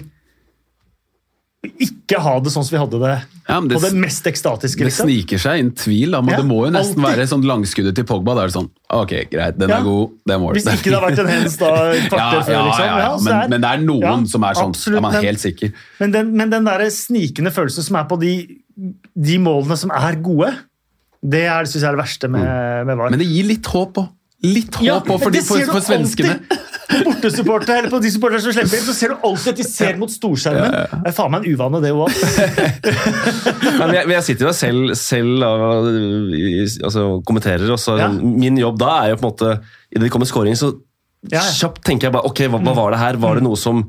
[1.65, 3.15] ikke ha det sånn som vi hadde det,
[3.49, 4.77] Ja, det- på det mest ekstatiske.
[4.79, 5.09] Det Liksom.
[5.09, 6.11] sniker seg inn tvil.
[6.11, 6.21] Da.
[6.21, 7.17] Men Ja, det må jo nesten alltid.
[7.17, 8.35] være sånn langskuddet til Pogba.
[8.35, 9.79] Da er det sånn Ok, greit, den Ja.
[9.79, 10.09] er god.
[10.25, 10.53] Det er mål.
[10.55, 11.65] Hvis ikke det har vært en hands da
[12.09, 12.85] kvarter før, ja, liksom.
[12.85, 13.17] ja, ja.
[13.17, 14.69] så Men, men det er noen som er sånn.
[14.69, 15.73] absolutt, er man helt sikker.
[15.99, 18.47] Men den, men den der snikende følelsen som er på de,
[19.19, 20.55] de målene som er gode,
[21.21, 23.09] det er, synes jeg er det verste med, med VAR.
[23.09, 24.09] Men det gir litt håp òg.
[24.41, 26.39] Litt håp òg men for, for, for svenskene.
[26.39, 26.59] alltid.
[26.89, 29.65] På bortesupportere eller på de supporterne som slipper inn, så ser du alltid at de
[29.67, 30.73] ser mot storskjermen.
[31.03, 32.09] Det er faen meg en uvane, det òg.
[33.79, 35.89] Men jeg, jeg sitter jo selv, selv og,
[36.89, 38.07] altså, kommenterer, og så Ja.
[38.09, 39.51] min jobb da er jo på en måte
[39.89, 40.71] Idet det kommer scoring, så
[41.29, 41.45] Ja, ja.
[41.61, 43.17] kjapt tenker jeg bare ok, hva, hva var det her?
[43.19, 43.83] Var det noe som,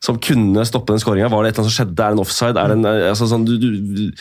[0.00, 1.28] som kunne stoppe den skåringa?
[1.32, 2.00] Var det et eller annet som skjedde?
[2.00, 2.56] Er det en offside?
[2.62, 4.12] Er det en, altså, sånn, du, du,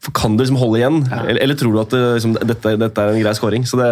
[0.00, 1.02] for kan du liksom holde igjen?
[1.12, 3.66] Eller, eller tror du at det, liksom, dette, dette er en grei scoring?
[3.68, 3.88] Så det,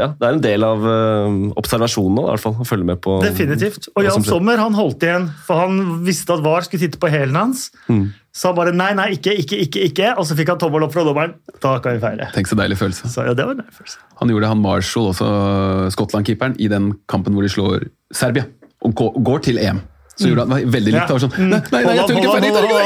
[0.00, 2.98] ja, det er en del av uh, observasjonen nå, i hvert fall, å følge med
[3.04, 3.86] på Definitivt.
[3.94, 4.26] Og Jan som.
[4.32, 7.68] Sommer han holdt igjen, for han visste at VAR skulle titte på hælen hans.
[7.86, 8.08] Mm.
[8.34, 10.10] Så han bare nei, nei, ikke, ikke, ikke, ikke.
[10.18, 11.38] Og så fikk han tommel opp fra dommeren.
[11.62, 12.26] Da kan vi feire.
[12.34, 13.14] Tenk så deilig følelse.
[13.14, 14.02] Så ja, det var en følelse.
[14.24, 15.28] Han gjorde han Marshall, også
[15.94, 18.50] Skottland-keeperen, i den kampen hvor de slår Serbia.
[18.82, 19.84] Og går, til EM.
[20.18, 21.04] Så gjorde han veldig likt.
[21.06, 21.14] Ja.
[21.14, 22.82] Var sånn, nei, nei, nei, jeg tør ikke jeg tør ikke,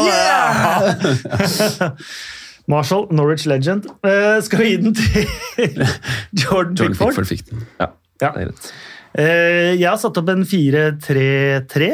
[1.89, 2.37] yeah!
[2.69, 3.87] Marshall, Norwich legend.
[4.05, 5.25] Uh, skal vi gi den til
[5.65, 5.97] Jordan
[6.43, 7.09] Jordan Pickford?
[7.17, 7.65] Pickford fikk den.
[7.81, 7.91] Ja,
[8.21, 8.31] Ja.
[8.35, 8.71] det er greit.
[9.19, 11.89] Uh, jeg har satt opp en 4-3-3.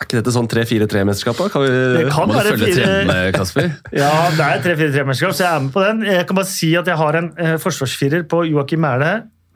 [0.00, 1.36] Er ikke dette sånn 3-4-3-mesterskap?
[1.40, 1.48] da?
[1.52, 1.72] Kan vi...
[1.96, 3.66] Det kan være følge trendene, Kasper?
[4.00, 6.04] Ja, det er 3-4-3-mesterskap, så jeg er med på den.
[6.08, 9.10] Jeg kan bare si at jeg har en uh, forsvarsfirer på Joakim Mæhle,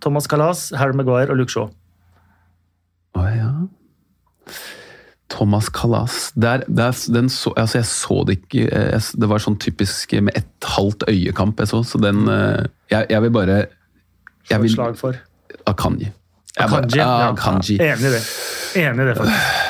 [0.04, 1.70] Thomas Kalas, Harry Maguire og Luke Shaw.
[3.14, 3.53] Oh, ja.
[5.34, 9.42] Thomas Kalas der, der, den så, altså Jeg så det ikke eh, jeg, Det var
[9.42, 13.56] sånn typisk med et halvt øyekamp jeg så, så den eh, Jeg, jeg vil bare
[14.50, 15.16] jeg vil, Slag for.
[15.66, 16.10] Akanji.
[16.58, 16.98] Jeg bare- Akanji.
[17.00, 17.78] Ja, Akanji.
[17.80, 18.24] Enig i det.
[18.82, 19.62] Enig i det, faktisk.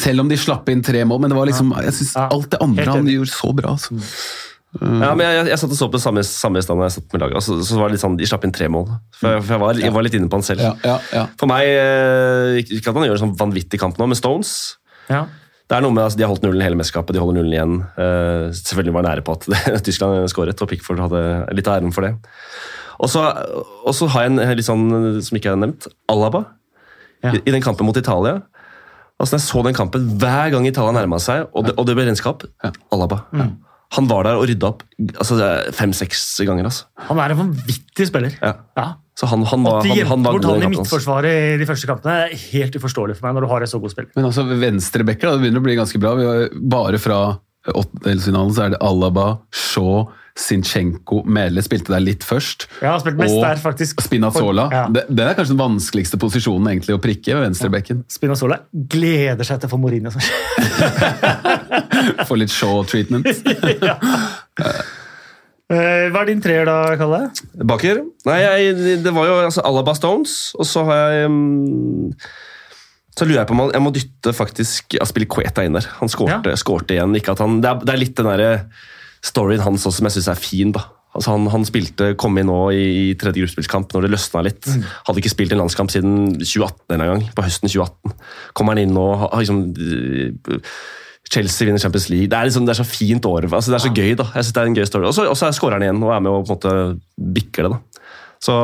[0.00, 2.60] Selv om de slapp inn tre mål, men det var liksom Jeg synes alt det
[2.62, 3.72] andre han gjorde så bra.
[3.74, 3.98] Altså.
[4.78, 7.24] Ja, men jeg, jeg satt og så på det samme, samme stand jeg satt med
[7.24, 7.40] laget.
[7.40, 8.86] Altså, så var det litt sånn, De slapp inn tre mål.
[9.18, 10.62] For jeg, for jeg, var, jeg var litt inne på han selv.
[10.62, 11.24] Ja, ja, ja.
[11.40, 14.52] For meg eh, Ikke at han gjør en sånn vanvittig kamp nå, men Stones
[15.10, 15.24] Ja.
[15.66, 17.74] det er noe med, altså, De har holdt nullen hele mesterskapet, de holder nullen igjen.
[17.98, 19.48] Uh, selvfølgelig var nære på at
[19.88, 21.24] Tyskland skåret, og Pickford hadde
[21.58, 22.12] litt av æren for det.
[23.00, 23.26] Og så,
[24.12, 24.86] har jeg en litt sånn
[25.24, 25.88] som ikke er nevnt.
[26.12, 26.44] Alaba.
[27.24, 27.32] Ja.
[27.34, 28.38] I, I den kampen mot Italia.
[29.20, 31.96] Altså, når jeg så den kampen, Hver gang Italia nærma seg, og det, og det
[31.98, 32.70] ble renskap Ja.
[32.94, 33.24] Alaba.
[33.96, 34.84] Han var der og rydda opp
[35.18, 35.36] altså,
[35.74, 36.68] fem-seks ganger.
[36.70, 36.86] altså.
[37.08, 38.36] Han er en vanvittig spiller.
[38.38, 38.52] Ja.
[38.78, 38.86] Ja.
[39.18, 40.70] Så han, han var, han, han var god han i altså.
[40.76, 43.80] midtforsvaret i de første kampene, er helt uforståelig for meg når du har en så
[43.82, 44.12] god spiller.
[44.16, 46.14] Men altså venstrebacker, begynner å bli ganske bra.
[46.16, 47.18] Vi har, bare fra
[47.68, 50.06] åttendelsfinalen så er det Alaba, Shaw,
[50.40, 52.66] Sinchenko, Mele spilte der litt først.
[52.80, 54.00] Ja, har spilt mest og der, faktisk.
[54.04, 54.66] Spinazzola.
[54.72, 54.84] Ja.
[54.92, 58.04] Det, det er kanskje den vanskeligste posisjonen egentlig å prikke ved venstrebekken.
[58.10, 60.24] Spinazzola gleder seg til å få Mourinho som
[62.28, 63.28] Få litt Shaw-treatment.
[63.88, 63.96] ja.
[65.70, 67.26] Eh, Hva er din treer, da, Kalle?
[67.54, 68.02] Baker?
[68.26, 72.14] Nei, jeg, det var jo altså, Alaba Stones, og så har jeg um,
[73.14, 75.86] Så lurer jeg på om jeg må dytte faktisk Aspilicueta inn der.
[76.00, 77.14] Han skårte, skårte igjen.
[77.18, 78.44] Ikke at han, det, er, det er litt den der
[79.24, 80.72] storyen hans også som jeg syns er fin.
[80.76, 80.86] da.
[81.10, 84.68] Altså han, han spilte, kom inn nå i, i tredje gruppespillskamp når det løsna litt.
[85.08, 87.24] Hadde ikke spilt en landskamp siden 2018 en gang.
[87.34, 88.14] På høsten 2018.
[88.54, 90.70] Kommer han inn nå har har liksom eh,
[91.30, 92.30] Chelsea vinner Champions League.
[92.30, 93.48] Det er, liksom, det er så fint år.
[93.50, 94.14] Altså, det er så gøy.
[94.18, 94.26] da.
[94.34, 95.10] Jeg synes det er en gøy story.
[95.10, 97.72] Og så skårer han igjen og er med og på en måte bikker det.
[97.74, 98.06] da.
[98.40, 98.54] Så,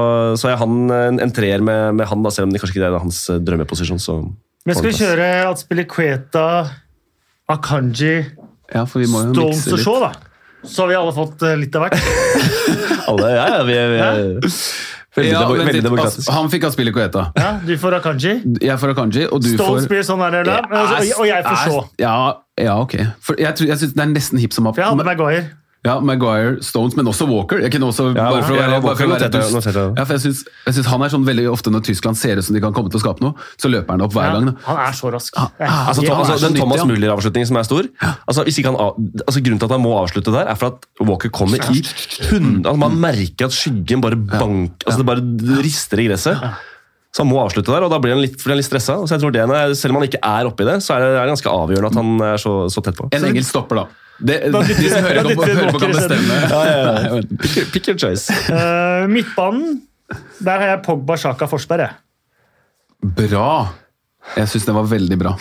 [0.40, 2.88] så er han en, en treer med, med han, da, selv om det kanskje ikke
[2.88, 4.00] er hans eh, drømmeposisjon.
[4.00, 4.20] så
[4.66, 6.46] Men skal vi kjøre kjøre Atspilicueta,
[7.52, 8.14] Akanji,
[8.72, 9.82] Ja, for vi må jo Stones og.
[9.84, 10.26] Shaw, da?
[10.68, 11.96] Så har vi alle fått eh, litt av hvert.
[13.10, 13.98] Alle, ja, ja, vi, vi,
[15.16, 16.30] veldig, Ja, veldig, veldig demokratisk.
[16.34, 17.28] Han fikk Aspilicueta.
[17.38, 18.32] Ja, du får Akanji.
[18.60, 21.60] Jeg får Akanji, og du Stones får blir sånn her, eller, og, og jeg får
[21.62, 21.78] Shaw.
[22.02, 22.16] Ja,
[22.58, 22.96] ja ok.
[23.22, 24.80] For jeg, tror- jeg synes Det er nesten hipp som happ.
[24.82, 25.44] Ja, Maguire.
[25.87, 27.61] Ja, Maguire, Stones, men også Walker.
[27.62, 29.68] Jeg kunne også, Ja, bare for å ja, være, bare for å være dust.
[29.76, 32.47] Ja, for jeg synes, jeg synes Han er sånn veldig ofte når Tyskland ser ut
[32.49, 34.51] som de kan komme til å skape noe, så løper han opp hver Ja, gang.
[34.51, 34.57] Da.
[34.66, 35.39] han er så rask.
[35.39, 35.51] Ah,
[35.87, 36.87] Altså, to, er altså, så den nyttig, Thomas ja.
[36.91, 40.34] Müller-avslutningen som er stor altså, hvis ikke han, altså, Grunnen til at han må avslutte
[40.34, 41.82] der, er for at Walker kommer i
[42.30, 42.66] hund...
[42.66, 46.43] Altså, man merker at skyggen bare bank, altså, det bare rister i gresset.
[47.16, 48.99] Så han må avslutte der, og da blir han litt, blir han litt stressa.
[49.09, 49.45] Så jeg tror det,
[49.80, 51.97] selv om han ikke er oppi det, så er det, er det ganske avgjørende at
[51.97, 53.07] han er så, så tett på.
[53.16, 54.03] En engelsk stopper, da.
[54.18, 56.36] Det, Da de dytter- som hører, da kan, hører på, kan bestemme.
[56.48, 57.20] Ja, ja, ja.
[57.42, 58.32] Pick, your- pick your choice.
[58.48, 59.82] Uh, midtbanen,
[60.40, 61.80] der har jeg Pogba, Sjaka, Forsberg.
[61.84, 61.92] jeg.
[63.30, 63.50] Bra!
[64.36, 65.34] Jeg syns den var veldig bra.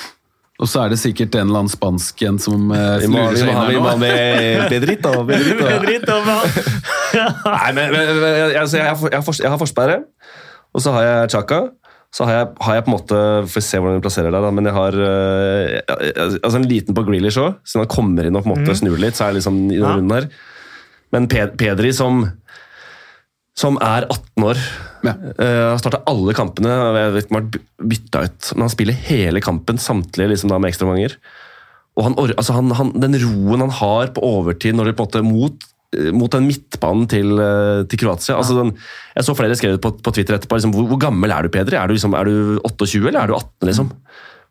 [0.59, 3.49] Og så er det sikkert en eller annen spansk en som uh, må, lurer seg
[3.49, 4.67] inn her nå.
[4.71, 5.65] Bedrito, bedrito.
[5.67, 6.19] bedrito.
[7.15, 10.05] Nei, men, men, men jeg, altså, jeg, har, jeg, har, Fors- jeg har Forsberg,
[10.76, 11.59] og så har jeg Chaka.
[12.16, 13.18] Så har jeg, har jeg på en måte
[13.51, 15.95] Får se hvordan vi plasserer deg, da, men jeg har eh,
[16.39, 18.95] altså en liten på Grealish òg, siden han kommer inn og på en måte snur
[19.01, 19.18] litt.
[19.18, 19.95] så er jeg liksom i denne Ja.
[19.99, 20.30] runden her.
[21.11, 21.28] Men
[21.59, 22.24] Pedri som,
[23.55, 24.61] som er 18 år,
[25.05, 25.13] Ja.
[25.39, 26.72] eh, har starta alle kampene.
[26.72, 30.49] Jeg vet ikke om han har bytta ut, men han spiller hele kampen, samtlige liksom
[30.49, 31.18] da med ekstraomganger.
[31.95, 35.11] Og han, altså han, han, den roen han har på overtid når det på en
[35.11, 35.68] måte mot,
[36.16, 38.72] mot den midtbanen til, eh, til Kroatia altså den,
[39.16, 41.78] Jeg så flere skrevet på, på Twitter etterpå liksom, hvor, hvor gammel er du, Pedri?
[41.80, 43.70] Er du, liksom, er du 28 eller er du 18?
[43.70, 43.91] liksom?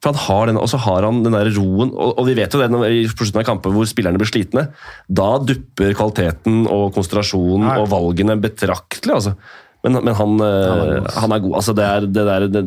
[0.05, 2.53] For han har den, Og så har han den der roen, og, og vi vet
[2.53, 4.67] jo det når, i slutten av kamper hvor spillerne blir slitne.
[5.09, 9.15] Da dupper kvaliteten og konsentrasjonen og valgene betraktelig.
[9.15, 9.37] altså.
[9.85, 11.55] Men, men han, eh, han er god.
[11.61, 12.65] altså det er det der, det,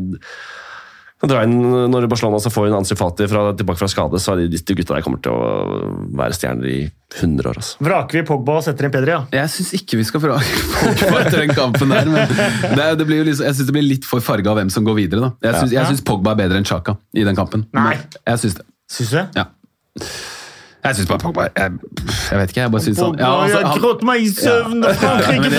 [1.18, 1.55] kan dra inn
[1.89, 4.76] Når Barcelona så får en Ansi Fati fra, tilbake fra skade, så er de, de
[4.78, 5.89] gutta der kommer til å
[6.20, 6.78] være stjerner i
[7.18, 7.57] 100 år.
[7.61, 7.80] altså.
[7.88, 9.24] Vraker vi Pogba og setter inn Pedri, ja?
[9.34, 12.05] Jeg syns ikke vi skal vrake Pogba etter den kampen der.
[12.13, 14.70] Men det, det blir jo liksom, jeg syns det blir litt for farga av hvem
[14.74, 15.26] som går videre.
[15.26, 15.34] da.
[15.49, 15.82] Jeg syns, Ja.
[15.82, 17.65] jeg syns Pogba er bedre enn Chaka i den kampen.
[17.74, 17.95] Nei.
[18.28, 18.68] Jeg syns det.
[18.91, 19.28] Syns du det?
[19.41, 19.47] Ja.
[20.88, 21.77] Jeg syns bare Pogba jeg,
[22.31, 24.93] jeg vet ikke, jeg bare syns han, ja, altså, jeg gråt meg i søvn da
[25.01, 25.49] Frankrike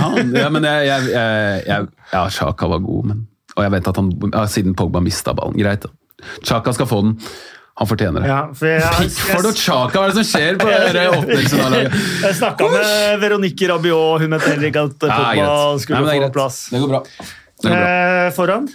[0.00, 0.34] han?
[0.36, 3.24] Ja, men jeg, jeg, jeg, jeg Ja, Sjaka var god, men
[3.56, 5.88] Og jeg vet at han ja, Siden Pogba mista ballen, greit.
[6.46, 7.16] Chaka skal få den.
[7.80, 8.28] Han fortjener det.
[8.28, 11.24] Ja, for jeg, Pickford og Chaka, hva er det som skjer på det av
[11.64, 11.96] laget
[12.28, 16.34] Jeg snakka med Veronique Rabiot, hun mente heller ikke at Pogba skulle Nei, få greit.
[16.36, 16.58] plass.
[16.72, 17.00] Det går bra.
[17.08, 17.88] Det går bra.
[17.88, 18.68] Eh, foran?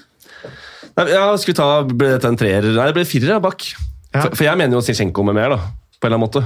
[0.98, 2.66] Ja, skulle ta, Ble dette en treer?
[2.74, 3.70] Nei, det ble firer bak.
[4.18, 4.24] Ja.
[4.26, 5.60] For, for jeg mener jo Zinchenko med mer, da.
[5.98, 6.44] På en eller annen måte.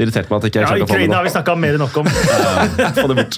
[0.00, 1.82] Det irriterte meg at ikke jeg Ja, få det Ukraina har vi snakka mer enn
[1.82, 2.06] nok om.
[3.00, 3.36] Få det bort.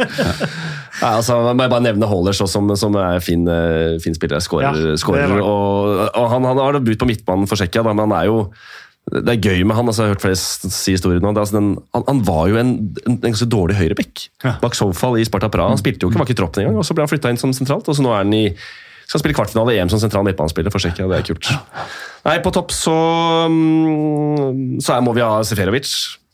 [1.02, 4.38] Nei, altså, må bare nevne Hollers også, som, som er fin, eh, fin spiller.
[4.44, 4.78] Skårer.
[4.92, 8.28] Ja, skårer, og, og han, han har budt på midtbanen for Tsjekkia, men han er
[8.30, 8.44] jo
[9.10, 11.32] det er gøy med han, altså, jeg har hørt flere si historier nå.
[11.34, 12.70] Det, altså, den, han, han var jo en,
[13.02, 14.54] en, en ganske dårlig høyrebekk Ja.
[14.62, 15.72] bak Sofal i Sparta Praha.
[15.74, 17.40] Han spilte jo ikke, var ikke i troppen engang, og så ble han flytta inn
[17.42, 17.90] som sentralt.
[17.90, 18.44] og så nå er han i
[19.10, 21.08] skal spille kvartfinale i EM som sentral midtbanespiller for Tsjekkia.
[21.10, 21.50] Det er kult.
[22.22, 22.94] Nei, På topp så,
[23.50, 25.90] mm, så må vi ha Seferovic.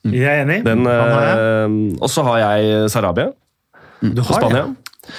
[0.09, 0.61] Jeg er enig.
[0.65, 3.31] Den, øh, og så har jeg Sarabia
[4.01, 4.65] Du på har Spania.
[4.65, 5.17] Ja.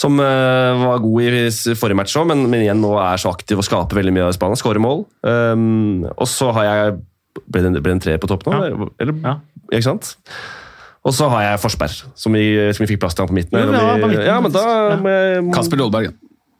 [0.00, 3.58] Som øh, var god i forrige match òg, men, men igjen nå er så aktiv
[3.60, 4.56] og skaper veldig mye av Spania.
[4.56, 5.02] Skårer mål.
[5.26, 6.98] Um, og så har jeg
[7.50, 8.56] Ble det en, tre på topp nå?
[8.58, 8.88] Ja.
[9.00, 9.34] Eller, Ja.
[9.70, 10.14] Ikke sant?
[11.06, 12.42] Og så har jeg Forsberg, som vi,
[12.74, 13.54] som vi fikk plass til på midten.
[13.56, 14.64] Ja, vi- på midten, ja, men da,
[15.00, 16.10] må jeg- Kasper Dolberg.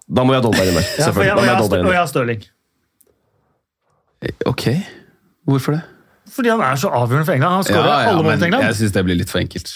[0.08, 0.86] da må jeg ha Dolberg inn der.
[1.04, 1.32] Selvfølgelig.
[1.32, 2.44] og, må jeg, har Stirling.
[4.46, 4.66] Ok,
[5.48, 5.82] hvorfor det?
[6.30, 7.54] Fordi han er så avgjørende for England.
[7.58, 8.66] Han skårer alle mål til England.
[8.68, 9.70] jeg syns det blir litt for enkelt.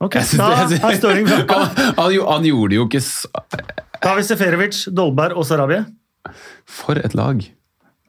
[0.00, 1.56] Ok, Da er Stirling blanka.
[1.58, 3.28] han, han, han gjorde jo ikke så...
[4.00, 5.82] Da har vi Seferovic, Dolberg og Sarabia.
[6.64, 7.42] For et lag.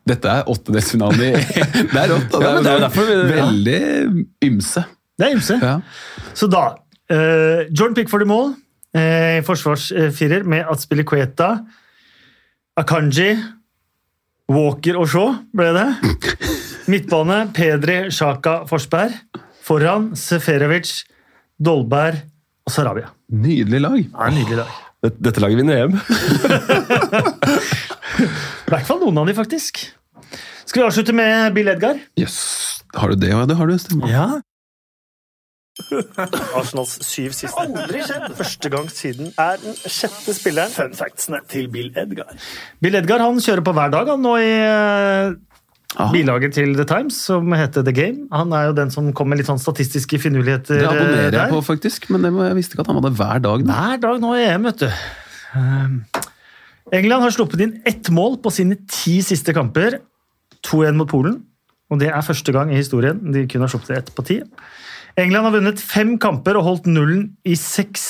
[0.07, 1.31] Dette er åttedelsfinalen i
[1.91, 2.37] Det er rått.
[2.39, 3.81] Ja, det er derfor vi- Veldig
[4.47, 4.85] ymse.
[5.19, 5.57] Det er ymse.
[5.61, 5.75] Ja.
[6.33, 6.63] Så da
[7.11, 8.53] uh, Jordan Pickford i mål.
[8.95, 11.57] Uh, forsvarsfirer med Atspilicueta,
[12.79, 13.35] Akanji,
[14.51, 15.87] Walker og Shaw ble det.
[16.91, 19.13] Midtbane Pedri, Sjaka, Forsberg.
[19.63, 21.03] Foran Seferovic,
[21.61, 22.17] Dolberg
[22.67, 23.11] og Sarabia.
[23.31, 23.99] Nydelig lag.
[24.25, 24.71] Er nydelig lag.
[25.01, 25.95] Dette- Dette laget vinner EM.
[28.21, 29.81] I hvert fall noen av de, faktisk.
[30.67, 31.97] Skal vi avslutte med Bill Edgar?
[32.19, 32.35] Yes.
[32.95, 33.31] Har du det?
[33.31, 33.77] Ja, det har du.
[33.81, 34.11] Stemmer.
[34.11, 34.27] Ja.
[36.55, 37.55] Arsenals syv siste.
[37.61, 38.33] Aldri skjedd!
[38.37, 40.73] Første gang siden er den sjette spilleren.
[40.73, 42.33] Fun factsene til Bill Edgar.
[42.83, 45.31] Bill Edgar han kjører på hver dag han nå i eh,
[45.95, 46.09] Aha.
[46.13, 48.27] bilaget til The Times, som heter The Game.
[48.35, 51.39] Han er jo den som kommer med litt sånn statistiske finurligheter Det eh, abonnerer der.
[51.45, 52.09] jeg på, faktisk.
[52.13, 53.65] Men jeg visste ikke at han hadde hver dag.
[53.67, 53.79] Da.
[53.79, 54.89] Hver dag nå i EM, vet du.
[55.55, 55.97] Um,
[56.95, 60.01] England har sluppet inn ett mål på sine ti siste kamper.
[60.67, 61.39] 2-1 mot Polen.
[61.91, 64.41] Og det er første gang i historien de kun har sluppet ett på ti.
[65.19, 68.05] England har vunnet fem kamper og holdt nullen i seks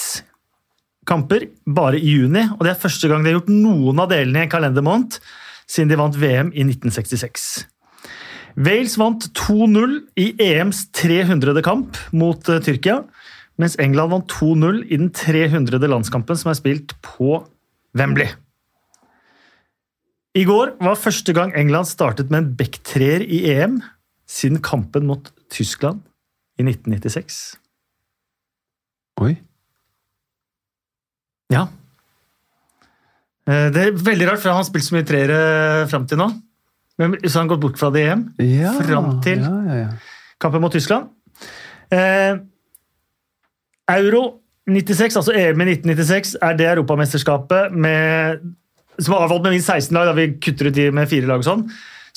[1.09, 2.45] kamper bare i juni.
[2.57, 5.17] Og det er første gang de har gjort noen av delene i en kalendermåned
[5.71, 7.47] siden de vant VM i 1966.
[8.59, 11.55] Wales vant 2-0 i EMs 300.
[11.63, 12.99] kamp mot eh, Tyrkia,
[13.61, 15.79] mens England vant 2-0 i den 300.
[15.87, 17.39] landskampen som er spilt på
[17.97, 18.27] Wembley.
[20.35, 23.81] I går var første gang England startet med en backtreer i EM
[24.31, 26.03] siden kampen mot Tyskland
[26.61, 27.39] i 1996.
[29.21, 29.33] Oi.
[31.51, 31.65] Ja.
[33.49, 35.41] Eh, Det er veldig rart, for han har spilt så mye treere
[35.91, 36.29] fram til nå.
[37.01, 38.23] Men så har han gått bort fra det i EM.
[38.39, 39.89] Ja, Fram til- ja, ja, ja.
[40.39, 41.09] kampen mot Tyskland.
[41.91, 42.37] Eh,
[43.89, 44.39] Euro
[44.69, 48.39] 96, altså EM i 1996, er det europamesterskapet med,
[48.99, 50.05] som er avholdt med minst 16 lag.
[50.05, 51.65] da Vi kutter ut de med fire lag og sånn.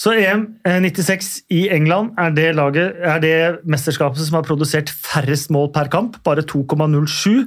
[0.00, 3.36] Så EM eh, 96 i England er det, laget, er det
[3.70, 7.44] mesterskapet som har produsert færrest mål per kamp, bare 2,07.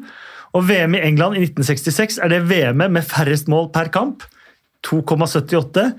[0.55, 4.23] Og VM i England i 1966 er det VM-et med færrest mål per kamp.
[4.87, 5.89] 2,78.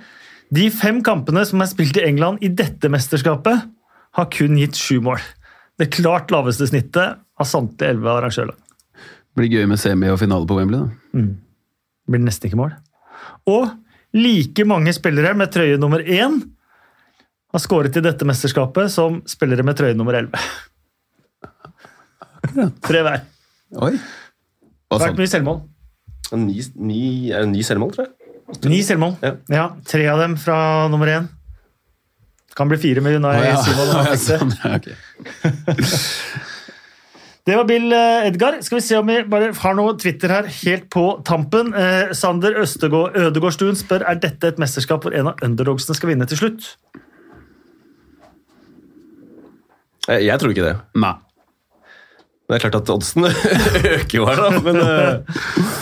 [0.55, 3.67] De fem kampene som er spilt i England i dette mesterskapet,
[4.17, 5.21] har kun gitt sju mål.
[5.79, 8.57] Det klart laveste snittet av samtlige elleve arrangørlag.
[9.39, 10.81] Blir gøy med semi og finale på Wembley.
[10.81, 11.21] da.
[12.09, 12.73] Blir nesten ikke mål.
[13.47, 13.69] Og
[14.17, 16.39] like mange spillere med trøye nummer én
[17.53, 20.39] har skåret i dette mesterskapet som spillere med trøye nummer 11.
[22.85, 23.25] Tre hver.
[23.85, 23.95] Oi.
[24.89, 25.19] Hva Vært sånn?
[25.21, 25.59] mye selvmål.
[26.39, 27.01] Ni, ny, ny,
[27.33, 28.15] er det en ny selvmål, tror jeg?
[28.69, 29.17] Ni selvmål.
[29.25, 29.33] Ja.
[29.53, 31.29] Ja, Tre av dem fra nummer én.
[32.57, 33.59] Kan bli fire med Unai Å, ja.
[33.63, 33.89] Simon.
[34.09, 34.53] ja, sånn.
[37.49, 38.59] Det var Bill eh, Edgar.
[38.61, 41.71] Skal vi se om vi bare har noe Twitter her helt på tampen.
[41.73, 46.29] Eh, Sander Østegård Ødegårdstuen spør er dette et mesterskap hvor en av underdogsene skal vinne
[46.29, 46.67] til slutt.
[50.09, 50.75] Jeg, jeg tror ikke det.
[51.01, 51.15] Nei.
[52.49, 53.31] Men det er klart at oddsen
[53.97, 54.63] øker jo her, da.
[54.69, 55.75] Men, eh,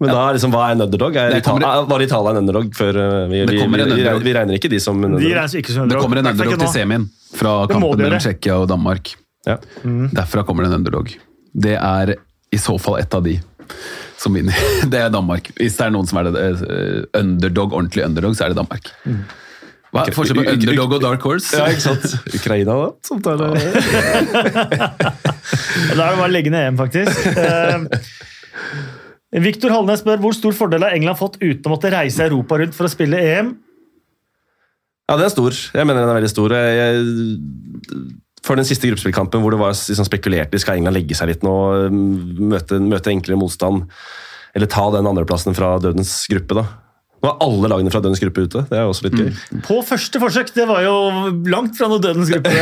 [0.00, 1.12] men da er liksom, hva er en underdog?
[1.20, 4.36] Er Det kommer- Italia, var Italia en underdog før eh, vi, vi, vi, vi, vi
[4.40, 5.60] regner ikke de som en De underdog.
[5.60, 8.20] ikke som Det kommer en underdog til semien fra kampen mellom.
[8.24, 9.12] Tsjekkia og Danmark.
[9.48, 9.58] Ja.
[10.14, 11.14] Derfra kommer det en underdog.
[11.52, 12.14] Det er
[12.52, 13.38] i så fall et av de
[14.18, 14.56] som vinner.
[14.92, 15.50] Det er Danmark.
[15.58, 18.90] Hvis det er noen som er det, eh, underdog, ordentlig underdog, så er det Danmark.
[19.88, 21.52] Hva er forskjellen på underdog og dark horse?
[21.56, 22.16] Ja, ikke sant?
[22.38, 22.88] Ukraina, da?
[23.08, 23.48] Som tar det.
[25.88, 27.24] Da er det bare å legge ned EM, faktisk.
[27.40, 27.78] Eh,
[29.44, 32.76] Viktor Hallnes spør hvor stor fordel har England fått uten å måtte reise Europa rundt
[32.76, 33.54] for å spille EM.
[35.08, 35.56] Ja, den er stor.
[35.56, 36.52] Jeg mener den er veldig stor.
[36.52, 38.02] Jeg, jeg,
[38.46, 41.46] for den siste gruppespillkampen hvor det var liksom spekulert i skal England legge seg litt
[41.46, 41.54] nå,
[41.90, 43.88] møte, møte enklere motstand,
[44.56, 46.68] eller ta den andreplassen fra dødens gruppe, da.
[47.18, 48.60] Nå er alle lagene fra dødens gruppe ute.
[48.70, 49.30] Det er jo også litt gøy.
[49.66, 50.52] På første forsøk!
[50.54, 50.92] Det var jo
[51.50, 52.52] langt fra noe dødens gruppe.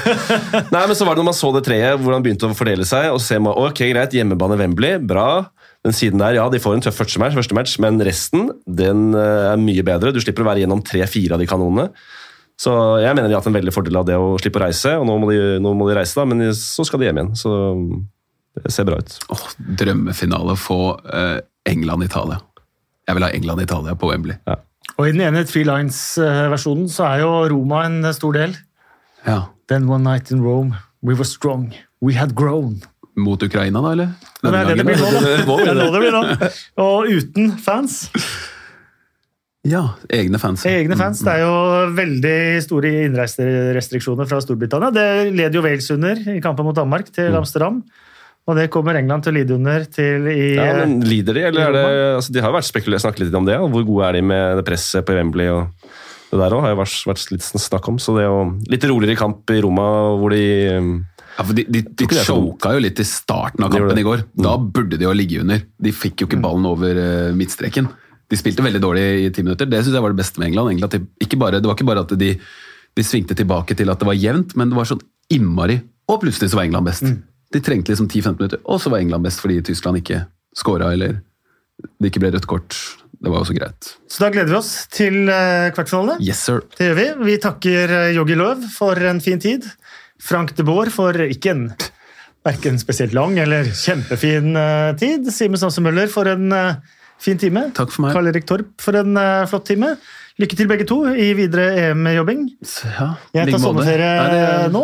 [0.74, 3.12] Nei, men så var det når man så det treet, hvordan begynte å fordele seg,
[3.14, 5.44] og så man ok, greit, hjemmebane Wembley, bra.
[5.86, 9.12] Den siden der, ja, de får en tøff første match, første match men resten den
[9.14, 10.10] eh, er mye bedre.
[10.14, 11.92] Du slipper å være gjennom tre-fire av de kanonene.
[12.60, 12.72] Så
[13.02, 15.08] jeg mener de har hatt en veldig fordel av det å slippe å reise, og
[15.08, 17.32] nå må de, nå må de reise, da, men så skal de hjem igjen.
[17.38, 17.54] Så
[18.62, 19.16] det ser bra ut.
[19.34, 19.42] Oh,
[19.80, 20.78] drømmefinale få
[21.10, 22.38] eh, England-Italia.
[23.08, 24.38] Jeg vil ha England-Italia på Wembley.
[24.94, 28.54] Og i den ene Three Lines-versjonen så er jo Roma en stor del.
[29.26, 29.40] Ja.
[29.68, 32.82] Then one night in Rome, we were strong, we had grown.
[33.16, 34.14] Mot Ukraina, da, eller?
[34.42, 35.20] Denne det er det det blir nå, da.
[35.64, 36.50] Det nå det blir nå.
[36.82, 38.04] Og uten fans.
[39.64, 39.82] Ja,
[40.12, 40.64] egne fans.
[40.68, 41.22] Egne fans.
[41.24, 41.52] Det er jo
[41.96, 44.92] veldig store innreiserestriksjoner fra Storbritannia.
[44.92, 47.80] Det leder jo Wales under i kampen mot Danmark til Amsterdam.
[48.44, 51.70] Og det kommer England til å lide under til i Ja, men Lider de, eller
[51.70, 51.84] er det
[52.18, 53.56] altså, De har jo vært spekulert, snakket litt om det.
[53.56, 55.48] og Hvor gode er de med det presset på Wembley?
[55.48, 55.72] og
[56.28, 57.96] Det der òg, har jo vært, vært litt snakk om.
[57.96, 59.88] Så det er jo litt roligere kamp i Roma,
[60.20, 60.44] hvor de
[60.76, 60.92] um,
[61.38, 64.28] Ja, for De, de, de choka jo litt i starten av kampen i går.
[64.36, 65.64] Da burde de jo ligge under.
[65.80, 67.88] De fikk jo ikke ballen over eh, midtstreken.
[68.34, 69.68] De spilte veldig dårlig i ti minutter.
[69.70, 70.74] Det synes jeg var det beste med England.
[70.74, 72.32] England de, ikke bare, det var ikke bare at de,
[72.98, 75.78] de svingte tilbake til at det var jevnt, men det var sånn innmari
[76.10, 77.06] Og plutselig så var England best.
[77.54, 80.24] De trengte liksom 10-15 minutter, og så var England best fordi Tyskland ikke
[80.58, 81.20] scora eller
[81.98, 82.76] det ikke ble rødt kort.
[83.24, 83.94] Det var også greit.
[84.10, 86.18] Så da gleder vi oss til eh, kvartfinalene.
[86.22, 86.60] Yes, sir.
[86.76, 87.06] Det gjør vi.
[87.30, 89.64] Vi takker eh, Yogi Løv for en fin tid.
[90.20, 91.64] Frank de Boer for ikke en
[92.44, 95.30] verken spesielt lang eller kjempefin eh, tid.
[95.32, 96.52] Simen Samse Møller for en
[97.22, 97.68] fin time.
[97.76, 98.14] Takk for meg.
[98.16, 99.94] Karl Erik Torp for en uh, flott time.
[100.42, 102.40] Lykke til begge to i videre EM-jobbing.
[102.96, 104.82] Ja, Jeg tar sommerferie nå.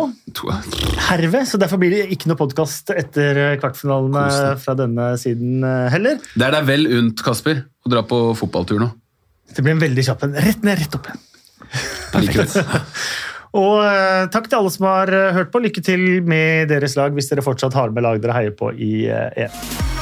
[1.09, 4.61] Herved, så derfor blir det ikke noe podkast etter kvartfinalen kvartfinalene Koselig.
[4.63, 6.21] fra denne siden eh, heller.
[6.39, 8.87] Det er deg vel unt, Kasper, å dra på fotballtur nå.
[9.51, 10.39] Det blir en veldig kjapp en.
[10.39, 11.21] Rett ned, rett opp igjen.
[12.15, 12.55] Perfekt.
[13.57, 15.59] Og uh, takk til alle som har eh, hørt på.
[15.63, 18.93] Lykke til med deres lag hvis dere fortsatt har med lag dere heier på i
[19.11, 20.00] eh, EM.